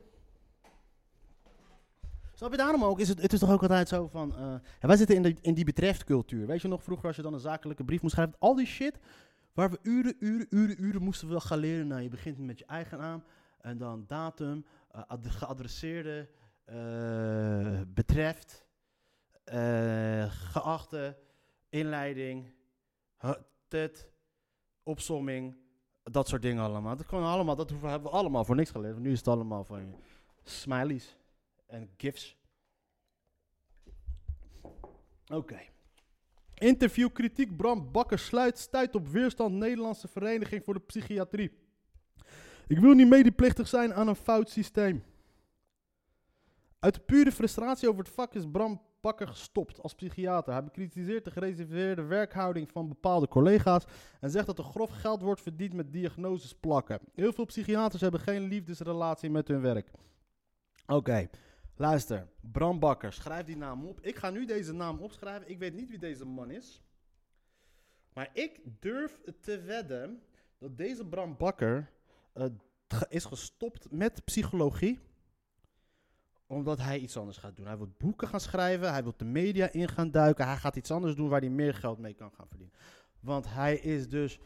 Snap 2.34 2.50
je 2.50 2.56
daarom 2.56 2.84
ook? 2.84 3.00
Is 3.00 3.08
het, 3.08 3.22
het 3.22 3.32
is 3.32 3.38
toch 3.38 3.50
ook 3.50 3.62
altijd 3.62 3.88
zo 3.88 4.08
van. 4.08 4.34
ja, 4.80 4.86
wij 4.88 4.96
zitten 4.96 5.16
in, 5.16 5.22
de, 5.22 5.36
in 5.40 5.54
die 5.54 5.64
betreft 5.64 6.04
cultuur. 6.04 6.46
Weet 6.46 6.62
je 6.62 6.68
nog, 6.68 6.82
vroeger 6.82 7.06
als 7.06 7.16
je 7.16 7.22
dan 7.22 7.34
een 7.34 7.40
zakelijke 7.40 7.84
brief 7.84 8.02
moest 8.02 8.14
schrijven. 8.14 8.36
Al 8.38 8.54
die 8.54 8.66
shit. 8.66 8.98
Waar 9.52 9.70
we 9.70 9.78
uren, 9.82 10.16
uren, 10.18 10.46
uren, 10.50 10.82
uren 10.84 11.02
moesten 11.02 11.26
we 11.26 11.32
wel 11.32 11.40
gaan 11.42 11.58
leren. 11.58 11.86
Nou, 11.86 12.02
je 12.02 12.08
begint 12.08 12.38
met 12.38 12.58
je 12.58 12.64
eigen 12.66 12.98
naam. 12.98 13.22
En 13.60 13.78
dan 13.78 14.04
datum. 14.06 14.64
eh, 14.92 15.02
ad- 15.06 15.26
geadresseerde. 15.30 16.28
eh, 16.64 17.80
betreft. 17.88 18.66
geachte. 20.28 21.16
Inleiding. 21.68 22.52
tet. 23.68 24.08
Opsomming. 24.82 25.56
Dat 26.10 26.28
soort 26.28 26.42
dingen 26.42 26.64
allemaal. 26.64 26.96
Dat, 26.96 27.12
allemaal, 27.12 27.56
dat 27.56 27.70
hoeven- 27.70 27.90
hebben 27.90 28.10
we 28.10 28.16
allemaal 28.16 28.44
voor 28.44 28.56
niks 28.56 28.70
geleerd. 28.70 28.98
Nu 28.98 29.12
is 29.12 29.18
het 29.18 29.28
allemaal 29.28 29.64
van 29.64 29.94
smileys 30.44 31.16
en 31.66 31.90
gifs. 31.96 32.36
Oké. 35.32 35.60
Interview 36.54 37.12
kritiek 37.12 37.56
Bram 37.56 37.92
Bakker 37.92 38.18
sluit 38.18 38.58
stuit 38.58 38.94
op 38.94 39.08
weerstand 39.08 39.54
Nederlandse 39.54 40.08
Vereniging 40.08 40.64
voor 40.64 40.74
de 40.74 40.80
Psychiatrie. 40.80 41.58
Ik 42.66 42.78
wil 42.78 42.92
niet 42.92 43.08
medeplichtig 43.08 43.68
zijn 43.68 43.94
aan 43.94 44.08
een 44.08 44.16
fout 44.16 44.50
systeem. 44.50 45.04
Uit 46.78 47.06
pure 47.06 47.32
frustratie 47.32 47.88
over 47.88 48.04
het 48.04 48.12
vak 48.12 48.34
is 48.34 48.50
Bram 48.50 48.82
Bakker 49.00 49.28
gestopt 49.28 49.82
als 49.82 49.94
psychiater. 49.94 50.52
Hij 50.52 50.64
bekritiseert 50.64 51.24
de 51.24 51.30
gereserveerde 51.30 52.02
werkhouding 52.02 52.70
van 52.70 52.88
bepaalde 52.88 53.28
collega's 53.28 53.84
en 54.20 54.30
zegt 54.30 54.46
dat 54.46 54.58
er 54.58 54.64
grof 54.64 54.90
geld 54.90 55.22
wordt 55.22 55.40
verdiend 55.40 55.72
met 55.72 55.92
diagnoses 55.92 56.54
plakken. 56.54 57.00
Heel 57.14 57.32
veel 57.32 57.44
psychiaters 57.44 58.02
hebben 58.02 58.20
geen 58.20 58.42
liefdesrelatie 58.42 59.30
met 59.30 59.48
hun 59.48 59.60
werk. 59.60 59.90
Oké, 60.86 61.28
luister. 61.76 62.28
Bram 62.40 62.78
Bakker, 62.78 63.12
schrijf 63.12 63.44
die 63.44 63.56
naam 63.56 63.86
op. 63.86 64.00
Ik 64.00 64.16
ga 64.16 64.30
nu 64.30 64.44
deze 64.44 64.72
naam 64.72 64.98
opschrijven. 64.98 65.50
Ik 65.50 65.58
weet 65.58 65.74
niet 65.74 65.90
wie 65.90 65.98
deze 65.98 66.24
man 66.24 66.50
is. 66.50 66.82
Maar 68.12 68.30
ik 68.32 68.60
durf 68.80 69.20
te 69.40 69.60
wedden 69.60 70.22
dat 70.58 70.76
deze 70.76 71.06
Bram 71.06 71.36
Bakker 71.36 71.90
eh, 72.32 72.46
is 73.08 73.24
gestopt 73.24 73.90
met 73.90 74.24
psychologie 74.24 74.98
omdat 76.48 76.78
hij 76.78 76.98
iets 76.98 77.16
anders 77.16 77.36
gaat 77.36 77.56
doen. 77.56 77.66
Hij 77.66 77.76
wil 77.76 77.94
boeken 77.98 78.28
gaan 78.28 78.40
schrijven, 78.40 78.92
hij 78.92 79.02
wil 79.02 79.14
de 79.16 79.24
media 79.24 79.72
in 79.72 79.88
gaan 79.88 80.10
duiken, 80.10 80.46
hij 80.46 80.56
gaat 80.56 80.76
iets 80.76 80.90
anders 80.90 81.14
doen 81.14 81.28
waar 81.28 81.40
hij 81.40 81.50
meer 81.50 81.74
geld 81.74 81.98
mee 81.98 82.14
kan 82.14 82.32
gaan 82.32 82.48
verdienen. 82.48 82.76
Want 83.20 83.48
hij 83.48 83.76
is 83.76 84.08
dus. 84.08 84.40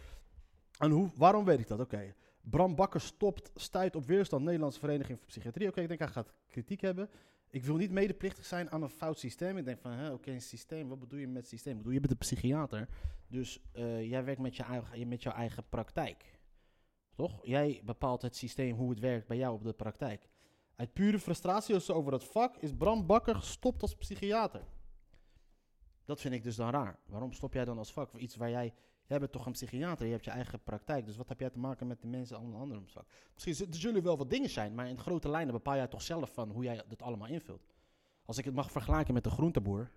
En 0.79 0.91
hoe, 0.91 1.11
waarom 1.17 1.45
weet 1.45 1.59
ik 1.59 1.69
dat? 1.69 1.81
Oké. 1.81 2.15
Bram 2.41 2.75
Bakker 2.75 3.01
stopt, 3.01 3.51
stuit 3.55 3.97
op 3.97 4.07
weerstand 4.07 4.45
Nederlandse 4.45 4.81
Vereniging 4.81 5.19
voor 5.19 5.27
Psychiatrie. 5.27 5.69
Oké, 5.69 5.81
ik 5.81 5.89
denk 5.89 6.01
hij 6.01 6.09
gaat 6.09 6.33
kritiek 6.49 6.81
hebben. 6.81 7.11
Ik 7.51 7.65
wil 7.65 7.77
niet 7.77 7.91
medeplichtig 7.91 8.45
zijn 8.45 8.71
aan 8.71 8.83
een 8.83 8.89
fout 8.89 9.19
systeem. 9.19 9.57
Ik 9.57 9.65
denk 9.65 9.81
van, 9.81 10.13
oké, 10.13 10.31
een 10.31 10.41
systeem, 10.41 10.89
wat 10.89 10.99
bedoel 10.99 11.19
je 11.19 11.29
met 11.29 11.49
systeem? 11.49 11.77
Bedoel, 11.77 11.93
je 11.93 12.01
bent 12.01 12.13
een 12.13 12.19
psychiater, 12.19 12.89
dus 13.27 13.63
eh, 13.73 14.11
jij 14.11 14.25
werkt 14.25 14.41
met, 14.41 14.57
je 14.57 14.63
eigen, 14.63 15.09
met 15.09 15.23
jouw 15.23 15.33
eigen 15.33 15.69
praktijk. 15.69 16.39
Toch? 17.15 17.47
Jij 17.47 17.81
bepaalt 17.85 18.23
het 18.23 18.37
systeem, 18.37 18.77
hoe 18.77 18.91
het 18.91 19.01
werkt 19.01 19.27
bij 19.27 19.37
jou 19.37 19.55
op 19.55 19.65
de 19.65 19.73
praktijk. 19.73 20.29
Uit 20.83 20.93
pure 20.93 21.19
frustratie 21.19 21.93
over 21.93 22.13
het 22.13 22.25
vak 22.25 22.57
is 22.57 22.75
Bram 22.75 23.07
Bakker 23.07 23.35
gestopt 23.35 23.83
als 23.83 23.95
psychiater. 23.95 24.65
Dat 26.05 26.21
vind 26.21 26.35
ik 26.35 26.43
dus 26.43 26.57
dan 26.57 26.71
raar. 26.71 26.99
Waarom 27.07 27.33
stop 27.33 27.53
jij 27.53 27.65
dan 27.65 27.79
als 27.79 27.93
vak 27.93 28.17
iets 28.17 28.37
waar 28.37 28.51
jij... 28.51 28.75
Jij 29.07 29.19
bent 29.19 29.33
toch 29.33 29.47
een 29.47 29.53
psychiater, 29.53 30.07
je 30.07 30.13
hebt 30.13 30.25
je 30.25 30.31
eigen 30.31 30.63
praktijk. 30.63 31.07
Dus 31.07 31.17
wat 31.17 31.29
heb 31.29 31.41
jij 31.41 31.51
te 31.51 31.59
maken 31.59 31.87
met 31.87 32.01
de 32.01 32.07
mensen 32.07 32.37
aan 32.37 32.51
de 32.51 32.57
andere 32.57 32.81
vak? 32.85 33.07
Misschien 33.35 33.73
er 33.73 33.79
zullen 33.79 34.03
wel 34.03 34.17
wat 34.17 34.31
dingen 34.31 34.51
zijn, 34.51 34.75
maar 34.75 34.89
in 34.89 34.99
grote 34.99 35.29
lijnen 35.29 35.53
bepaal 35.53 35.77
jij 35.77 35.89
toch 35.89 36.03
zelf 36.03 36.33
van 36.33 36.51
hoe 36.51 36.65
jij 36.65 36.83
dit 36.89 37.03
allemaal 37.03 37.29
invult. 37.29 37.67
Als 38.25 38.39
ik 38.39 38.45
het 38.45 38.55
mag 38.55 38.71
vergelijken 38.71 39.15
met 39.15 39.27
een 39.27 39.33
groenteboer. 39.33 39.91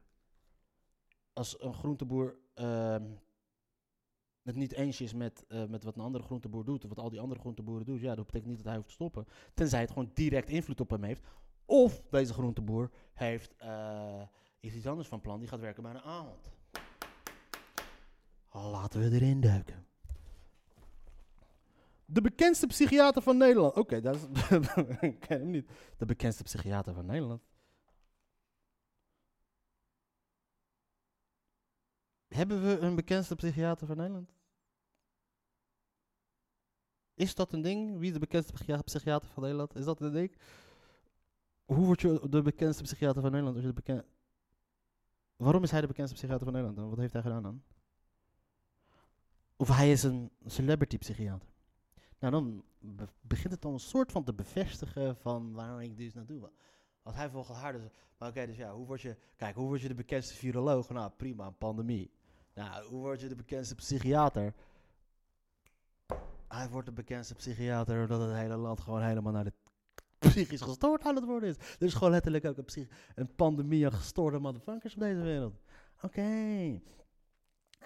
Als 1.34 1.62
een 1.62 1.74
groenteboer 1.74 2.38
ehm, 2.54 3.06
het 4.46 4.56
niet 4.56 4.74
eens 4.74 5.02
is 5.02 5.14
met, 5.14 5.46
eh, 5.48 5.66
met 5.66 5.84
wat 5.84 5.96
een 5.96 6.02
andere 6.02 6.24
groenteboer 6.24 6.66
doet, 6.66 6.84
of 6.84 6.90
wat 6.90 7.00
al 7.00 7.10
die 7.10 7.20
andere 7.20 7.40
groenteboeren 7.40 7.86
doen, 7.86 8.00
ja, 8.00 8.16
dat 8.16 8.26
betekent 8.26 8.50
niet 8.50 8.58
dat 8.58 8.66
hij 8.66 8.76
hoeft 8.76 8.88
te 8.88 8.94
stoppen. 8.94 9.28
Tenzij 9.54 9.80
het 9.80 9.92
gewoon 9.92 10.12
direct 10.14 10.50
invloed 10.50 10.80
op 10.80 10.90
hem 10.90 11.04
heeft. 11.04 11.22
Of 11.66 12.04
deze 12.10 12.34
groenteboer 12.34 12.92
heeft 13.14 13.56
eh, 13.58 14.22
is 14.60 14.74
iets 14.74 14.88
anders 14.88 15.08
van 15.08 15.22
plan, 15.22 15.40
die 15.40 15.48
gaat 15.48 15.60
werken 15.60 15.84
bij 15.84 15.92
een 15.92 16.02
avond. 16.02 16.52
Laten 18.52 19.00
we 19.00 19.12
erin 19.12 19.42
duiken. 19.42 19.86
De 22.06 22.22
bekendste 22.22 22.68
psychiater 22.68 23.22
van 23.22 23.38
Nederland. 23.38 23.76
Oké, 23.76 24.02
dat 24.02 24.16
is. 24.16 24.22
ik 25.10 25.20
ken 25.20 25.40
hem 25.40 25.50
niet. 25.50 25.70
De 25.98 26.06
bekendste 26.06 26.44
psychiater 26.44 26.94
van 26.94 27.06
Nederland. 27.06 27.42
Hebben 32.28 32.64
we 32.64 32.78
een 32.78 32.96
bekendste 32.96 33.36
psychiater 33.36 33.88
van 33.88 33.98
Nederland? 33.98 34.35
Is 37.16 37.36
dat 37.36 37.54
een 37.54 37.62
ding? 37.62 37.98
Wie 37.98 38.08
is 38.08 38.14
de 38.14 38.20
bekendste 38.20 38.54
psychia- 38.54 38.82
psychiater 38.82 39.28
van 39.30 39.44
Nederland? 39.44 39.76
Is 39.76 39.86
dat 39.86 40.02
een 40.02 40.12
ding? 40.12 40.36
Hoe 41.66 41.86
word 41.86 42.02
je 42.02 42.28
de 42.30 42.42
bekendste 42.42 42.84
psychiater 42.84 43.22
van 43.22 43.32
Nederland? 43.32 43.74
Waarom 45.36 45.64
is 45.64 45.72
hij 45.72 45.82
de 45.82 45.88
bekendste 45.88 46.16
psychiater 46.18 46.44
van 46.44 46.54
Nederland? 46.54 46.90
Wat 46.90 46.98
heeft 47.00 47.14
hij 47.14 47.22
gedaan 47.22 47.44
dan? 47.44 47.64
Of 49.56 49.68
hij 49.68 49.92
is 49.92 50.04
een 50.04 50.32
celebrity 50.46 50.98
psychiater. 50.98 51.48
Nou, 52.20 52.32
dan 52.34 52.64
be- 52.80 53.08
begint 53.22 53.54
het 53.54 53.62
dan 53.62 53.74
een 53.74 53.80
soort 53.80 54.12
van 54.12 54.24
te 54.24 54.34
bevestigen 54.34 55.16
van 55.18 55.54
waar 55.54 55.84
ik 55.84 55.98
dus 55.98 56.14
naartoe 56.14 56.40
wil. 56.40 56.54
Als 57.04 57.16
hij 57.16 57.30
volgens 57.30 57.58
haar 57.58 57.74
dus... 57.74 57.82
Maar 58.18 58.30
oké, 58.30 58.46
dus 58.46 58.58
ja, 58.58 58.74
hoe 58.74 58.86
word 58.86 59.02
je... 59.02 59.18
Kijk, 59.36 59.56
hoe 59.56 59.68
word 59.68 59.82
je 59.82 59.88
de 59.88 59.94
bekendste 59.96 60.34
viroloog? 60.34 60.90
Nou, 60.90 61.12
prima, 61.18 61.50
pandemie. 61.50 62.12
Nou, 62.54 62.86
hoe 62.86 63.00
word 63.00 63.22
je 63.22 63.28
de 63.28 63.36
bekendste 63.36 63.76
psychiater? 63.76 64.54
Hij 66.56 66.70
wordt 66.70 66.88
de 66.88 66.94
bekendste 66.94 67.36
psychiater 67.36 67.96
doordat 67.98 68.28
het 68.28 68.38
hele 68.38 68.56
land 68.56 68.80
gewoon 68.80 69.02
helemaal 69.02 69.32
naar 69.32 69.44
de 69.44 69.54
psychisch 70.20 70.62
gestoord 70.62 71.04
aan 71.04 71.16
het 71.16 71.26
worden 71.26 71.50
is. 71.50 71.56
Is 71.80 71.94
gewoon 71.94 72.12
letterlijk 72.12 72.46
ook 72.46 72.58
een, 72.58 72.90
een 73.16 73.36
pandemie 73.36 73.86
aan 73.86 73.92
gestoorde 73.92 74.40
motherfuckers 74.40 74.94
op 74.94 75.00
deze 75.00 75.22
wereld. 75.22 75.56
Oké. 76.02 76.22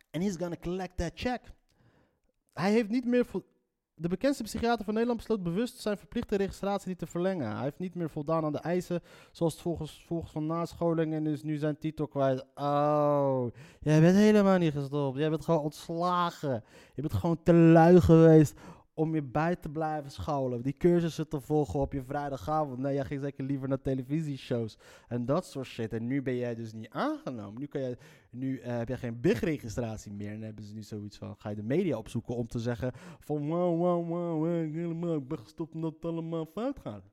En 0.09 0.21
he's 0.21 0.35
gonna 0.35 0.55
collect 0.61 0.97
that 0.97 1.11
check. 1.13 1.41
Hij 2.53 2.71
heeft 2.71 2.89
niet 2.89 3.05
meer... 3.05 3.25
De 4.01 4.07
bekendste 4.07 4.43
psychiater 4.43 4.85
van 4.85 4.93
Nederland 4.93 5.19
besloot 5.19 5.43
bewust 5.43 5.79
zijn 5.79 5.97
verplichte 5.97 6.35
registratie 6.35 6.87
niet 6.87 6.99
te 6.99 7.07
verlengen. 7.07 7.51
Hij 7.51 7.63
heeft 7.63 7.79
niet 7.79 7.95
meer 7.95 8.09
voldaan 8.09 8.45
aan 8.45 8.51
de 8.51 8.57
eisen, 8.57 9.01
zoals 9.31 9.53
het 9.53 9.61
volgens, 9.61 10.03
volgens 10.07 10.31
van 10.31 10.45
nascholing 10.45 11.13
en 11.13 11.27
is 11.27 11.43
nu 11.43 11.57
zijn 11.57 11.77
titel 11.77 12.07
kwijt. 12.07 12.45
Oh, 12.55 13.45
jij 13.79 14.01
bent 14.01 14.15
helemaal 14.15 14.57
niet 14.57 14.73
gestopt. 14.73 15.17
Jij 15.17 15.29
bent 15.29 15.45
gewoon 15.45 15.59
ontslagen. 15.59 16.63
Je 16.93 17.01
bent 17.01 17.13
gewoon 17.13 17.43
te 17.43 17.53
lui 17.53 18.01
geweest 18.01 18.59
om 18.99 19.15
je 19.15 19.23
bij 19.23 19.55
te 19.55 19.69
blijven 19.69 20.11
scholen. 20.11 20.61
Die 20.61 20.77
cursussen 20.77 21.27
te 21.27 21.39
volgen 21.41 21.79
op 21.79 21.93
je 21.93 22.03
vrijdagavond. 22.03 22.79
Nee, 22.79 22.93
jij 22.93 23.05
ging 23.05 23.21
zeker 23.21 23.43
liever 23.43 23.67
naar 23.67 23.81
televisieshows 23.81 24.77
en 25.07 25.25
dat 25.25 25.45
soort 25.45 25.67
shit. 25.67 25.93
En 25.93 26.07
nu 26.07 26.21
ben 26.21 26.35
jij 26.35 26.55
dus 26.55 26.73
niet 26.73 26.89
aangenomen. 26.89 27.59
Nu, 27.59 27.65
kan 27.65 27.81
jij, 27.81 27.97
nu 28.29 28.59
eh, 28.59 28.77
heb 28.77 28.87
je 28.87 28.97
geen 28.97 29.21
big-registratie 29.21 30.11
meer. 30.11 30.31
En 30.31 30.41
hebben 30.41 30.63
ze 30.63 30.73
nu 30.73 30.83
zoiets 30.83 31.17
van, 31.17 31.35
ga 31.37 31.49
je 31.49 31.55
de 31.55 31.63
media 31.63 31.97
opzoeken 31.97 32.35
om 32.35 32.47
te 32.47 32.59
zeggen 32.59 32.91
van... 33.19 33.47
Wow, 33.47 33.77
wow, 33.77 34.07
wow, 34.07 34.63
ik, 34.65 34.73
helemaal, 34.73 35.21
ben 35.21 35.39
gestopt 35.39 35.73
omdat 35.73 35.93
het 35.93 36.05
allemaal 36.05 36.45
fout 36.45 36.79
gaat. 36.79 37.03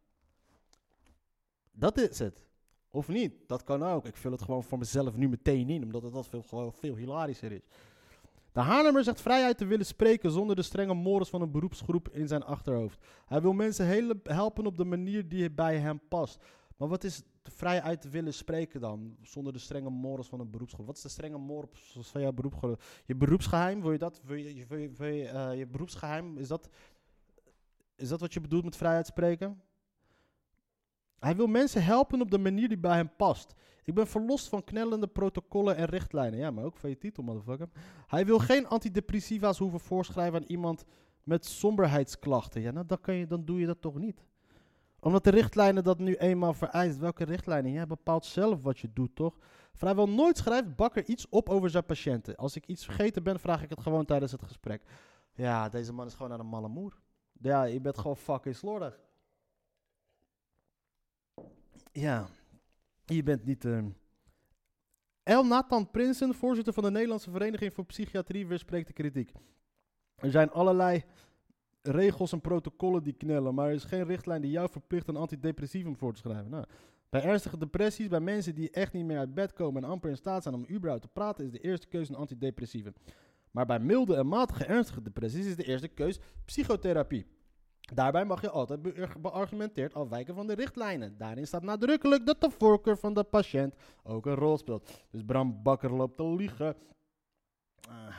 Dat 1.73 1.99
is 1.99 2.19
het. 2.19 2.45
Of 2.91 3.09
niet, 3.09 3.33
dat 3.47 3.63
kan 3.63 3.83
ook. 3.83 4.07
Ik 4.07 4.17
vul 4.17 4.33
het 4.33 4.43
gewoon 4.43 4.65
voor 4.65 4.79
mezelf 4.79 5.17
nu 5.17 5.29
meteen 5.29 5.71
in, 5.71 5.83
omdat 5.83 6.03
het 6.03 6.13
dat 6.13 6.29
veel, 6.29 6.43
gewoon 6.43 6.73
veel 6.73 6.97
hilarischer 6.97 7.53
is. 7.53 7.67
De 8.57 8.63
Haarlemmer 8.63 9.05
zegt 9.05 9.21
vrijheid 9.21 9.59
te 9.59 9.67
willen 9.67 9.87
spreken 9.87 10.31
zonder 10.31 10.57
de 10.57 10.63
strenge 10.63 10.95
mores 10.95 11.29
van 11.29 11.43
een 11.43 11.51
beroepsgroep 11.51 12.09
in 12.09 12.29
zijn 12.29 12.43
achterhoofd. 12.43 13.05
Hij 13.27 13.41
wil 13.41 13.53
mensen 13.53 14.21
helpen 14.23 14.67
op 14.67 14.77
de 14.77 14.85
manier 14.85 15.29
die 15.29 15.51
bij 15.51 15.79
hem 15.79 16.01
past. 16.09 16.45
Maar 16.77 16.89
wat 16.89 17.05
is 17.05 17.23
vrijheid 17.43 18.01
te 18.01 18.09
willen 18.09 18.35
spreken 18.35 18.81
dan? 18.81 19.17
Zonder 19.23 19.53
de 19.53 19.59
strenge 19.59 19.91
mores 19.91 20.27
van 20.27 20.41
een 20.41 20.51
beroepsgroep. 20.51 20.87
Wat 20.87 20.97
is 20.97 21.03
de 21.03 21.09
strenge 21.09 21.39
mores 21.39 21.97
van 22.01 22.21
jouw 22.21 22.33
beroepsgroep? 22.33 22.83
Je 23.05 23.17
beroepsgeheim, 23.17 23.81
wil 23.83 23.93
je 23.93 23.99
dat? 23.99 24.21
Wil 24.25 24.37
je, 24.37 24.55
je, 24.55 24.67
wil 24.67 25.09
eh, 25.09 25.59
je 25.59 25.67
beroepsgeheim, 25.67 26.39
is 26.39 26.49
dat, 26.49 26.69
is 27.97 28.09
dat 28.09 28.21
wat 28.21 28.33
je 28.33 28.41
bedoelt 28.41 28.65
met 28.65 28.77
vrijheid 28.77 29.07
spreken? 29.07 29.63
Hij 31.19 31.37
wil 31.37 31.47
mensen 31.47 31.85
helpen 31.85 32.21
op 32.21 32.31
de 32.31 32.39
manier 32.39 32.69
die 32.69 32.79
bij 32.79 32.97
hem 32.97 33.11
past. 33.17 33.55
Ik 33.85 33.95
ben 33.95 34.07
verlost 34.07 34.49
van 34.49 34.65
knellende 34.65 35.07
protocollen 35.07 35.77
en 35.77 35.85
richtlijnen. 35.85 36.39
Ja, 36.39 36.51
maar 36.51 36.65
ook 36.65 36.77
van 36.77 36.91
je 36.91 36.99
titel, 36.99 37.23
motherfucker. 37.23 37.69
Hij 38.07 38.27
wil 38.27 38.39
geen 38.39 38.67
antidepressiva's 38.69 39.59
hoeven 39.59 39.81
voorschrijven 39.81 40.41
aan 40.41 40.47
iemand 40.47 40.85
met 41.23 41.47
somberheidsklachten. 41.47 42.61
Ja, 42.61 42.71
nou, 42.71 42.87
dan, 42.87 43.01
kan 43.01 43.15
je, 43.15 43.27
dan 43.27 43.45
doe 43.45 43.61
je 43.61 43.67
dat 43.67 43.81
toch 43.81 43.99
niet? 43.99 44.25
Omdat 45.01 45.25
de 45.25 45.31
richtlijnen 45.31 45.85
dat 45.85 45.99
nu 45.99 46.15
eenmaal 46.15 46.55
vereist. 46.55 46.99
Welke 46.99 47.25
richtlijnen? 47.25 47.73
Jij 47.73 47.87
bepaalt 47.87 48.25
zelf 48.25 48.63
wat 48.63 48.79
je 48.79 48.93
doet, 48.93 49.15
toch? 49.15 49.39
Vrijwel 49.73 50.09
nooit 50.09 50.37
schrijft 50.37 50.77
Bakker 50.77 51.05
iets 51.05 51.29
op 51.29 51.49
over 51.49 51.71
zijn 51.71 51.85
patiënten. 51.85 52.37
Als 52.37 52.57
ik 52.57 52.67
iets 52.67 52.85
vergeten 52.85 53.23
ben, 53.23 53.41
vraag 53.41 53.63
ik 53.63 53.71
het 53.71 53.81
gewoon 53.81 54.05
tijdens 54.05 54.33
het 54.33 54.43
gesprek. 54.43 54.83
Ja, 55.35 55.69
deze 55.69 55.93
man 55.93 56.07
is 56.07 56.15
gewoon 56.15 56.33
aan 56.33 56.41
een 56.41 56.47
malle 56.47 56.69
moer. 56.69 56.97
Ja, 57.41 57.63
je 57.63 57.81
bent 57.81 57.99
gewoon 57.99 58.17
fucking 58.17 58.57
slordig. 58.57 59.01
Ja, 61.97 62.29
je 63.05 63.23
bent 63.23 63.45
niet... 63.45 63.65
ehm 63.65 63.89
El 65.23 65.45
Nathan 65.45 65.91
Prinsen, 65.91 66.35
voorzitter 66.35 66.73
van 66.73 66.83
de 66.83 66.91
Nederlandse 66.91 67.31
Vereniging 67.31 67.73
voor 67.73 67.85
Psychiatrie, 67.85 68.47
weerspreekt 68.47 68.87
de 68.87 68.93
kritiek. 68.93 69.33
Er 70.15 70.31
zijn 70.31 70.51
allerlei 70.51 71.05
regels 71.83 72.33
en 72.33 72.41
protocollen 72.41 73.03
die 73.03 73.13
knellen, 73.13 73.55
maar 73.55 73.69
er 73.69 73.75
is 73.75 73.85
geen 73.85 74.05
richtlijn 74.05 74.41
die 74.41 74.51
jou 74.51 74.71
verplicht 74.71 75.09
een 75.09 75.17
antidepressivum 75.17 75.97
voor 75.97 76.13
te 76.13 76.19
schrijven. 76.19 76.51
Nou, 76.51 76.65
bij 77.09 77.23
ernstige 77.23 77.59
depressies, 77.59 78.09
bij 78.09 78.21
mensen 78.21 78.55
die 78.55 78.71
echt 78.71 78.93
niet 78.93 79.05
meer 79.05 79.19
uit 79.19 79.35
bed 79.35 79.53
komen 79.53 79.85
en 79.85 79.91
amper 79.91 80.11
in 80.11 80.17
staat 80.17 80.43
zijn 80.43 80.55
om 80.55 80.67
überhaupt 80.71 81.03
te 81.03 81.09
praten, 81.13 81.45
is 81.45 81.51
de 81.51 81.61
eerste 81.61 81.87
keuze 81.87 82.13
een 82.13 82.19
antidepressivum. 82.19 82.95
Maar 83.51 83.67
bij 83.67 83.81
milde 83.81 84.17
en 84.17 84.27
matige 84.27 84.65
ernstige 84.65 85.03
depressies 85.03 85.47
is 85.47 85.57
de 85.57 85.65
eerste 85.65 85.89
keus 85.89 86.19
psychotherapie. 86.45 87.27
Daarbij 87.95 88.25
mag 88.25 88.41
je 88.41 88.51
altijd 88.51 88.83
be- 88.83 89.09
beargumenteerd 89.21 89.95
afwijken 89.95 90.35
van 90.35 90.47
de 90.47 90.55
richtlijnen. 90.55 91.17
Daarin 91.19 91.47
staat 91.47 91.63
nadrukkelijk 91.63 92.27
dat 92.27 92.41
de 92.41 92.51
voorkeur 92.51 92.99
van 92.99 93.15
de 93.15 93.25
patiënt 93.25 93.75
ook 94.03 94.27
een 94.27 94.35
rol 94.35 94.59
speelt. 94.59 94.91
Dus 95.11 95.23
Bram 95.23 95.63
Bakker 95.63 95.93
loopt 95.93 96.17
te 96.17 96.25
liegen. 96.25 96.77
Ah. 97.89 98.17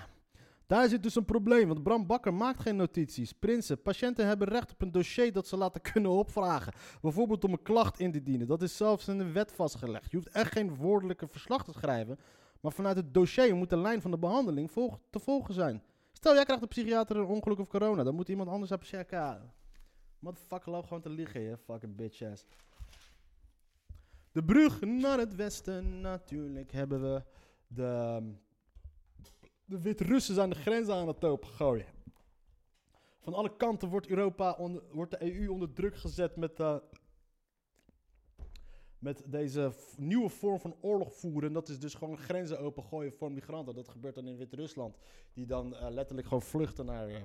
Daar 0.68 0.90
zit 0.90 1.04
dus 1.04 1.16
een 1.16 1.26
probleem, 1.26 1.68
want 1.68 1.84
Bram 1.84 2.08
Bakker 2.08 2.34
maakt 2.34 2.60
geen 2.60 2.76
notities. 2.76 3.34
Prinsen, 3.34 3.82
patiënten 3.82 4.28
hebben 4.28 4.48
recht 4.48 4.72
op 4.72 4.82
een 4.82 4.92
dossier 4.92 5.34
dat 5.34 5.48
ze 5.48 5.58
laten 5.58 5.82
kunnen 5.82 6.12
opvragen. 6.12 6.74
Bijvoorbeeld 7.02 7.44
om 7.44 7.52
een 7.52 7.62
klacht 7.62 8.00
in 8.00 8.12
te 8.12 8.24
dienen. 8.24 8.48
Dat 8.48 8.62
is 8.62 8.78
zelfs 8.78 9.08
in 9.08 9.18
de 9.18 9.32
wet 9.32 9.52
vastgelegd. 9.52 10.12
Je 10.12 10.18
hoeft 10.18 10.30
echt 10.30 10.52
geen 10.52 10.76
woordelijke 10.76 11.28
verslag 11.28 11.64
te 11.64 11.72
schrijven. 11.72 12.20
Maar 12.62 12.72
vanuit 12.72 12.96
het 12.96 13.14
dossier 13.14 13.56
moet 13.56 13.70
de 13.70 13.78
lijn 13.78 14.02
van 14.02 14.12
de 14.12 14.18
behandeling 14.18 14.72
te 15.10 15.20
volgen 15.20 15.54
zijn. 15.54 15.84
Stel, 16.12 16.34
jij 16.34 16.44
krijgt 16.44 16.62
een 16.62 16.68
psychiater 16.68 17.18
een 17.18 17.26
ongeluk 17.26 17.60
of 17.60 17.68
corona. 17.68 18.04
Dan 18.04 18.16
moet 18.16 18.30
iemand 18.30 18.50
anders 18.50 18.72
even 18.72 18.86
checken. 18.86 19.56
Motherfucker, 20.20 20.72
loop 20.72 20.84
gewoon 20.84 21.02
te 21.02 21.10
liegen, 21.10 21.42
je 21.42 21.58
fucking 21.58 21.96
bitch 21.96 22.22
ass. 22.22 22.46
De 24.32 24.44
brug 24.44 24.82
naar 24.82 25.18
het 25.20 25.36
westen. 25.36 26.02
Natuurlijk 26.02 26.72
hebben 26.72 27.02
we 27.02 27.24
de, 27.68 28.22
de 29.66 29.82
Wit-Russen 29.82 30.36
zijn 30.36 30.50
de 30.50 30.56
grenzen 30.56 30.94
aan 30.94 31.08
het 31.08 31.24
opengooien. 31.24 31.86
Van 33.20 33.34
alle 33.34 33.56
kanten 33.56 33.90
wordt, 33.90 34.08
Europa 34.08 34.52
onder, 34.54 34.84
wordt 34.92 35.12
de 35.12 35.40
EU 35.40 35.48
onder 35.48 35.74
druk 35.74 35.96
gezet 35.96 36.36
met, 36.36 36.60
eh, 36.60 36.76
met 39.00 39.24
deze 39.26 39.72
nieuwe 39.98 40.30
vorm 40.30 40.60
van 40.60 40.76
oorlog 40.82 41.16
voeren. 41.16 41.48
En 41.48 41.54
dat 41.54 41.70
is 41.70 41.80
dus 41.80 41.94
gewoon 41.94 42.18
grenzen 42.18 42.60
opengooien 42.60 43.14
voor 43.14 43.32
migranten. 43.32 43.76
Dat 43.76 43.88
gebeurt 43.88 44.16
dan 44.16 44.28
in 44.28 44.38
Wit-Rusland. 44.38 44.98
Die 45.34 45.46
dan 45.46 45.76
eh, 45.76 45.90
letterlijk 45.90 46.28
gewoon 46.28 46.44
vluchten 46.44 46.86
naar 46.86 47.08
eh, 47.08 47.22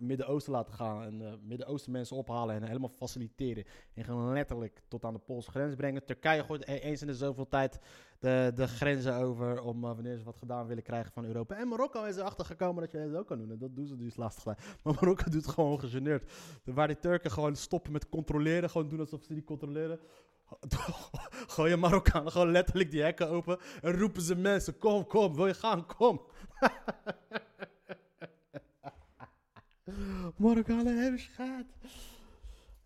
Midden-Oosten 0.00 0.52
laten 0.52 0.74
gaan. 0.74 1.02
En 1.02 1.26
eh, 1.26 1.32
Midden-Oosten 1.42 1.92
mensen 1.92 2.16
ophalen 2.16 2.54
en 2.54 2.62
helemaal 2.62 2.88
faciliteren. 2.88 3.64
En 3.94 4.04
gewoon 4.04 4.32
letterlijk 4.32 4.82
tot 4.88 5.04
aan 5.04 5.12
de 5.12 5.18
Poolse 5.18 5.50
grens 5.50 5.74
brengen. 5.74 6.04
Turkije 6.04 6.44
gooit 6.44 6.68
e- 6.68 6.74
eens 6.74 7.00
in 7.00 7.06
de 7.06 7.14
zoveel 7.14 7.48
tijd 7.48 7.78
de, 8.18 8.52
de 8.54 8.66
grenzen 8.66 9.14
over. 9.14 9.62
Om 9.62 9.84
eh, 9.84 9.94
wanneer 9.94 10.16
ze 10.16 10.24
wat 10.24 10.36
gedaan 10.36 10.66
willen 10.66 10.82
krijgen 10.82 11.12
van 11.12 11.24
Europa. 11.24 11.56
En 11.56 11.68
Marokko 11.68 12.04
is 12.04 12.16
erachter 12.16 12.44
gekomen 12.44 12.82
dat 12.82 12.92
je 12.92 13.08
dat 13.10 13.20
ook 13.20 13.26
kan 13.26 13.38
doen. 13.38 13.50
En 13.50 13.58
dat 13.58 13.76
doen 13.76 13.86
ze 13.86 13.96
dus 13.96 14.16
lastig. 14.16 14.44
Maar 14.44 14.58
Marokko 14.82 15.30
doet 15.30 15.48
gewoon 15.48 15.80
gegeneerd. 15.80 16.32
Waar 16.64 16.86
die 16.86 16.98
Turken 16.98 17.30
gewoon 17.30 17.56
stoppen 17.56 17.92
met 17.92 18.08
controleren. 18.08 18.70
Gewoon 18.70 18.88
doen 18.88 19.00
alsof 19.00 19.22
ze 19.22 19.34
die 19.34 19.44
controleren. 19.44 20.00
Gooi 21.54 21.70
je 21.70 21.76
Marokkanen 21.76 22.32
gewoon 22.32 22.50
letterlijk 22.50 22.90
die 22.90 23.02
hekken 23.02 23.28
open. 23.28 23.58
En 23.80 23.98
roepen 23.98 24.22
ze 24.22 24.34
mensen: 24.34 24.78
Kom, 24.78 25.06
kom, 25.06 25.34
wil 25.34 25.46
je 25.46 25.54
gaan? 25.54 25.86
Kom. 25.86 26.20
Marokkanen 30.36 31.02
hebben 31.02 31.20
schaat. 31.20 31.66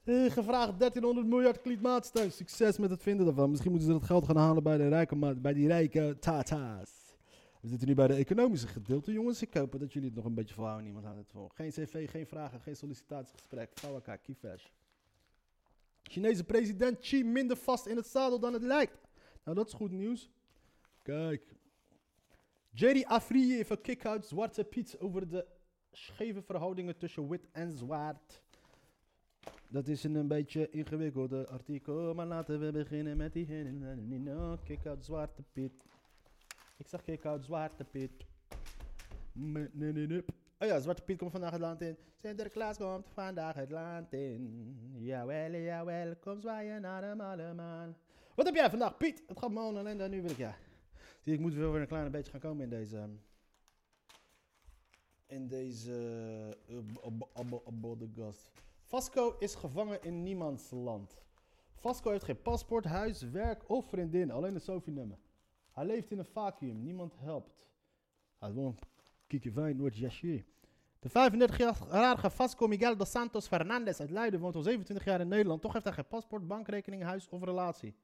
Eh, 0.04 0.30
Gevraagd 0.30 0.78
1300 0.78 1.26
miljard 1.26 1.60
klimaatsteun. 1.60 2.32
Succes 2.32 2.78
met 2.78 2.90
het 2.90 3.02
vinden 3.02 3.26
daarvan. 3.26 3.50
Misschien 3.50 3.70
moeten 3.70 3.88
ze 3.88 3.98
dat 3.98 4.06
geld 4.06 4.26
gaan 4.26 4.36
halen 4.36 4.62
bij, 4.62 4.76
de 4.76 4.88
rijke, 4.88 5.34
bij 5.36 5.52
die 5.52 5.66
rijke 5.66 6.16
tata's. 6.20 7.04
We 7.60 7.68
zitten 7.68 7.88
nu 7.88 7.94
bij 7.94 8.06
de 8.06 8.14
economische 8.14 8.66
gedeelte. 8.66 9.12
Jongens, 9.12 9.42
ik 9.42 9.54
hoop 9.54 9.78
dat 9.78 9.92
jullie 9.92 10.08
het 10.08 10.16
nog 10.16 10.24
een 10.24 10.34
beetje 10.34 10.54
volhouden. 10.54 10.84
Niemand 10.84 11.06
aan 11.06 11.16
het 11.16 11.30
volgen. 11.30 11.54
Geen 11.54 11.70
cv, 11.70 12.10
geen 12.10 12.26
vragen, 12.26 12.60
geen 12.60 12.76
sollicitatiegesprek. 12.76 13.70
Fawaka, 13.74 14.16
kiefash. 14.16 14.64
Chinese 16.02 16.44
president 16.44 16.98
Xi 16.98 17.24
minder 17.24 17.56
vast 17.56 17.86
in 17.86 17.96
het 17.96 18.06
zadel 18.06 18.38
dan 18.38 18.52
het 18.52 18.62
lijkt. 18.62 18.98
Nou, 19.44 19.56
dat 19.56 19.66
is 19.66 19.72
goed 19.72 19.90
nieuws. 19.90 20.30
Kijk. 21.02 21.54
Jerry 22.70 23.04
Afrië 23.06 23.54
heeft 23.54 23.70
een 23.70 23.80
kick-out 23.80 24.26
Zwarte 24.26 24.64
Piet 24.64 24.98
over 24.98 25.28
de 25.28 25.46
scheve 25.96 26.42
verhoudingen 26.42 26.96
tussen 26.96 27.28
wit 27.28 27.46
en 27.52 27.72
zwart. 27.72 28.42
Dat 29.68 29.88
is 29.88 30.04
een, 30.04 30.14
een 30.14 30.28
beetje 30.28 30.70
ingewikkelde 30.70 31.46
artikel, 31.48 32.14
maar 32.14 32.26
laten 32.26 32.60
we 32.60 32.72
beginnen 32.72 33.16
met 33.16 33.32
die... 33.32 33.46
Kick 34.64 34.86
out 34.86 35.04
Zwarte 35.04 35.42
Piet. 35.52 35.72
Ik 36.76 36.86
zag 36.88 37.02
kick 37.02 37.24
out 37.24 37.44
Zwarte 37.44 37.84
Piet. 37.84 38.26
Oh 40.58 40.68
ja, 40.68 40.80
Zwarte 40.80 41.02
Piet 41.02 41.18
komt 41.18 41.30
vandaag 41.30 41.50
het 41.50 41.60
land 41.60 41.80
in. 41.80 41.96
Sinterklaas 42.22 42.76
komt 42.76 43.08
vandaag 43.12 43.54
het 43.54 43.70
land 43.70 44.12
in. 44.12 44.76
Jawel, 44.98 45.50
jawel, 45.50 46.16
kom 46.16 46.40
zwaaien 46.40 46.80
naar 46.80 47.00
de 47.00 47.14
malle 47.16 47.54
maan. 47.54 47.96
Wat 48.34 48.46
heb 48.46 48.54
jij 48.54 48.70
vandaag, 48.70 48.96
Piet? 48.96 49.22
Het 49.26 49.38
gaat 49.38 49.50
me 49.50 49.60
alleen 49.60 49.98
daar 49.98 50.08
nu 50.08 50.22
wil 50.22 50.30
ik, 50.30 50.36
ja. 50.36 50.56
Zie, 51.20 51.32
ik 51.32 51.40
moet 51.40 51.54
weer 51.54 51.74
een 51.74 51.86
klein 51.86 52.10
beetje 52.10 52.30
gaan 52.30 52.40
komen 52.40 52.64
in 52.64 52.70
deze... 52.70 53.08
In 55.26 55.48
deze... 55.48 56.56
Uh, 56.68 58.08
gast. 58.14 58.50
Vasco 58.82 59.36
is 59.38 59.54
gevangen 59.54 60.02
in 60.02 60.22
niemands 60.22 60.70
land. 60.70 61.22
Vasco 61.74 62.10
heeft 62.10 62.24
geen 62.24 62.42
paspoort, 62.42 62.84
huis, 62.84 63.22
werk 63.22 63.68
of 63.68 63.88
vriendin. 63.88 64.30
Alleen 64.30 64.54
een 64.54 64.60
Sophie-nummer. 64.60 65.18
Hij 65.70 65.84
leeft 65.84 66.10
in 66.10 66.18
een 66.18 66.24
vacuüm. 66.24 66.82
Niemand 66.82 67.14
helpt. 67.18 67.66
Hij 68.38 68.52
woont 68.52 68.80
Kiki 69.26 69.50
Fijn, 69.50 69.76
Noord 69.76 69.96
Jasje. 69.96 70.44
De 70.98 71.08
35-jarige 71.08 72.30
Vasco 72.30 72.66
Miguel 72.66 72.96
dos 72.96 73.10
Santos 73.10 73.46
Fernandez 73.46 74.00
uit 74.00 74.10
Leiden 74.10 74.40
woont 74.40 74.54
al 74.54 74.62
27 74.62 75.06
jaar 75.06 75.20
in 75.20 75.28
Nederland. 75.28 75.62
Toch 75.62 75.72
heeft 75.72 75.84
hij 75.84 75.94
geen 75.94 76.06
paspoort, 76.06 76.46
bankrekening, 76.46 77.02
huis 77.02 77.28
of 77.28 77.42
relatie. 77.42 77.94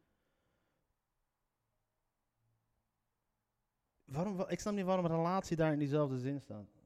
Waarom, 4.04 4.44
ik 4.48 4.60
snap 4.60 4.74
niet 4.74 4.84
waarom 4.84 5.06
relatie 5.06 5.56
daar 5.56 5.72
in 5.72 5.78
diezelfde 5.78 6.18
zin 6.18 6.40
staat. 6.40 6.79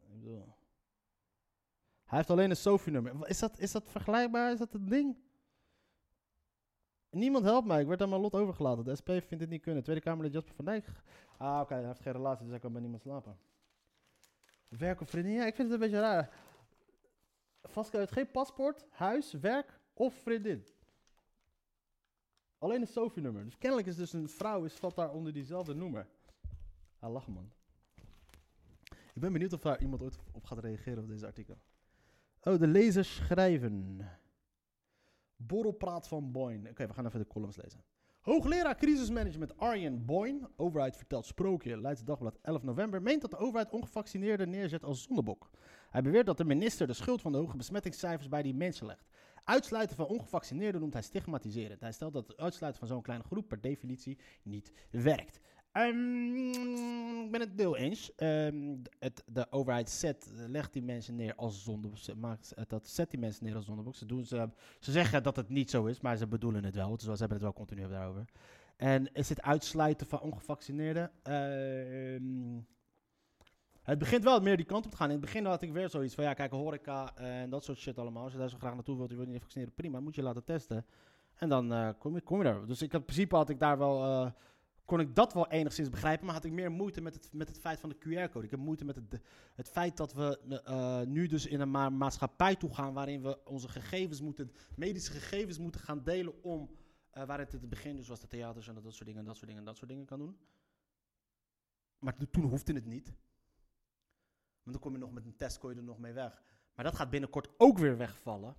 Hij 2.05 2.19
heeft 2.19 2.31
alleen 2.31 2.51
een 2.51 2.57
Sophie-nummer. 2.57 3.29
Is 3.29 3.39
dat, 3.39 3.59
is 3.59 3.73
dat 3.73 3.91
vergelijkbaar? 3.91 4.53
Is 4.53 4.59
dat 4.59 4.73
het 4.73 4.89
ding? 4.89 5.17
Niemand 7.11 7.45
helpt 7.45 7.67
mij. 7.67 7.81
Ik 7.81 7.87
werd 7.87 8.03
aan 8.03 8.09
mijn 8.09 8.21
lot 8.21 8.35
overgelaten. 8.35 8.85
De 8.85 8.97
SP 9.01 9.11
vindt 9.11 9.41
het 9.41 9.49
niet 9.49 9.63
kunnen. 9.63 9.83
Tweede 9.83 10.03
Kamerlid 10.03 10.33
Jasper 10.33 10.55
van 10.55 10.65
Dijk. 10.65 10.87
Ah, 11.37 11.61
oké. 11.61 11.75
Hij 11.75 11.85
heeft 11.87 12.01
geen 12.01 12.13
relatie, 12.13 12.43
dus 12.43 12.51
hij 12.51 12.61
kan 12.61 12.73
bij 12.73 12.81
niemand 12.81 13.03
slapen. 13.03 13.39
Werk 14.69 15.01
of 15.01 15.11
vriendin? 15.11 15.33
Ja, 15.33 15.47
ik 15.47 15.55
vind 15.55 15.71
het 15.71 15.81
een 15.83 15.91
beetje 15.91 16.01
raar. 16.01 16.31
Vasco 17.63 17.99
heeft 17.99 18.13
geen 18.13 18.31
paspoort, 18.31 18.87
huis, 18.91 19.33
werk 19.33 19.81
of 19.93 20.15
vriendin. 20.15 20.67
Alleen 22.59 22.81
een 22.81 22.87
Sophie-nummer. 22.87 23.45
Dus 23.45 23.59
kennelijk 23.59 23.89
is 23.89 23.97
dus 23.97 24.13
een 24.13 24.29
vrouw, 24.29 24.65
is, 24.65 24.75
valt 24.75 24.95
daar 24.95 25.13
onder 25.13 25.33
diezelfde 25.33 25.75
noemer. 25.75 26.09
Ah, 26.99 27.13
lachen 27.13 27.33
man. 27.33 27.53
Ik 29.15 29.21
ben 29.21 29.33
benieuwd 29.33 29.53
of 29.53 29.61
daar 29.61 29.81
iemand 29.81 30.03
ooit 30.03 30.19
op 30.33 30.45
gaat 30.45 30.59
reageren 30.59 31.03
op 31.03 31.09
deze 31.09 31.27
artikel. 31.27 31.59
Oh, 32.43 32.59
de 32.59 32.67
lezers 32.67 33.15
schrijven. 33.15 34.01
Borrelpraat 35.37 36.09
van 36.09 36.33
Boyne. 36.33 36.71
Oké, 36.71 36.87
we 36.87 36.93
gaan 36.93 37.07
even 37.07 37.19
de 37.19 37.27
columns 37.27 37.57
lezen. 37.57 37.85
Hoogleraar 38.21 38.77
crisismanagement 38.77 39.57
Arjen 39.57 40.05
Boyne, 40.05 40.51
overheid 40.57 40.97
vertelt 40.97 41.27
sprookje, 41.27 41.81
Leidse 41.81 42.05
Dagblad 42.05 42.39
11 42.43 42.63
november, 42.63 43.03
meent 43.03 43.21
dat 43.21 43.31
de 43.31 43.37
overheid 43.37 43.71
ongevaccineerden 43.71 44.51
neerzet 44.51 44.85
als 44.85 45.03
zondebok. 45.03 45.51
Hij 45.91 46.03
beweert 46.03 46.27
dat 46.27 46.37
de 46.37 46.45
minister 46.45 46.87
de 46.87 46.93
schuld 46.93 47.21
van 47.21 47.33
de 47.33 47.39
hoge 47.39 47.57
besmettingscijfers 47.57 48.29
bij 48.29 48.43
die 48.43 48.55
mensen 48.55 48.87
legt. 48.87 49.07
Uitsluiten 49.45 49.97
van 49.97 50.07
ongevaccineerden 50.07 50.81
noemt 50.81 50.93
hij 50.93 51.03
stigmatiserend. 51.03 51.81
Hij 51.81 51.93
stelt 51.93 52.13
dat 52.13 52.27
het 52.27 52.37
uitsluiten 52.37 52.81
van 52.81 52.89
zo'n 52.89 53.03
kleine 53.03 53.25
groep 53.25 53.49
per 53.49 53.61
definitie 53.61 54.19
niet 54.43 54.73
werkt. 54.91 55.41
Um, 55.77 57.25
ik 57.25 57.31
ben 57.31 57.41
het 57.41 57.57
deel 57.57 57.77
eens. 57.77 58.13
Um, 58.17 58.83
het, 58.99 59.25
de 59.27 59.47
overheid 59.51 59.91
zet, 59.91 60.33
legt 60.47 60.73
die 60.73 60.83
mensen 60.83 61.15
neer 61.15 61.35
als 61.35 61.63
zondebok. 61.65 61.99
Maakt, 62.17 62.55
dat 62.69 62.89
zet 62.89 63.11
die 63.11 63.19
mensen 63.19 63.45
neer 63.45 63.55
als 63.55 63.65
zondebok. 63.65 63.95
Ze, 63.95 64.07
doen, 64.07 64.25
ze, 64.25 64.49
ze 64.79 64.93
zeggen 64.93 65.23
dat 65.23 65.37
het 65.37 65.49
niet 65.49 65.71
zo 65.71 65.85
is, 65.85 66.01
maar 66.01 66.17
ze 66.17 66.27
bedoelen 66.27 66.65
het 66.65 66.75
wel. 66.75 66.91
Dus 66.91 67.03
ze 67.03 67.11
hebben 67.11 67.29
het 67.29 67.43
wel 67.43 67.53
continu 67.53 67.89
daarover. 67.89 68.25
En 68.77 69.13
is 69.13 69.29
het 69.29 69.43
uitsluiten 69.43 70.07
van 70.07 70.21
ongevaccineerden? 70.21 71.11
Um, 71.31 72.67
het 73.83 73.99
begint 73.99 74.25
wel 74.25 74.41
meer 74.41 74.57
die 74.57 74.67
kant 74.67 74.85
op 74.85 74.91
te 74.91 74.97
gaan. 74.97 75.11
In 75.11 75.17
het 75.17 75.25
begin 75.25 75.45
had 75.45 75.63
ik 75.63 75.73
weer 75.73 75.89
zoiets 75.89 76.15
van, 76.15 76.25
ja, 76.25 76.35
kijk, 76.35 76.51
horeca 76.51 77.17
en 77.17 77.51
dat 77.51 77.65
soort 77.65 77.79
shit 77.79 77.99
allemaal. 77.99 78.23
Als 78.23 78.33
je 78.33 78.39
daar 78.39 78.49
zo 78.49 78.59
graag 78.59 78.75
naartoe 78.75 78.97
wilt, 78.97 79.11
je 79.11 79.17
wilt 79.17 79.29
niet 79.29 79.41
vaccineren, 79.41 79.75
prima. 79.75 80.01
Moet 80.01 80.15
je 80.15 80.23
laten 80.23 80.45
testen. 80.45 80.87
En 81.35 81.49
dan 81.49 81.73
uh, 81.73 81.89
kom, 81.99 82.15
je, 82.15 82.21
kom 82.21 82.39
je 82.39 82.45
daar. 82.45 82.67
Dus 82.67 82.83
in 82.83 82.89
principe 82.89 83.37
had 83.37 83.49
ik 83.49 83.59
daar 83.59 83.79
wel... 83.79 84.33
kon 84.85 85.01
ik 85.01 85.15
dat 85.15 85.33
wel 85.33 85.51
enigszins 85.51 85.91
begrijpen, 85.91 86.25
maar 86.25 86.35
had 86.35 86.45
ik 86.45 86.53
meer 86.53 86.73
moeite 86.73 87.01
met 87.01 87.15
het, 87.15 87.33
met 87.33 87.49
het 87.49 87.59
feit 87.59 87.81
van 87.81 87.89
de 87.89 87.97
QR-code. 87.97 88.45
Ik 88.45 88.51
heb 88.51 88.61
moeite 88.61 88.85
met 88.85 88.97
het, 88.97 89.21
het 89.55 89.69
feit 89.69 89.97
dat 89.97 90.13
we 90.13 90.41
uh, 90.69 91.01
nu 91.01 91.27
dus 91.27 91.47
in 91.47 91.61
een 91.61 91.71
ma 91.71 91.89
maatschappij 91.89 92.57
toe 92.57 92.75
gaan 92.75 92.93
waarin 92.93 93.23
we 93.23 93.45
onze 93.45 93.69
gegevens 93.69 94.21
moeten, 94.21 94.53
medische 94.77 95.13
gegevens 95.13 95.59
moeten 95.59 95.81
gaan 95.81 96.03
delen 96.03 96.43
om, 96.43 96.71
uh, 97.15 97.25
waar 97.25 97.39
het 97.39 97.53
in 97.53 97.61
het 97.61 97.69
begin 97.69 97.97
dus 97.97 98.09
was 98.09 98.21
de 98.21 98.27
theaters 98.27 98.69
en 98.69 98.75
dat 98.75 98.95
soort 98.95 99.05
dingen 99.05 99.21
en 99.21 99.27
dat 99.27 99.37
soort 99.37 99.47
dingen 99.47 99.61
en 99.61 99.67
dat 99.69 99.77
soort 99.77 99.91
dingen 99.91 100.05
kan 100.07 100.19
doen. 100.19 100.39
Maar 101.99 102.17
toen 102.31 102.45
hoefde 102.45 102.73
het 102.73 102.87
niet. 102.87 103.07
Want 104.63 104.77
dan 104.77 104.81
kom 104.81 104.93
je 104.93 104.99
nog 104.99 105.13
met 105.13 105.25
een 105.25 105.37
test, 105.37 105.59
kon 105.59 105.71
je 105.71 105.77
er 105.77 105.83
nog 105.83 105.99
mee 105.99 106.13
weg. 106.13 106.43
Maar 106.75 106.85
dat 106.85 106.95
gaat 106.95 107.11
binnenkort 107.11 107.49
ook 107.57 107.79
weer 107.79 107.97
wegvallen. 107.97 108.57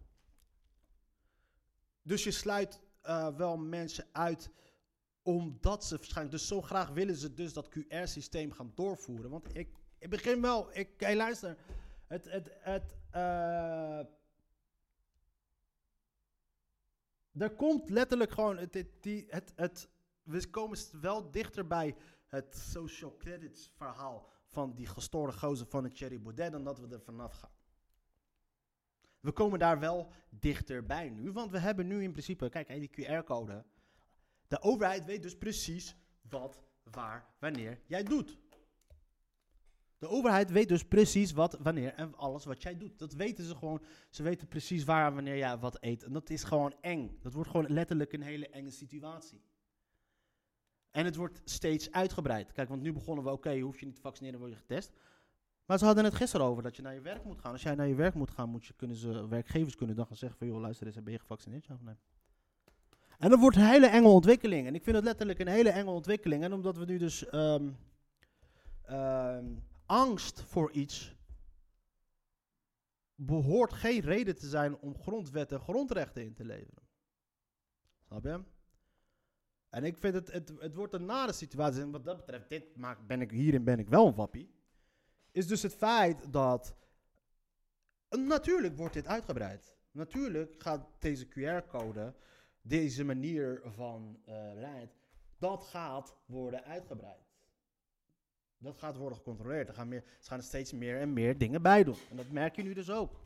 Dus 2.01 2.23
je 2.23 2.31
sluit 2.31 2.81
uh, 3.03 3.35
wel 3.35 3.57
mensen 3.57 4.05
uit 4.11 4.51
omdat 5.25 5.85
ze 5.85 5.95
waarschijnlijk 5.95 6.37
dus 6.37 6.47
zo 6.47 6.61
graag 6.61 6.89
willen 6.89 7.15
ze 7.15 7.33
dus 7.33 7.53
dat 7.53 7.69
QR-systeem 7.69 8.51
gaan 8.51 8.71
doorvoeren. 8.75 9.29
Want 9.29 9.57
ik, 9.57 9.69
ik 9.97 10.09
begin 10.09 10.41
wel, 10.41 10.77
ik, 10.77 10.89
hey, 10.97 11.15
luister, 11.15 11.57
het, 12.07 12.31
het, 12.31 12.49
het, 12.59 12.95
uh, 13.15 13.99
er 17.41 17.55
komt 17.55 17.89
letterlijk 17.89 18.31
gewoon, 18.31 18.57
het, 18.57 18.85
die, 19.01 19.25
het, 19.29 19.53
het, 19.55 19.89
we 20.23 20.49
komen 20.49 20.77
wel 21.01 21.31
dichter 21.31 21.67
bij 21.67 21.95
het 22.27 22.57
social 22.57 23.17
credits 23.17 23.71
verhaal 23.75 24.29
van 24.47 24.73
die 24.73 24.87
gestoorde 24.87 25.33
gozer 25.33 25.67
van 25.67 25.83
het 25.83 25.97
Cherry 25.97 26.21
Baudet 26.21 26.51
dan 26.51 26.63
dat 26.63 26.79
we 26.79 26.87
er 26.87 27.01
vanaf 27.01 27.33
gaan. 27.33 27.53
We 29.19 29.31
komen 29.31 29.59
daar 29.59 29.79
wel 29.79 30.11
dichterbij 30.29 31.09
nu, 31.09 31.31
want 31.31 31.51
we 31.51 31.59
hebben 31.59 31.87
nu 31.87 32.03
in 32.03 32.11
principe, 32.11 32.49
kijk, 32.49 32.67
die 32.67 33.05
QR-code 33.05 33.65
de 34.55 34.61
overheid 34.61 35.05
weet 35.05 35.21
dus 35.21 35.37
precies 35.37 35.95
wat, 36.29 36.63
waar, 36.83 37.25
wanneer 37.39 37.79
jij 37.85 38.03
doet. 38.03 38.37
De 39.97 40.07
overheid 40.07 40.51
weet 40.51 40.67
dus 40.67 40.83
precies 40.83 41.31
wat, 41.31 41.57
wanneer 41.61 41.93
en 41.93 42.15
alles 42.15 42.45
wat 42.45 42.61
jij 42.61 42.77
doet. 42.77 42.99
Dat 42.99 43.13
weten 43.13 43.43
ze 43.43 43.55
gewoon. 43.55 43.81
Ze 44.09 44.23
weten 44.23 44.47
precies 44.47 44.83
waar 44.83 45.07
en 45.07 45.13
wanneer 45.13 45.37
jij 45.37 45.57
wat 45.57 45.77
eet. 45.79 46.03
En 46.03 46.13
dat 46.13 46.29
is 46.29 46.43
gewoon 46.43 46.75
eng. 46.81 47.17
Dat 47.21 47.33
wordt 47.33 47.49
gewoon 47.49 47.65
letterlijk 47.69 48.13
een 48.13 48.21
hele 48.21 48.49
enge 48.49 48.69
situatie. 48.69 49.43
En 50.91 51.05
het 51.05 51.15
wordt 51.15 51.41
steeds 51.43 51.91
uitgebreid. 51.91 52.51
Kijk, 52.51 52.69
want 52.69 52.81
nu 52.81 52.93
begonnen 52.93 53.23
we, 53.23 53.31
oké, 53.31 53.47
okay, 53.47 53.59
hoef 53.59 53.79
je 53.79 53.85
niet 53.85 53.95
te 53.95 54.01
vaccineren, 54.01 54.39
word 54.39 54.51
je 54.51 54.57
getest. 54.57 54.91
Maar 55.65 55.77
ze 55.77 55.85
hadden 55.85 56.03
het 56.03 56.15
gisteren 56.15 56.45
over 56.45 56.63
dat 56.63 56.75
je 56.75 56.81
naar 56.81 56.93
je 56.93 57.01
werk 57.01 57.23
moet 57.23 57.39
gaan. 57.39 57.51
Als 57.51 57.63
jij 57.63 57.75
naar 57.75 57.87
je 57.87 57.95
werk 57.95 58.13
moet 58.13 58.31
gaan, 58.31 58.49
moet 58.49 58.65
je, 58.65 58.73
kunnen 58.73 58.97
ze, 58.97 59.27
werkgevers 59.27 59.75
kunnen 59.75 59.95
dan 59.95 60.05
gaan 60.05 60.17
zeggen 60.17 60.37
van, 60.37 60.47
joh, 60.47 60.59
luister 60.59 60.87
eens, 60.87 61.03
ben 61.03 61.13
je 61.13 61.19
gevaccineerd? 61.19 61.65
Ja 61.65 61.73
of 61.73 61.81
nee? 61.81 61.95
En 63.19 63.29
dat 63.29 63.39
wordt 63.39 63.57
een 63.57 63.69
hele 63.69 63.87
enge 63.87 64.07
ontwikkeling. 64.07 64.67
En 64.67 64.75
ik 64.75 64.83
vind 64.83 64.95
het 64.95 65.05
letterlijk 65.05 65.39
een 65.39 65.47
hele 65.47 65.69
enge 65.69 65.89
ontwikkeling. 65.89 66.43
En 66.43 66.53
omdat 66.53 66.77
we 66.77 66.85
nu 66.85 66.97
dus 66.97 67.33
um, 67.33 67.77
um, 68.89 69.63
angst 69.85 70.41
voor 70.41 70.71
iets 70.71 71.15
behoort 73.15 73.73
geen 73.73 74.01
reden 74.01 74.35
te 74.35 74.47
zijn 74.47 74.77
om 74.77 74.97
grondwetten 74.97 75.57
en 75.57 75.63
grondrechten 75.63 76.23
in 76.23 76.33
te 76.33 76.45
leveren. 76.45 76.83
Snap 78.07 78.23
je? 78.23 78.43
En 79.69 79.83
ik 79.83 79.97
vind 79.97 80.13
het, 80.13 80.31
het, 80.31 80.51
het 80.59 80.75
wordt 80.75 80.93
een 80.93 81.05
nare 81.05 81.33
situatie. 81.33 81.81
En 81.81 81.91
wat 81.91 82.05
dat 82.05 82.17
betreft, 82.17 82.49
dit 82.49 82.75
maakt, 82.75 83.07
ben 83.07 83.21
ik, 83.21 83.31
hierin 83.31 83.63
ben 83.63 83.79
ik 83.79 83.89
wel 83.89 84.07
een 84.07 84.15
wappie. 84.15 84.53
Is 85.31 85.47
dus 85.47 85.61
het 85.61 85.75
feit 85.75 86.33
dat. 86.33 86.75
Natuurlijk 88.09 88.77
wordt 88.77 88.93
dit 88.93 89.07
uitgebreid. 89.07 89.75
Natuurlijk 89.91 90.55
gaat 90.57 90.87
deze 90.99 91.27
QR-code 91.27 92.13
deze 92.67 93.03
manier 93.03 93.61
van 93.65 94.19
uh, 94.29 94.81
dat 95.37 95.63
gaat 95.63 96.15
worden 96.25 96.63
uitgebreid. 96.63 97.33
Dat 98.57 98.77
gaat 98.77 98.97
worden 98.97 99.17
gecontroleerd. 99.17 99.67
Er 99.67 99.73
gaan, 99.73 99.87
meer, 99.87 100.03
er 100.03 100.27
gaan 100.27 100.41
steeds 100.41 100.73
meer 100.73 100.99
en 100.99 101.13
meer 101.13 101.37
dingen 101.37 101.61
bij 101.61 101.83
doen. 101.83 101.97
En 102.09 102.15
dat 102.15 102.29
merk 102.29 102.55
je 102.55 102.63
nu 102.63 102.73
dus 102.73 102.89
ook. 102.89 103.23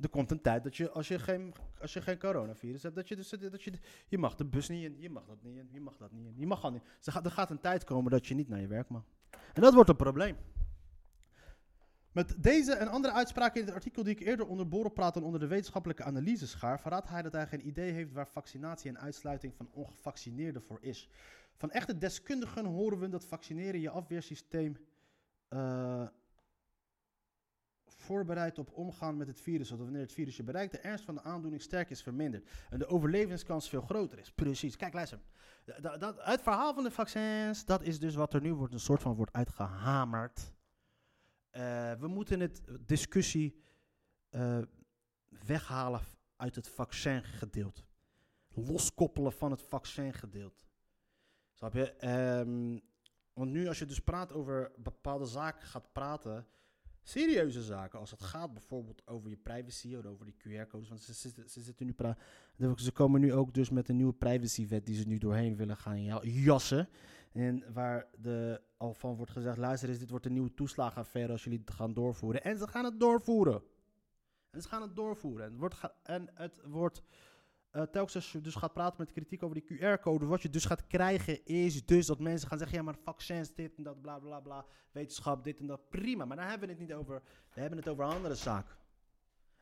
Er 0.00 0.08
komt 0.08 0.30
een 0.30 0.40
tijd 0.40 0.62
dat 0.62 0.76
je, 0.76 0.90
als 0.90 1.08
je 1.08 1.18
geen, 1.18 1.54
als 1.80 1.92
je 1.92 2.02
geen 2.02 2.18
coronavirus 2.18 2.82
hebt, 2.82 2.94
dat 2.94 3.08
je, 3.08 3.16
dus, 3.16 3.28
dat 3.28 3.62
je, 3.62 3.72
je 4.08 4.18
mag 4.18 4.34
de 4.34 4.44
bus 4.44 4.68
niet 4.68 4.84
in, 4.84 5.00
je 5.00 5.10
mag 5.10 5.26
dat 5.26 5.42
niet 5.42 5.56
in, 5.56 5.68
je 5.72 5.80
mag 5.80 5.96
dat 5.96 6.12
niet 6.12 6.26
in, 6.26 6.34
je 6.36 6.46
mag 6.46 6.60
gewoon 6.60 6.72
niet. 6.74 7.14
Er 7.24 7.30
gaat 7.30 7.50
een 7.50 7.60
tijd 7.60 7.84
komen 7.84 8.10
dat 8.10 8.26
je 8.26 8.34
niet 8.34 8.48
naar 8.48 8.60
je 8.60 8.66
werk 8.66 8.88
mag. 8.88 9.04
En 9.52 9.62
dat 9.62 9.74
wordt 9.74 9.88
een 9.88 9.96
probleem. 9.96 10.36
Met 12.12 12.34
deze 12.42 12.72
en 12.72 12.88
andere 12.88 13.14
uitspraken 13.14 13.60
in 13.60 13.66
het 13.66 13.74
artikel 13.74 14.02
die 14.02 14.14
ik 14.14 14.26
eerder 14.26 14.46
onder 14.46 14.68
borrelpraat 14.68 15.16
en 15.16 15.22
onder 15.22 15.40
de 15.40 15.46
wetenschappelijke 15.46 16.02
analyse 16.02 16.46
schaar, 16.46 16.80
verraadt 16.80 17.08
hij 17.08 17.22
dat 17.22 17.32
hij 17.32 17.46
geen 17.46 17.66
idee 17.66 17.92
heeft 17.92 18.12
waar 18.12 18.28
vaccinatie 18.28 18.90
en 18.90 18.98
uitsluiting 18.98 19.54
van 19.54 19.68
ongevaccineerden 19.72 20.62
voor 20.62 20.78
is. 20.80 21.08
Van 21.56 21.70
echte 21.70 21.98
deskundigen 21.98 22.64
horen 22.64 22.98
we 22.98 23.08
dat 23.08 23.26
vaccineren 23.26 23.80
je 23.80 23.90
afweersysteem 23.90 24.76
uh, 25.50 26.06
voorbereid 27.84 28.58
op 28.58 28.72
omgaan 28.72 29.16
met 29.16 29.26
het 29.26 29.40
virus, 29.40 29.68
zodat 29.68 29.84
wanneer 29.84 30.02
het 30.02 30.12
virus 30.12 30.36
je 30.36 30.42
bereikt, 30.42 30.72
de 30.72 30.78
ernst 30.78 31.04
van 31.04 31.14
de 31.14 31.22
aandoening 31.22 31.62
sterk 31.62 31.90
is 31.90 32.02
verminderd 32.02 32.50
en 32.70 32.78
de 32.78 32.86
overlevingskans 32.86 33.68
veel 33.68 33.80
groter 33.80 34.18
is. 34.18 34.32
Precies. 34.32 34.76
Kijk, 34.76 34.92
luister. 34.92 35.18
Dat, 35.80 36.00
dat, 36.00 36.14
het 36.18 36.42
verhaal 36.42 36.74
van 36.74 36.82
de 36.82 36.90
vaccins, 36.90 37.64
dat 37.64 37.82
is 37.82 37.98
dus 37.98 38.14
wat 38.14 38.34
er 38.34 38.40
nu 38.40 38.54
wordt, 38.54 38.72
een 38.72 38.80
soort 38.80 39.02
van 39.02 39.14
wordt 39.14 39.32
uitgehamerd. 39.32 40.52
Eh, 41.52 41.92
we 41.92 42.06
moeten 42.06 42.40
het 42.40 42.62
discussie 42.80 43.60
eh, 44.28 44.58
weghalen 45.46 46.00
uit 46.36 46.54
het 46.54 46.68
vaccingedeelte. 46.68 47.82
Loskoppelen 48.48 49.32
van 49.32 49.50
het 49.50 49.62
vaccingedeelte. 49.62 50.64
Snap 51.52 51.72
je? 51.72 51.92
Ehm, 51.92 52.78
want 53.32 53.50
nu 53.50 53.68
als 53.68 53.78
je 53.78 53.86
dus 53.86 54.00
praat 54.00 54.32
over 54.32 54.72
bepaalde 54.76 55.26
zaken 55.26 55.66
gaat 55.66 55.92
praten, 55.92 56.46
serieuze 57.02 57.62
zaken, 57.62 57.98
als 57.98 58.10
het 58.10 58.22
gaat 58.22 58.52
bijvoorbeeld 58.52 59.06
over 59.06 59.30
je 59.30 59.36
privacy 59.36 59.94
of 59.94 60.04
over 60.04 60.24
die 60.24 60.34
QR-codes, 60.38 60.88
want 60.88 61.00
ze, 61.00 61.12
zitten- 61.12 61.48
ze, 61.50 61.60
zitten 61.60 61.86
nu 61.86 61.92
pra- 61.92 62.16
ze 62.76 62.92
komen 62.92 63.20
nu 63.20 63.32
ook 63.32 63.54
dus 63.54 63.70
met 63.70 63.88
een 63.88 63.96
nieuwe 63.96 64.12
privacywet 64.12 64.86
die 64.86 64.94
ze 64.96 65.06
nu 65.06 65.18
doorheen 65.18 65.56
willen 65.56 65.76
gaan 65.76 66.02
ja- 66.02 66.22
jassen. 66.22 66.88
En 67.32 67.72
waar 67.72 68.06
de, 68.18 68.60
al 68.76 68.94
van 68.94 69.14
wordt 69.16 69.30
gezegd, 69.32 69.56
luister 69.56 69.88
eens, 69.88 69.98
dit 69.98 70.10
wordt 70.10 70.26
een 70.26 70.32
nieuwe 70.32 70.54
toeslagenaffaire 70.54 71.32
als 71.32 71.44
jullie 71.44 71.60
het 71.64 71.70
gaan 71.74 71.92
doorvoeren. 71.92 72.42
En 72.44 72.58
ze 72.58 72.66
gaan 72.66 72.84
het 72.84 73.00
doorvoeren. 73.00 73.62
En 74.50 74.62
ze 74.62 74.68
gaan 74.68 74.82
het 74.82 74.96
doorvoeren. 74.96 75.44
En 75.46 75.50
het 75.50 75.60
wordt, 75.60 75.76
en 76.02 76.28
het 76.34 76.60
wordt 76.64 77.02
eh, 77.72 77.82
telkens 77.82 78.14
als 78.14 78.32
je 78.32 78.40
dus 78.40 78.54
gaat 78.54 78.72
praten 78.72 78.96
met 78.98 79.12
kritiek 79.12 79.42
over 79.42 79.60
die 79.60 79.78
QR-code, 79.78 80.26
wat 80.26 80.42
je 80.42 80.50
dus 80.50 80.64
gaat 80.64 80.86
krijgen 80.86 81.44
is 81.44 81.86
dus 81.86 82.06
dat 82.06 82.18
mensen 82.18 82.48
gaan 82.48 82.58
zeggen, 82.58 82.76
ja 82.76 82.82
maar 82.82 82.96
vaccins 83.02 83.54
dit 83.54 83.76
en 83.76 83.82
dat, 83.82 84.00
bla 84.00 84.18
bla 84.18 84.40
bla, 84.40 84.64
wetenschap 84.90 85.44
dit 85.44 85.58
en 85.58 85.66
dat, 85.66 85.88
prima. 85.88 86.24
Maar 86.24 86.36
daar 86.36 86.48
hebben 86.48 86.68
we 86.68 86.74
het 86.74 86.82
niet 86.82 86.92
over, 86.92 87.22
we 87.54 87.60
hebben 87.60 87.78
het 87.78 87.88
over 87.88 88.04
andere 88.04 88.34
zaken. 88.34 88.76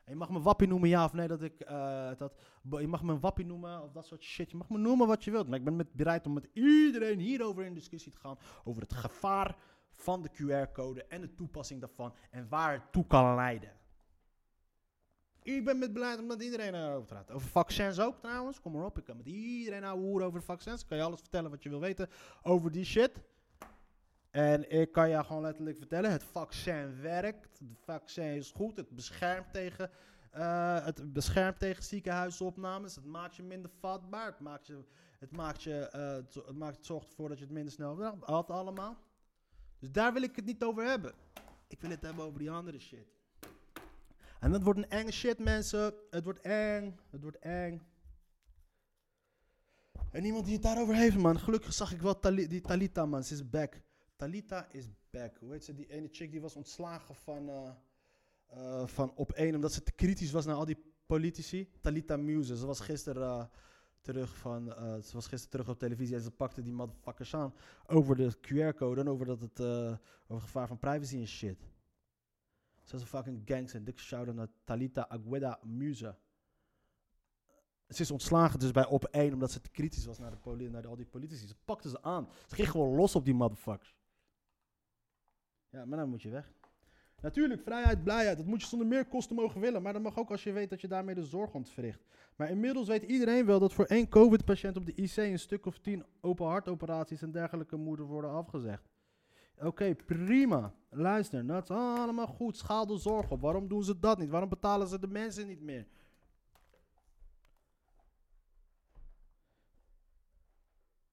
En 0.03 0.11
je 0.11 0.15
mag 0.15 0.29
me 0.29 0.41
wappie 0.41 0.67
noemen, 0.67 0.89
ja 0.89 1.05
of 1.05 1.13
nee, 1.13 1.27
dat 1.27 1.41
ik, 1.41 1.59
eh, 1.59 2.11
dat, 2.17 2.33
je 2.61 2.87
mag 2.87 3.03
me 3.03 3.13
een 3.13 3.19
wappie 3.19 3.45
noemen 3.45 3.81
of 3.81 3.91
dat 3.91 4.05
soort 4.05 4.23
shit. 4.23 4.51
Je 4.51 4.57
mag 4.57 4.69
me 4.69 4.77
noemen 4.77 5.07
wat 5.07 5.23
je 5.23 5.31
wilt, 5.31 5.47
maar 5.47 5.57
ik 5.57 5.65
ben 5.65 5.75
met, 5.75 5.93
bereid 5.93 6.25
om 6.25 6.33
met 6.33 6.49
iedereen 6.53 7.19
hierover 7.19 7.65
in 7.65 7.73
discussie 7.73 8.11
te 8.11 8.19
gaan, 8.19 8.37
over 8.63 8.81
het 8.81 8.93
gevaar 8.93 9.55
van 9.93 10.21
de 10.21 10.29
QR-code 10.29 11.05
en 11.05 11.21
de 11.21 11.35
toepassing 11.35 11.79
daarvan 11.79 12.13
en 12.31 12.47
waar 12.49 12.73
het 12.73 12.91
toe 12.91 13.07
kan 13.07 13.35
leiden. 13.35 13.79
Ik 15.43 15.65
ben 15.65 15.79
met 15.79 15.93
beleid 15.93 16.19
om 16.19 16.25
met 16.25 16.41
iedereen 16.41 16.75
erover 16.75 17.07
te 17.07 17.13
praten. 17.13 17.35
Over 17.35 17.49
vaccins 17.49 17.99
ook 17.99 18.19
trouwens. 18.19 18.61
Kom 18.61 18.71
maar 18.71 18.85
op, 18.85 18.97
ik 18.97 19.03
kan 19.03 19.17
met 19.17 19.25
iedereen 19.25 19.81
nou 19.81 19.99
hoeren 19.99 20.27
over 20.27 20.43
vaccins. 20.43 20.81
Ik 20.81 20.87
kan 20.87 20.97
je 20.97 21.03
alles 21.03 21.19
vertellen 21.19 21.49
wat 21.49 21.63
je 21.63 21.69
wil 21.69 21.79
weten 21.79 22.09
over 22.41 22.71
die 22.71 22.85
shit. 22.85 23.11
En 24.31 24.71
ik 24.71 24.91
kan 24.91 25.09
je 25.09 25.23
gewoon 25.23 25.41
letterlijk 25.41 25.77
vertellen, 25.77 26.11
het 26.11 26.23
vaccin 26.23 27.01
werkt. 27.01 27.59
Het 27.59 27.77
vaccin 27.83 28.35
is 28.35 28.51
goed, 28.51 28.77
het 28.77 28.89
beschermt 28.89 29.53
tegen, 29.53 29.89
eh, 30.31 30.85
het 30.85 31.13
beschermt 31.13 31.59
tegen 31.59 31.83
ziekenhuisopnames. 31.83 32.95
Het 32.95 33.05
maakt 33.05 33.35
je 33.35 33.43
minder 33.43 33.71
vatbaar. 33.79 34.25
Het, 34.25 34.39
maakt 34.39 34.67
je, 34.67 34.83
het, 35.19 35.31
maakt 35.31 35.63
je, 35.63 35.75
eh, 35.75 36.13
het, 36.45 36.57
maakt, 36.57 36.85
zorgt 36.85 37.09
ervoor 37.09 37.29
dat 37.29 37.37
je 37.37 37.43
het 37.43 37.53
minder 37.53 37.73
snel. 37.73 37.95
Dat 37.95 38.49
allemaal. 38.49 38.97
Dus 39.79 39.91
daar 39.91 40.13
wil 40.13 40.21
ik 40.21 40.35
het 40.35 40.45
niet 40.45 40.63
over 40.63 40.85
hebben. 40.85 41.13
Ik 41.67 41.81
wil 41.81 41.89
het 41.89 42.01
hebben 42.01 42.25
over 42.25 42.39
die 42.39 42.51
andere 42.51 42.79
shit. 42.79 43.20
En 44.41 44.51
dat 44.51 44.63
wordt 44.63 44.79
een 44.79 44.89
enge 44.89 45.11
shit, 45.11 45.39
mensen. 45.39 45.93
Het 46.09 46.23
wordt 46.23 46.39
eng. 46.39 46.99
Het 47.09 47.21
wordt 47.21 47.39
eng. 47.39 47.81
En 50.11 50.25
iemand 50.25 50.45
die 50.45 50.53
het 50.53 50.63
daarover 50.63 50.95
heeft, 50.95 51.17
man. 51.17 51.39
Gelukkig 51.39 51.73
zag 51.73 51.91
ik 51.93 52.01
wel 52.01 52.19
die 52.19 52.61
Talita, 52.61 53.05
man. 53.05 53.23
Ze 53.23 53.33
is 53.33 53.49
back. 53.49 53.81
Talita 54.15 54.67
is 54.71 54.87
back. 55.09 55.37
Hoe 55.39 55.51
heet 55.51 55.63
ze? 55.63 55.73
Die 55.73 55.87
ene 55.87 56.07
chick 56.11 56.31
die 56.31 56.41
was 56.41 56.55
ontslagen 56.55 57.15
van, 57.15 57.49
eh, 57.49 57.69
eh, 58.47 58.87
van 58.87 59.11
op 59.15 59.31
één, 59.31 59.55
omdat 59.55 59.73
ze 59.73 59.83
te 59.83 59.91
kritisch 59.91 60.31
was 60.31 60.45
naar 60.45 60.55
al 60.55 60.65
die 60.65 60.93
politici. 61.05 61.71
Talita 61.81 62.17
Muse. 62.17 62.57
Ze 62.57 62.65
was 62.65 62.79
gisteren 62.79 63.39
eh, 63.39 63.45
terug 64.01 64.37
van, 64.37 64.65
ze 65.03 65.13
was 65.13 65.27
gisteren 65.27 65.49
terug 65.49 65.69
op 65.69 65.79
televisie 65.79 66.15
en 66.15 66.21
ze 66.21 66.31
pakte 66.31 66.61
die 66.61 66.73
motherfuckers 66.73 67.35
aan 67.35 67.53
over 67.85 68.15
de 68.15 68.37
QR-code 68.37 69.01
en 69.01 69.09
over 69.09 69.25
dat 69.25 69.41
het, 69.41 69.59
over 70.27 70.43
gevaar 70.43 70.67
van 70.67 70.79
privacy 70.79 71.17
en 71.17 71.27
shit. 71.27 71.70
Ze 72.83 72.95
is 72.95 73.01
een 73.01 73.07
fucking 73.07 73.41
gangster. 73.45 73.83
Dikke 73.83 74.01
shout-out 74.01 74.35
naar 74.35 74.47
Talita 74.63 75.09
Agueda 75.09 75.59
Muse. 75.63 76.15
Ze 77.87 78.01
is 78.01 78.11
ontslagen 78.11 78.59
dus 78.59 78.71
bij 78.71 78.85
op 78.85 79.05
1 79.05 79.33
omdat 79.33 79.51
ze 79.51 79.61
te 79.61 79.69
kritisch 79.69 80.05
was 80.05 80.19
naar, 80.19 80.31
de 80.43 80.69
naar 80.69 80.87
al 80.87 80.95
die 80.95 81.05
politici. 81.05 81.47
Ze 81.47 81.55
pakte 81.65 81.89
ze 81.89 82.01
aan. 82.01 82.29
Ze 82.47 82.55
ging 82.55 82.69
gewoon 82.69 82.95
los 82.95 83.15
op 83.15 83.25
die 83.25 83.33
motherfuckers. 83.33 83.95
Ja, 85.69 85.85
maar 85.85 85.97
dan 85.97 86.09
moet 86.09 86.21
je 86.21 86.29
weg. 86.29 86.53
Natuurlijk, 87.21 87.61
vrijheid, 87.61 88.03
blijheid. 88.03 88.37
Dat 88.37 88.45
moet 88.45 88.61
je 88.61 88.67
zonder 88.67 88.87
meer 88.87 89.05
kosten 89.05 89.35
mogen 89.35 89.61
willen. 89.61 89.81
Maar 89.81 89.93
dat 89.93 90.01
mag 90.01 90.17
ook 90.17 90.31
als 90.31 90.43
je 90.43 90.51
weet 90.51 90.69
dat 90.69 90.81
je 90.81 90.87
daarmee 90.87 91.15
de 91.15 91.23
zorg 91.23 91.53
ontwricht. 91.53 92.03
Maar 92.35 92.49
inmiddels 92.49 92.87
weet 92.87 93.03
iedereen 93.03 93.45
wel 93.45 93.59
dat 93.59 93.73
voor 93.73 93.85
één 93.85 94.09
COVID-patiënt 94.09 94.77
op 94.77 94.85
de 94.85 94.93
IC 94.95 95.15
een 95.15 95.39
stuk 95.39 95.65
of 95.65 95.79
tien 95.79 96.05
open 96.21 96.45
hartoperaties 96.45 97.21
en 97.21 97.31
dergelijke 97.31 97.75
moeten 97.75 98.05
worden 98.05 98.31
afgezegd. 98.31 98.89
Oké, 99.63 99.95
prima. 99.95 100.73
Luister, 100.89 101.45
dat 101.45 101.63
is 101.63 101.69
allemaal 101.75 102.27
goed. 102.27 102.57
Schaal 102.57 102.85
de. 102.85 103.37
Waarom 103.39 103.67
doen 103.67 103.83
ze 103.83 103.99
dat 103.99 104.17
niet? 104.17 104.29
Waarom 104.29 104.49
betalen 104.49 104.87
ze 104.87 104.99
de 104.99 105.07
mensen 105.07 105.47
niet 105.47 105.61
meer? 105.61 105.87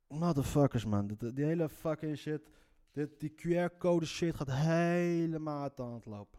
Motherfuckers, 0.08 0.84
man. 0.84 1.06
Die, 1.06 1.44
hele 1.44 1.68
fucking 1.68 2.18
shit. 2.18 2.50
Dit, 2.92 3.20
die 3.20 3.34
QR-code 3.34 4.06
shit 4.06 4.36
gaat 4.36 4.50
helemaal 4.50 5.70
de 5.74 5.82
hand 5.82 6.06
lopen. 6.06 6.38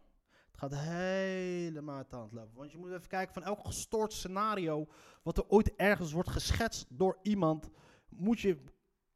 Het 0.50 0.60
gaat 0.60 0.74
helemaal 0.74 2.04
de 2.08 2.16
hand 2.16 2.32
lopen. 2.32 2.56
Want 2.56 2.72
je 2.72 2.78
moet 2.78 2.90
even 2.90 3.08
kijken 3.08 3.34
van 3.34 3.42
elk 3.42 3.66
gestoord 3.66 4.12
scenario. 4.12 4.86
wat 5.22 5.38
er 5.38 5.48
ooit 5.48 5.76
ergens 5.76 6.12
wordt 6.12 6.30
geschetst 6.30 6.86
door 6.88 7.18
iemand. 7.22 7.68
moet 8.08 8.40
je. 8.40 8.56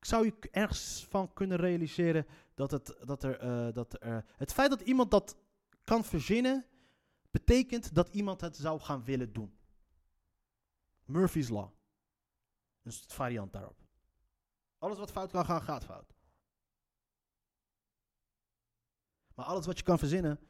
zou 0.00 0.24
je 0.24 0.34
ergens 0.50 1.06
van 1.08 1.32
kunnen 1.32 1.56
realiseren. 1.56 2.26
Dat, 2.54 2.70
het, 2.70 2.96
dat 3.04 3.22
er. 3.22 3.38
eh, 3.38 3.74
dat 3.74 4.02
er 4.02 4.24
het 4.36 4.52
feit 4.52 4.70
dat 4.70 4.80
iemand 4.80 5.10
dat 5.10 5.36
kan 5.84 6.04
verzinnen. 6.04 6.66
betekent 7.30 7.94
dat 7.94 8.08
iemand 8.08 8.40
het 8.40 8.56
zou 8.56 8.80
gaan 8.80 9.04
willen 9.04 9.32
doen. 9.32 9.58
Murphy's 11.04 11.48
Law. 11.48 11.70
Dus 12.82 13.00
het 13.00 13.12
variant 13.12 13.52
daarop. 13.52 13.78
Alles 14.78 14.98
wat 14.98 15.10
fout 15.10 15.30
kan 15.30 15.44
gaan, 15.44 15.62
gaat 15.62 15.84
fout. 15.84 16.14
Maar 19.34 19.44
alles 19.44 19.66
wat 19.66 19.78
je 19.78 19.84
kan 19.84 19.98
verzinnen, 19.98 20.40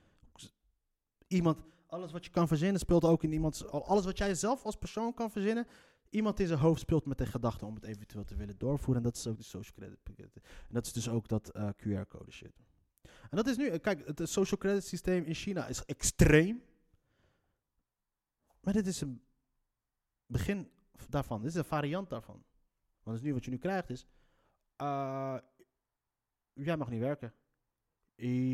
iemand, 1.27 1.63
alles 1.87 2.13
wat 2.13 2.25
je 2.25 2.31
kan 2.31 2.49
verzinnen 2.49 2.81
speelt 2.81 3.05
ook 3.05 3.23
in 3.23 3.33
iemands, 3.33 3.67
alles 3.67 4.05
wat 4.05 4.19
jij 4.19 4.35
zelf 4.35 4.65
als 4.65 4.77
persoon 4.77 5.15
kan 5.15 5.31
verzinnen, 5.31 5.67
iemand 6.15 6.41
in 6.41 6.47
zijn 6.47 6.59
hoofd 6.59 6.81
speelt 6.81 7.07
met 7.07 7.19
de 7.19 7.27
gedachte 7.27 7.67
om 7.67 7.75
het 7.75 7.85
eventueel 7.85 8.25
te 8.25 8.37
willen 8.37 8.59
doorvoeren. 8.59 9.03
En 9.03 9.09
dat 9.11 9.17
is 9.17 9.27
ook 9.27 9.37
de 9.37 9.43
social 9.43 9.75
credit. 10.05 10.37
En 10.37 10.75
dat 10.75 10.87
is 10.87 10.93
dus 10.93 11.09
ook 11.09 11.29
dat 11.29 11.49
eh, 11.49 11.69
QR-code 11.69 12.31
shit. 12.31 12.57
En 13.03 13.37
dat 13.37 13.47
is 13.47 13.57
nu, 13.57 13.69
eh, 13.69 13.81
kijk, 13.81 14.07
het 14.07 14.29
social 14.29 14.61
credit 14.61 14.85
systeem 14.85 15.25
in 15.25 15.35
China 15.35 15.67
is 15.67 15.85
extreem. 15.85 16.62
Maar 18.61 18.73
dit 18.73 18.87
is 18.87 19.01
een 19.01 19.23
begin 20.27 20.71
daarvan. 21.09 21.41
Dit 21.41 21.51
is 21.51 21.57
een 21.57 21.65
variant 21.65 22.11
daarvan. 22.11 22.45
Want 23.03 23.17
dus 23.17 23.27
nu 23.27 23.33
wat 23.33 23.45
je 23.45 23.51
nu 23.51 23.59
krijgt 23.59 23.91
is, 23.91 24.07
eh, 24.77 25.37
jij 26.53 26.77
mag 26.77 26.91
niet 26.91 27.01
werken. 27.01 27.35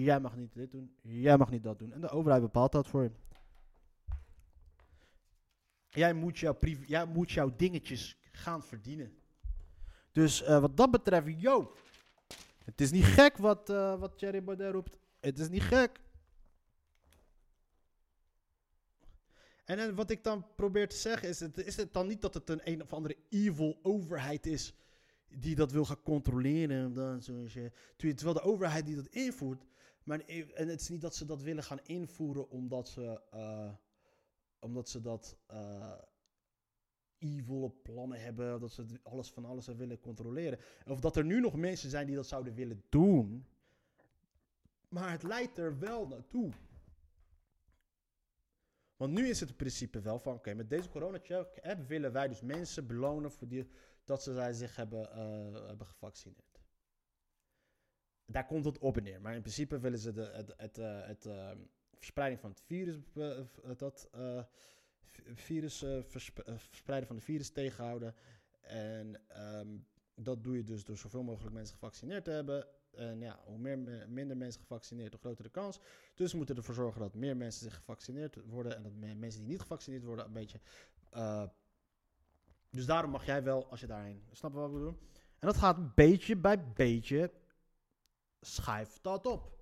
Jij 0.02 0.20
mag 0.20 0.36
niet 0.36 0.52
dit 0.52 0.70
doen. 0.70 0.96
Jij 1.02 1.36
mag 1.36 1.50
niet 1.50 1.62
dat 1.62 1.78
doen. 1.78 1.92
En 1.92 2.00
de 2.00 2.08
overheid 2.08 2.42
bepaalt 2.42 2.72
dat 2.72 2.86
voor 2.86 3.02
je. 3.02 3.10
Jij 5.90 6.12
moet 6.12 6.38
jouw, 6.38 6.58
jij 6.86 7.06
moet 7.06 7.30
jouw 7.30 7.56
dingetjes 7.56 8.16
gaan 8.32 8.62
verdienen. 8.62 9.18
Dus 10.12 10.42
eh, 10.42 10.60
wat 10.60 10.76
dat 10.76 10.90
betreft, 10.90 11.40
yo. 11.40 11.76
Het 12.64 12.80
is 12.80 12.90
niet 12.90 13.04
gek 13.04 13.36
wat, 13.36 13.70
eh 13.70 13.98
wat 13.98 14.18
Thierry 14.18 14.44
Baudet 14.44 14.72
roept. 14.72 14.96
Het 15.20 15.38
is 15.38 15.48
niet 15.48 15.62
gek. 15.62 16.00
En, 19.64 19.76
dan 19.76 19.94
wat 19.94 20.10
ik 20.10 20.24
dan 20.24 20.46
probeer 20.54 20.88
te 20.88 20.96
zeggen 20.96 21.28
is, 21.28 21.40
het, 21.40 21.58
is 21.58 21.76
het 21.76 21.92
dan 21.92 22.06
niet 22.06 22.20
dat 22.20 22.34
het 22.34 22.50
een 22.50 22.60
een 22.64 22.82
of 22.82 22.92
andere 22.92 23.16
evil 23.28 23.78
overheid 23.82 24.46
is 24.46 24.74
die 25.28 25.54
dat 25.54 25.72
wil 25.72 25.84
gaan 25.84 26.02
controleren 26.02 26.84
en 26.84 26.92
dan 26.92 27.22
zo 27.22 27.46
shit. 27.48 27.72
Terwijl 27.96 28.34
de 28.34 28.42
overheid 28.42 28.86
die 28.86 28.96
dat 28.96 29.06
invoert, 29.06 29.64
maar 30.02 30.20
en 30.54 30.68
het 30.68 30.80
is 30.80 30.88
niet 30.88 31.00
dat 31.00 31.14
ze 31.14 31.24
dat 31.24 31.42
willen 31.42 31.62
gaan 31.62 31.80
invoeren 31.84 32.50
omdat 32.50 32.88
ze, 32.88 33.20
eh, 33.30 33.72
omdat 34.60 34.88
ze 34.88 35.00
dat 35.00 35.36
eh 35.46 35.98
evil 37.20 37.80
plannen 37.82 38.20
hebben, 38.20 38.60
dat 38.60 38.72
ze 38.72 38.80
het 38.80 39.04
alles 39.04 39.30
van 39.30 39.44
alles 39.44 39.66
willen 39.66 40.00
controleren. 40.00 40.58
Of 40.86 41.00
dat 41.00 41.16
er 41.16 41.24
nu 41.24 41.40
nog 41.40 41.56
mensen 41.56 41.90
zijn 41.90 42.06
die 42.06 42.16
dat 42.16 42.26
zouden 42.26 42.54
willen 42.54 42.82
doen, 42.88 43.46
maar 44.88 45.10
het 45.10 45.22
leidt 45.22 45.58
er 45.58 45.78
wel 45.78 46.06
naartoe. 46.06 46.52
Want 48.96 49.12
nu 49.12 49.28
is 49.28 49.40
het 49.40 49.48
in 49.48 49.56
principe 49.56 50.00
wel 50.00 50.18
van, 50.18 50.34
oké, 50.34 50.54
met 50.54 50.70
deze 50.70 50.88
corona-check 50.88 51.58
app 51.62 51.88
willen 51.88 52.12
wij 52.12 52.28
dus 52.28 52.40
mensen 52.40 52.86
belonen 52.86 53.30
voor 53.30 53.48
die, 53.48 53.68
dat 54.04 54.22
ze 54.22 54.48
zich 54.52 54.76
hebben, 54.76 55.12
eh, 55.12 55.66
hebben 55.66 55.86
gevaccineerd. 55.86 56.60
Daar 58.24 58.46
komt 58.46 58.64
het 58.64 58.78
op 58.78 58.96
en 58.96 59.02
neer. 59.02 59.20
Maar 59.20 59.34
in 59.34 59.40
principe 59.40 59.78
willen 59.78 59.98
ze 59.98 60.12
de, 60.12 60.22
het, 60.22 60.54
het, 60.56 60.78
eh, 60.78 61.06
het, 61.06 61.26
eh, 61.26 61.50
verspreiding 62.00 62.40
van 62.40 62.50
het 62.50 62.60
virus, 62.60 62.96
eh, 63.14 63.40
v- 63.44 63.76
dat 63.76 64.08
eh, 64.12 64.42
virus 65.34 65.82
eh, 65.82 66.02
versp- 66.02 66.38
eh, 66.38 66.54
verspreiden 66.56 67.06
van 67.06 67.16
de 67.16 67.22
virus 67.22 67.50
tegenhouden. 67.50 68.14
En 68.60 69.20
ehm, 69.28 69.68
dat 70.14 70.44
doe 70.44 70.56
je 70.56 70.64
dus 70.64 70.84
door 70.84 70.98
zoveel 70.98 71.22
mogelijk 71.22 71.54
mensen 71.54 71.74
gevaccineerd 71.74 72.24
te 72.24 72.30
hebben. 72.30 72.66
En 72.90 73.20
ja, 73.20 73.40
hoe 73.44 73.58
meer, 73.58 73.78
me- 73.78 74.06
minder 74.06 74.36
mensen 74.36 74.60
gevaccineerd, 74.60 75.10
hoe 75.12 75.20
groter 75.20 75.44
de 75.44 75.50
kans. 75.50 75.78
Dus 76.14 76.30
we 76.30 76.36
moeten 76.36 76.56
ervoor 76.56 76.74
zorgen 76.74 77.00
dat 77.00 77.14
meer 77.14 77.36
mensen 77.36 77.62
zich 77.62 77.74
gevaccineerd 77.74 78.36
worden. 78.44 78.76
En 78.76 78.82
dat 78.82 78.92
me- 78.92 79.14
mensen 79.14 79.40
die 79.40 79.48
niet 79.50 79.60
gevaccineerd 79.60 80.04
worden, 80.04 80.24
een 80.24 80.32
beetje. 80.32 80.60
eh, 81.10 81.44
dus 82.70 82.86
daarom 82.86 83.10
mag 83.10 83.26
jij 83.26 83.42
wel 83.42 83.70
als 83.70 83.80
je 83.80 83.86
daarheen. 83.86 84.22
Snap 84.32 84.52
je 84.52 84.58
wat 84.58 84.68
ik 84.68 84.74
bedoel? 84.74 84.98
En 85.38 85.46
dat 85.46 85.56
gaat 85.56 85.94
beetje 85.94 86.36
bij 86.36 86.72
beetje. 86.72 87.32
Schuift 88.40 89.02
dat 89.02 89.26
op. 89.26 89.59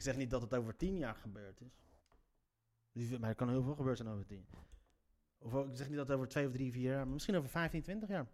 Ik 0.00 0.06
zeg 0.06 0.16
niet 0.16 0.30
dat 0.30 0.40
het 0.40 0.54
over 0.54 0.76
tien 0.76 0.96
jaar 0.96 1.14
gebeurd 1.14 1.60
is. 2.92 3.18
Maar 3.18 3.28
er 3.28 3.34
kan 3.34 3.48
heel 3.48 3.62
veel 3.62 3.74
gebeurd 3.74 3.96
zijn 3.96 4.08
over 4.08 4.26
tien. 4.26 4.46
Of 5.38 5.54
ook- 5.54 5.68
ik 5.68 5.76
zeg 5.76 5.88
niet 5.88 5.96
dat 5.96 6.06
het 6.06 6.16
over 6.16 6.28
twee 6.28 6.46
of 6.46 6.52
drie, 6.52 6.72
vier 6.72 6.90
jaar, 6.90 7.04
maar 7.04 7.12
misschien 7.12 7.36
over 7.36 7.50
15, 7.50 7.82
20 7.82 8.08
jaar. 8.08 8.26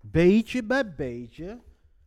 Beetje 0.00 0.62
bij 0.64 0.94
beetje 0.94 1.60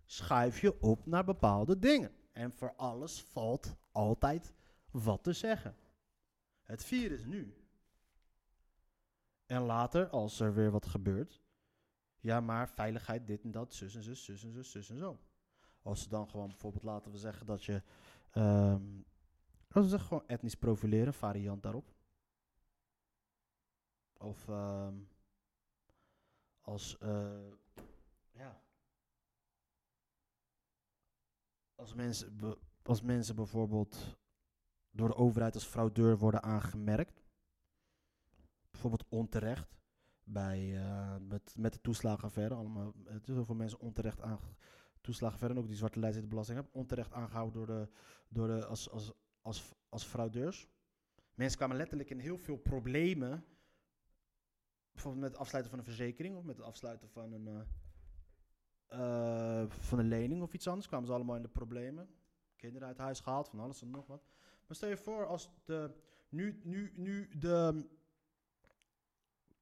schuif 0.05 0.61
je 0.61 0.82
op 0.82 1.05
naar 1.05 1.23
bepaalde 1.26 1.80
dingen. 1.80 2.11
En 2.32 2.53
voor 2.53 2.76
alles 2.76 3.21
valt 3.21 3.76
altijd 3.91 4.53
wat 4.91 5.23
te 5.23 5.34
zeggen. 5.34 5.76
Het 6.63 6.84
virus 6.84 7.26
nu. 7.26 7.55
En 9.45 9.61
later, 9.61 10.07
als 10.07 10.39
er 10.39 10.53
weer 10.53 10.71
wat 10.71 10.86
gebeurt. 10.86 11.41
Ja, 12.19 12.41
maar 12.41 12.69
veiligheid, 12.69 13.28
dit 13.28 13.43
en 13.43 13.51
dat, 13.51 13.73
zus 13.73 13.95
en 13.95 14.03
zus, 14.03 14.23
zus 14.23 14.43
en 14.43 14.51
zus, 14.51 14.71
zus 14.71 14.89
en 14.89 14.97
zo. 14.97 15.19
Als 15.82 16.01
ze 16.01 16.09
dan 16.09 16.30
gewoon 16.30 16.47
bijvoorbeeld 16.47 16.84
laten 16.84 17.11
we 17.11 17.17
zeggen 17.17 17.45
dat 17.45 17.63
je. 17.63 17.82
Laten 18.42 19.82
we 19.82 19.88
zeggen 19.88 20.08
gewoon 20.08 20.28
etnisch 20.28 20.56
profileren, 20.56 21.14
variant 21.14 21.64
daarop. 21.64 21.94
Of 24.18 24.48
ehm, 24.48 24.96
als. 26.62 26.98
eh, 26.98 27.52
ja. 28.32 28.62
Als 31.76 31.94
mensen, 31.94 32.58
als 32.82 33.02
mensen 33.02 33.36
bijvoorbeeld 33.36 34.18
door 34.92 35.08
de 35.08 35.16
overheid 35.16 35.54
als 35.54 35.66
fraudeur 35.66 36.18
worden 36.18 36.44
aangemerkt. 36.44 37.24
Bijvoorbeeld 38.72 39.06
onterecht. 39.10 39.74
Bij, 40.24 40.78
eh, 40.78 41.16
met, 41.20 41.54
met 41.58 41.74
de 41.74 41.82
toeslagenaffaire. 41.82 42.56
Allemaal, 42.56 42.94
het 43.04 43.28
is 43.28 43.36
heel 43.36 43.46
veel 43.46 43.56
mensen 43.56 43.80
onterecht 43.80 44.22
aangemerkt 44.22 44.64
toeslagenaffaire 45.06 45.58
en 45.58 45.64
ook 45.64 45.70
die 45.70 45.78
zwarte 45.78 45.99
lijst 45.99 46.14
die 46.14 46.24
de 46.24 46.30
belasting 46.30 46.58
hebben, 46.58 46.76
onterecht 46.76 47.14
aangehouden 47.14 47.53
door 47.53 47.66
de, 47.66 47.89
door 48.28 48.47
de, 48.47 48.66
als, 48.66 48.89
als, 48.89 49.14
als, 49.41 49.74
als 49.89 50.03
fraudeurs. 50.03 50.68
Mensen 51.34 51.58
kwamen 51.58 51.78
letterlijk 51.78 52.10
in 52.10 52.20
heel 52.20 52.38
veel 52.38 52.58
problemen, 52.58 53.45
bijvoorbeeld 54.91 55.24
met 55.24 55.32
het 55.32 55.41
afsluiten 55.41 55.72
van 55.72 55.80
een 55.80 55.89
verzekering 55.89 56.36
of 56.36 56.43
met 56.43 56.58
het 56.58 56.66
afsluiten 56.66 57.10
van 57.10 57.34
een, 57.34 57.47
eh, 57.47 57.62
eh, 59.62 59.70
van 59.70 59.99
een 59.99 60.08
lening 60.08 60.41
of 60.41 60.53
iets 60.53 60.68
anders, 60.68 60.88
kwamen 60.88 61.08
ze 61.08 61.14
allemaal 61.14 61.36
in 61.36 61.41
de 61.41 61.47
problemen. 61.47 62.10
Kinderen 62.56 62.88
uit 62.88 62.97
huis 62.97 63.20
gehaald, 63.20 63.49
van 63.49 63.60
alles 63.60 63.82
en 63.82 63.89
nog 63.89 64.08
wat. 64.08 64.26
Maar 64.68 64.76
stel 64.76 64.89
je 64.89 64.97
voor 64.97 65.28
als 65.28 65.49
de, 65.66 65.95
nu, 66.30 66.62
nu, 66.64 66.91
nu 66.95 67.30
de 67.38 67.86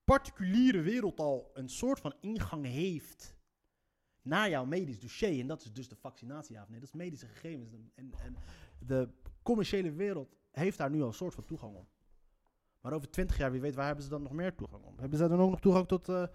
particuliere 0.03 0.81
wereld 0.81 1.19
al 1.19 1.51
een 1.53 1.69
soort 1.69 1.99
van 1.99 2.13
ingang 2.19 2.65
heeft 2.65 3.35
naar 4.23 4.49
jouw 4.49 4.65
medisch 4.65 4.99
dossier. 4.99 5.39
En 5.39 5.47
dat 5.47 5.63
is 5.63 5.73
dus 5.73 5.87
de 5.87 5.95
vaccinatie, 5.95 6.55
nee. 6.55 6.79
Dat 6.79 6.89
is 6.89 6.93
medische 6.93 7.27
gegevens. 7.27 7.73
En, 7.73 7.91
en 7.95 8.35
de 8.79 9.09
commerciële 9.43 9.91
wereld 9.91 10.35
heeft 10.51 10.77
daar 10.77 10.89
nu 10.89 11.01
al 11.01 11.07
een 11.07 11.13
soort 11.13 11.33
van 11.33 11.45
toegang 11.45 11.75
op. 11.75 11.87
Maar 12.81 12.93
over 12.93 13.09
20 13.09 13.37
jaar, 13.37 13.51
wie 13.51 13.61
weet, 13.61 13.75
waar 13.75 13.85
hebben 13.85 14.03
ze 14.03 14.09
dan 14.09 14.21
nog 14.21 14.31
meer 14.31 14.55
toegang 14.55 14.83
op? 14.83 14.99
Hebben 14.99 15.17
ze 15.17 15.27
dan 15.27 15.39
ook 15.39 15.49
nog 15.49 15.59
toegang 15.59 15.87
tot 15.87 16.09
eh 16.09 16.27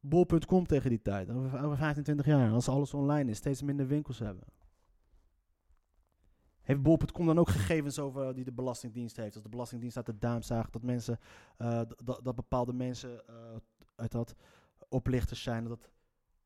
bol.com 0.00 0.66
tegen 0.66 0.90
die 0.90 1.02
tijd? 1.02 1.30
Over, 1.30 1.64
over 1.64 1.76
15, 1.76 2.02
20 2.02 2.26
jaar, 2.26 2.52
als 2.52 2.68
alles 2.68 2.94
online 2.94 3.30
is, 3.30 3.36
steeds 3.36 3.62
minder 3.62 3.86
winkels 3.86 4.18
hebben. 4.18 4.44
Heeft 6.60 6.82
bol.com 6.82 7.26
dan 7.26 7.38
ook 7.38 7.48
gegevens 7.48 7.98
over 7.98 8.34
die 8.34 8.44
de 8.44 8.52
Belastingdienst 8.52 9.16
heeft? 9.16 9.34
Als 9.34 9.42
de 9.42 9.48
Belastingdienst 9.48 9.96
uit 9.96 10.06
de 10.06 10.18
duim 10.18 10.42
zaagt 10.42 10.72
dat 10.72 10.82
mensen, 10.82 11.18
eh, 11.56 11.82
dat 12.22 12.34
bepaalde 12.34 12.72
mensen 12.72 13.26
eh, 13.26 13.34
uit 13.94 14.12
dat 14.12 14.34
oplichters 14.88 15.42
zijn, 15.42 15.64
dat 15.64 15.90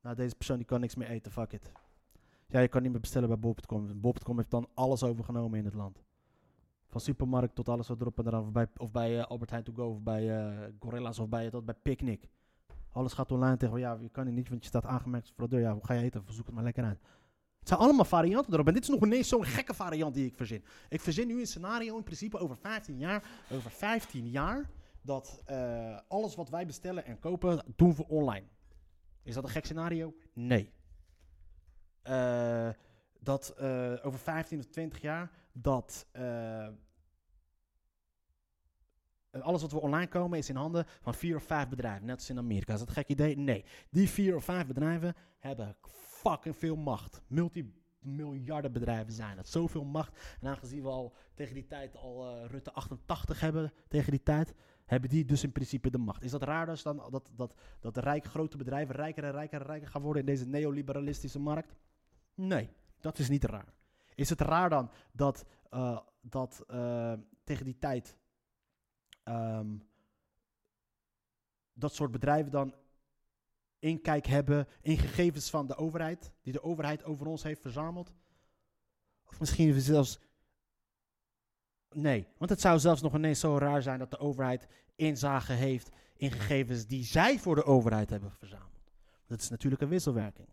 nou, 0.03 0.17
deze 0.17 0.35
persoon 0.35 0.57
die 0.57 0.67
kan 0.67 0.81
niks 0.81 0.95
meer 0.95 1.09
eten, 1.09 1.33
fuck 1.33 1.53
it. 1.53 1.73
Ja, 2.47 2.61
je 2.61 2.69
kan 2.69 2.83
niet 2.83 2.91
meer 2.91 3.01
bestellen 3.01 3.29
bij 3.29 3.39
bol.com. 3.39 4.01
Bol.com 4.01 4.37
heeft 4.37 4.51
dan 4.51 4.69
alles 4.75 5.03
overgenomen 5.03 5.59
in 5.59 5.65
het 5.65 5.75
land. 5.75 6.03
Van 6.87 7.01
supermarkt 7.01 7.55
tot 7.55 7.69
alles 7.69 7.89
wat 7.89 8.01
erop 8.01 8.19
en 8.19 8.27
eraan. 8.27 8.43
Of 8.43 8.53
bij, 8.53 8.67
of 8.77 8.91
bij 8.91 9.19
eh, 9.19 9.27
Albert 9.27 9.51
Heijn 9.51 9.65
To 9.65 9.73
Go, 9.73 9.91
of 9.91 10.03
bij 10.03 10.39
eh, 10.39 10.73
Gorillas, 10.81 11.19
of 11.19 11.29
bij, 11.29 11.51
tot 11.51 11.65
bij 11.65 11.75
Picnic. 11.83 12.29
Alles 12.93 13.13
gaat 13.13 13.33
online 13.33 13.57
tegen, 13.57 13.79
ja, 13.79 13.99
je 14.01 14.09
kan 14.09 14.35
niet, 14.35 14.49
want 14.49 14.63
je 14.63 14.69
staat 14.69 14.85
aangemerkt 14.85 15.27
als 15.27 15.35
fraudeur. 15.35 15.61
Ja, 15.61 15.73
hoe 15.73 15.85
ga 15.85 15.95
je 15.95 16.03
eten? 16.03 16.25
Zoek 16.29 16.47
het 16.47 16.55
maar 16.55 16.65
lekker 16.65 16.85
uit. 16.85 16.99
Het 17.59 17.69
zijn 17.69 17.81
allemaal 17.81 18.05
varianten 18.05 18.53
erop. 18.53 18.67
En 18.67 18.75
dit 18.75 18.83
is 18.83 18.89
nog 18.89 19.05
ineens 19.05 19.29
zo'n 19.29 19.45
gekke 19.45 19.75
variant 19.75 20.15
die 20.15 20.27
ik 20.27 20.35
verzin. 20.35 20.65
Ik 20.89 21.01
verzin 21.01 21.27
nu 21.27 21.41
een 21.41 21.47
scenario 21.47 21.97
in 21.97 22.03
principe 22.03 22.39
over 22.39 22.57
15 22.57 22.99
jaar. 22.99 23.25
Over 23.51 23.71
15 23.71 24.29
jaar 24.29 24.71
dat 25.03 25.43
eh, 25.45 25.99
alles 26.09 26.35
wat 26.35 26.49
wij 26.49 26.67
bestellen 26.67 27.05
en 27.05 27.19
kopen, 27.19 27.65
doen 27.77 27.95
we 27.95 28.09
online. 28.09 28.47
Is 29.29 29.35
dat 29.35 29.45
een 29.45 29.51
gek 29.51 29.65
scenario? 29.65 30.15
Nee. 30.33 30.73
Eh, 32.03 32.69
dat 33.21 33.49
eh, 33.49 33.93
over 34.03 34.19
15 34.19 34.59
of 34.59 34.67
20 34.67 35.01
jaar 35.01 35.31
dat 35.53 36.07
eh, 36.13 36.69
alles 39.31 39.61
wat 39.61 39.73
we 39.73 39.81
online 39.81 40.09
komen 40.09 40.39
is 40.39 40.49
in 40.49 40.57
handen 40.57 40.85
van 41.01 41.15
vier 41.15 41.37
of 41.37 41.43
vijf 41.43 41.69
bedrijven. 41.69 42.07
Net 42.07 42.17
als 42.17 42.31
in 42.31 42.39
Amerika. 42.39 42.73
Is 42.73 42.79
dat 42.79 42.89
een 42.89 42.95
gek 42.95 43.09
idee? 43.09 43.37
Nee. 43.37 43.65
Die 43.91 44.09
vier 44.09 44.37
of 44.37 44.45
vijf 44.45 44.67
bedrijven 44.67 45.15
hebben 45.39 45.77
fucking 45.91 46.57
veel 46.57 46.77
macht. 46.77 47.23
Multimiljarden 47.27 48.73
bedrijven 48.73 49.13
zijn 49.13 49.37
dat. 49.37 49.49
Zoveel 49.49 49.85
macht. 49.85 50.37
En 50.41 50.49
aangezien 50.49 50.83
we 50.83 50.89
al 50.89 51.15
tegen 51.35 51.55
die 51.55 51.67
tijd 51.67 51.97
al 51.97 52.47
Rutte 52.47 52.73
88 52.73 53.41
hebben, 53.41 53.73
tegen 53.89 54.11
die 54.11 54.23
tijd, 54.23 54.55
hebben 54.89 55.11
die 55.11 55.25
dus 55.25 55.43
in 55.43 55.53
principe 55.53 55.91
de 55.91 55.99
macht. 55.99 56.23
Is 56.23 56.31
dat 56.31 56.43
raar 56.43 56.67
dus 56.67 56.83
dan 56.83 56.97
dat, 57.11 57.31
dat, 57.37 57.55
dat 57.81 57.95
de 57.95 58.01
rijke 58.01 58.29
grote 58.29 58.57
bedrijven 58.57 58.95
rijker 58.95 59.25
en 59.25 59.31
rijker 59.31 59.61
en 59.61 59.67
rijker 59.67 59.89
gaan 59.89 60.03
worden 60.03 60.23
in 60.23 60.29
deze 60.29 60.47
neoliberalistische 60.47 61.39
markt? 61.39 61.75
Nee, 62.35 62.71
dat 63.01 63.19
is 63.19 63.29
niet 63.29 63.45
raar. 63.45 63.75
Is 64.15 64.31
het 64.31 64.41
raar 64.41 64.71
dan 64.71 64.91
dat, 65.13 65.45
eh, 65.71 65.99
dat 66.21 66.65
eh, 66.67 67.13
tegen 67.45 67.65
die 67.65 67.79
tijd 67.79 68.17
ehm, 69.23 69.77
dat 71.73 71.95
soort 71.95 72.11
bedrijven 72.11 72.51
dan 72.51 72.75
inkijk 73.79 74.27
hebben 74.27 74.69
in 74.81 74.99
gegevens 74.99 75.51
van 75.51 75.67
de 75.67 75.77
overheid, 75.77 76.33
die 76.43 76.53
de 76.53 76.63
overheid 76.63 77.05
over 77.05 77.27
ons 77.27 77.43
heeft 77.43 77.61
verzameld? 77.61 78.15
Of 79.25 79.41
misschien 79.41 79.81
zelfs. 79.81 80.19
Nee, 81.95 82.27
want 82.39 82.51
het 82.51 82.61
zou 82.61 82.79
zelfs 82.79 83.03
nog 83.03 83.15
ineens 83.15 83.41
zo 83.41 83.59
raar 83.59 83.83
zijn 83.83 83.99
dat 83.99 84.11
de 84.11 84.19
overheid 84.19 84.67
inzage 84.97 85.53
heeft 85.53 85.91
in 86.17 86.31
gegevens 86.31 86.87
die 86.87 87.05
zij 87.05 87.39
voor 87.39 87.55
de 87.55 87.65
overheid 87.65 88.11
hebben 88.11 88.33
verzameld. 88.33 88.93
Dat 89.27 89.41
is 89.41 89.49
natuurlijk 89.49 89.83
een 89.83 89.89
wisselwerking. 89.89 90.49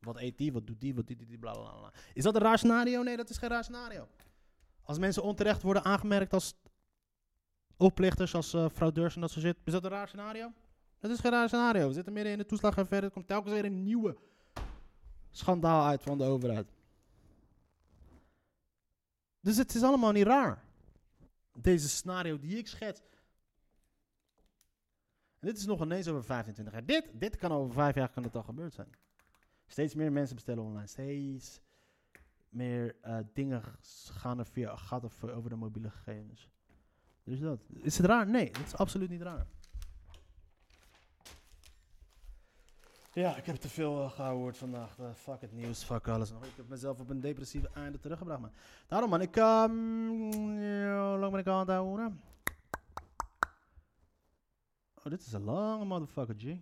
Wat 0.00 0.20
eet 0.20 0.38
die, 0.38 0.52
wat 0.52 0.66
doet 0.66 0.80
die, 0.80 0.94
wat 0.94 1.06
doet 1.06 1.18
die, 1.18 1.38
bla 1.38 1.52
bla 1.52 1.70
bla. 1.70 1.92
Is 2.14 2.22
dat 2.22 2.34
een 2.34 2.40
raar 2.40 2.58
scenario? 2.58 3.02
Nee, 3.02 3.16
dat 3.16 3.30
is 3.30 3.38
geen 3.38 3.48
raar 3.48 3.64
scenario. 3.64 4.08
Als 4.82 4.98
mensen 4.98 5.22
onterecht 5.22 5.62
worden 5.62 5.84
aangemerkt 5.84 6.32
als 6.32 6.54
oplichters, 7.76 8.34
als 8.34 8.54
eh, 8.54 8.68
fraudeurs 8.68 9.14
en 9.14 9.20
dat 9.20 9.30
soort 9.30 9.44
shit, 9.44 9.56
is 9.64 9.72
dat 9.72 9.84
een 9.84 9.90
raar 9.90 10.08
scenario? 10.08 10.52
Dat 10.98 11.10
is 11.10 11.18
geen 11.18 11.30
raar 11.30 11.48
scenario. 11.48 11.86
We 11.86 11.92
zitten 11.92 12.12
midden 12.12 12.32
in 12.32 12.38
de 12.38 12.46
toeslagaffaire. 12.46 13.06
Er 13.06 13.12
komt 13.12 13.26
telkens 13.26 13.54
weer 13.54 13.64
een 13.64 13.82
nieuwe 13.82 14.16
schandaal 15.30 15.86
uit 15.86 16.02
van 16.02 16.18
de 16.18 16.24
overheid. 16.24 16.72
Dus 19.40 19.56
het 19.56 19.74
is 19.74 19.82
allemaal 19.82 20.12
niet 20.12 20.26
raar. 20.26 20.62
Deze 21.62 21.88
scenario 21.88 22.38
die 22.38 22.58
ik 22.58 22.66
schets. 22.66 23.00
En 25.38 25.46
dit 25.48 25.56
is 25.56 25.66
nog 25.66 25.82
ineens 25.82 26.08
over 26.08 26.24
25 26.24 26.74
jaar. 26.74 26.86
Dit, 26.86 27.10
dit 27.14 27.36
kan 27.36 27.52
over 27.52 27.74
vijf 27.74 27.94
jaar 27.94 28.08
kan 28.08 28.22
het 28.22 28.36
gebeurd 28.44 28.74
zijn. 28.74 28.88
Steeds 29.66 29.94
meer 29.94 30.12
mensen 30.12 30.34
bestellen 30.34 30.64
online. 30.64 30.86
Steeds 30.86 31.60
meer 32.48 32.96
eh, 33.00 33.18
dingen 33.32 33.62
gaan 34.12 34.38
er, 34.38 34.46
via, 34.46 34.76
gaat 34.76 35.12
voor- 35.12 35.30
over 35.30 35.50
de 35.50 35.56
mobiele 35.56 35.90
gegevens. 35.90 36.50
Dus 37.24 37.40
dat. 37.40 37.60
Is 37.72 37.96
het 37.96 38.06
raar? 38.06 38.26
Nee, 38.26 38.50
dat 38.52 38.66
is 38.66 38.76
absoluut 38.76 39.10
niet 39.10 39.22
raar. 39.22 39.46
Ja, 43.12 43.36
ik 43.36 43.46
heb 43.46 43.56
te 43.56 43.68
veel 43.68 44.02
uh, 44.02 44.10
gehoord 44.10 44.56
vandaag. 44.56 44.98
Eh, 44.98 45.12
fuck 45.14 45.40
het 45.40 45.52
nieuws, 45.52 45.84
fuck 45.84 46.08
alles. 46.08 46.30
Ik 46.30 46.56
heb 46.56 46.68
mezelf 46.68 47.00
op 47.00 47.08
een 47.08 47.20
depressieve 47.20 47.70
einde 47.74 47.98
teruggebracht, 47.98 48.40
man. 48.40 48.52
Daarom, 48.86 49.10
man. 49.10 49.20
Ik, 49.20 49.36
ehm 49.36 49.70
hoe 49.70 51.16
lang 51.18 51.30
ben 51.30 51.40
ik 51.40 51.46
aan 51.46 51.58
het 51.58 51.68
houden? 51.68 52.20
Oh, 54.94 55.04
dit 55.04 55.20
is 55.20 55.32
een 55.32 55.44
lange 55.44 55.84
motherfucker, 55.84 56.34
G. 56.38 56.56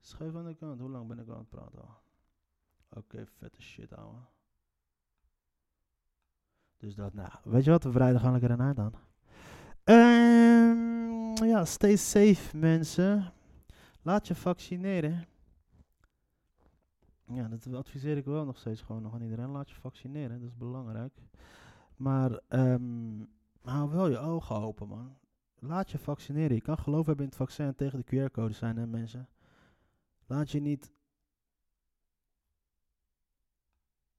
Schuif 0.00 0.34
aan 0.34 0.46
de 0.46 0.54
kant. 0.54 0.80
Hoe 0.80 0.90
lang 0.90 1.08
ben 1.08 1.18
ik 1.18 1.28
aan 1.28 1.38
het 1.38 1.48
praten? 1.48 1.88
Oké, 2.88 3.26
vette 3.38 3.62
shit, 3.62 3.96
ouwe. 3.96 4.18
Dus 6.76 6.94
dat, 6.94 7.14
nou, 7.14 7.30
weet 7.44 7.64
je 7.64 7.70
wat, 7.70 7.84
we 7.84 7.90
breiden 7.90 8.20
gewoon 8.20 8.40
lekker 8.40 8.60
eind 8.60 8.78
aan. 8.78 8.92
Ehm, 9.84 11.44
ja, 11.44 11.64
stay 11.64 11.96
safe 11.96 12.56
mensen. 12.56 13.32
Laat 14.08 14.28
je 14.28 14.34
vaccineren. 14.34 15.26
Ja, 17.26 17.48
dat 17.48 17.74
adviseer 17.74 18.16
ik 18.16 18.24
wel 18.24 18.44
nog 18.44 18.58
steeds 18.58 18.82
gewoon 18.82 19.02
nog 19.02 19.14
aan 19.14 19.22
iedereen. 19.22 19.50
Laat 19.50 19.68
je 19.70 19.74
vaccineren, 19.74 20.40
dat 20.40 20.48
is 20.48 20.56
belangrijk. 20.56 21.12
Maar 21.96 22.40
ehm, 22.48 23.24
hou 23.62 23.90
wel 23.90 24.08
je 24.08 24.18
ogen 24.18 24.56
open, 24.56 24.88
man. 24.88 25.16
Laat 25.58 25.90
je 25.90 25.98
vaccineren. 25.98 26.54
Je 26.54 26.62
kan 26.62 26.78
geloof 26.78 27.06
hebben 27.06 27.24
in 27.24 27.30
het 27.30 27.40
vaccin 27.40 27.66
en 27.66 27.74
tegen 27.74 28.04
de 28.04 28.28
QR-code 28.28 28.54
zijn, 28.54 28.76
hè, 28.76 28.86
mensen. 28.86 29.28
Laat 30.26 30.50
je 30.50 30.60
niet 30.60 30.92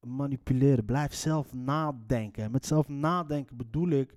manipuleren. 0.00 0.84
Blijf 0.84 1.14
zelf 1.14 1.52
nadenken. 1.52 2.44
En 2.44 2.50
met 2.50 2.66
zelf 2.66 2.88
nadenken 2.88 3.56
bedoel 3.56 3.88
ik 3.88 4.14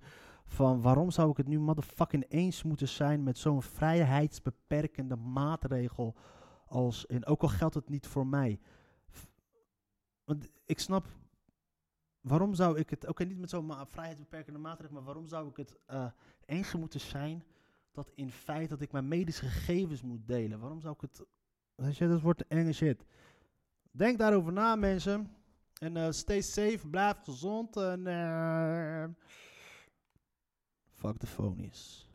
van 0.54 0.82
waarom 0.82 1.12
zou 1.12 1.30
ik 1.30 1.38
het 1.38 1.48
nu 1.48 1.60
motherfucking 1.60 2.26
eens 2.30 2.64
moeten 2.64 2.88
zijn 2.88 3.24
met 3.24 3.38
zo'n 3.38 3.62
vrijheidsbeperkende 3.62 5.16
maatregel 5.16 6.16
als 6.68 7.06
in, 7.06 7.26
ook 7.26 7.42
al 7.42 7.48
geldt 7.48 7.76
het 7.76 7.90
niet 7.90 8.08
voor 8.08 8.28
mij. 8.28 8.60
Want 10.24 10.50
ik 10.66 10.80
snap, 10.80 11.06
waarom 12.22 12.54
zou 12.54 12.80
ik 12.80 12.90
het, 12.90 13.08
oké 13.08 13.24
niet 13.24 13.38
met 13.38 13.50
zo'n 13.50 13.74
vrijheidsbeperkende 13.86 14.60
maatregel, 14.60 14.96
maar 14.96 15.04
waarom 15.04 15.28
zou 15.28 15.50
ik 15.50 15.58
het 15.58 15.78
eh, 15.86 16.06
eens 16.46 16.74
moeten 16.74 17.00
zijn 17.00 17.44
dat 17.92 18.12
in 18.16 18.32
feite 18.32 18.70
dat 18.70 18.82
ik 18.82 18.92
mijn 18.92 19.08
medische 19.08 19.46
gegevens 19.46 20.02
moet 20.02 20.28
delen? 20.28 20.60
Waarom 20.60 20.82
zou 20.82 20.94
ik 20.94 21.02
het, 21.02 21.24
weet 21.76 22.00
dat 22.00 22.22
wordt 22.22 22.48
enge 22.48 22.74
shit. 22.74 23.06
Denk 23.92 24.18
daarover 24.18 24.54
na 24.54 24.76
mensen. 24.76 25.36
En 25.80 25.98
eh, 25.98 26.12
stay 26.12 26.42
safe, 26.42 26.88
blijf 26.90 27.18
gezond 27.18 27.78
en... 27.78 28.08
eh 28.08 29.06
fuck 31.04 31.20
the 31.20 31.28
phonies. 31.28 32.03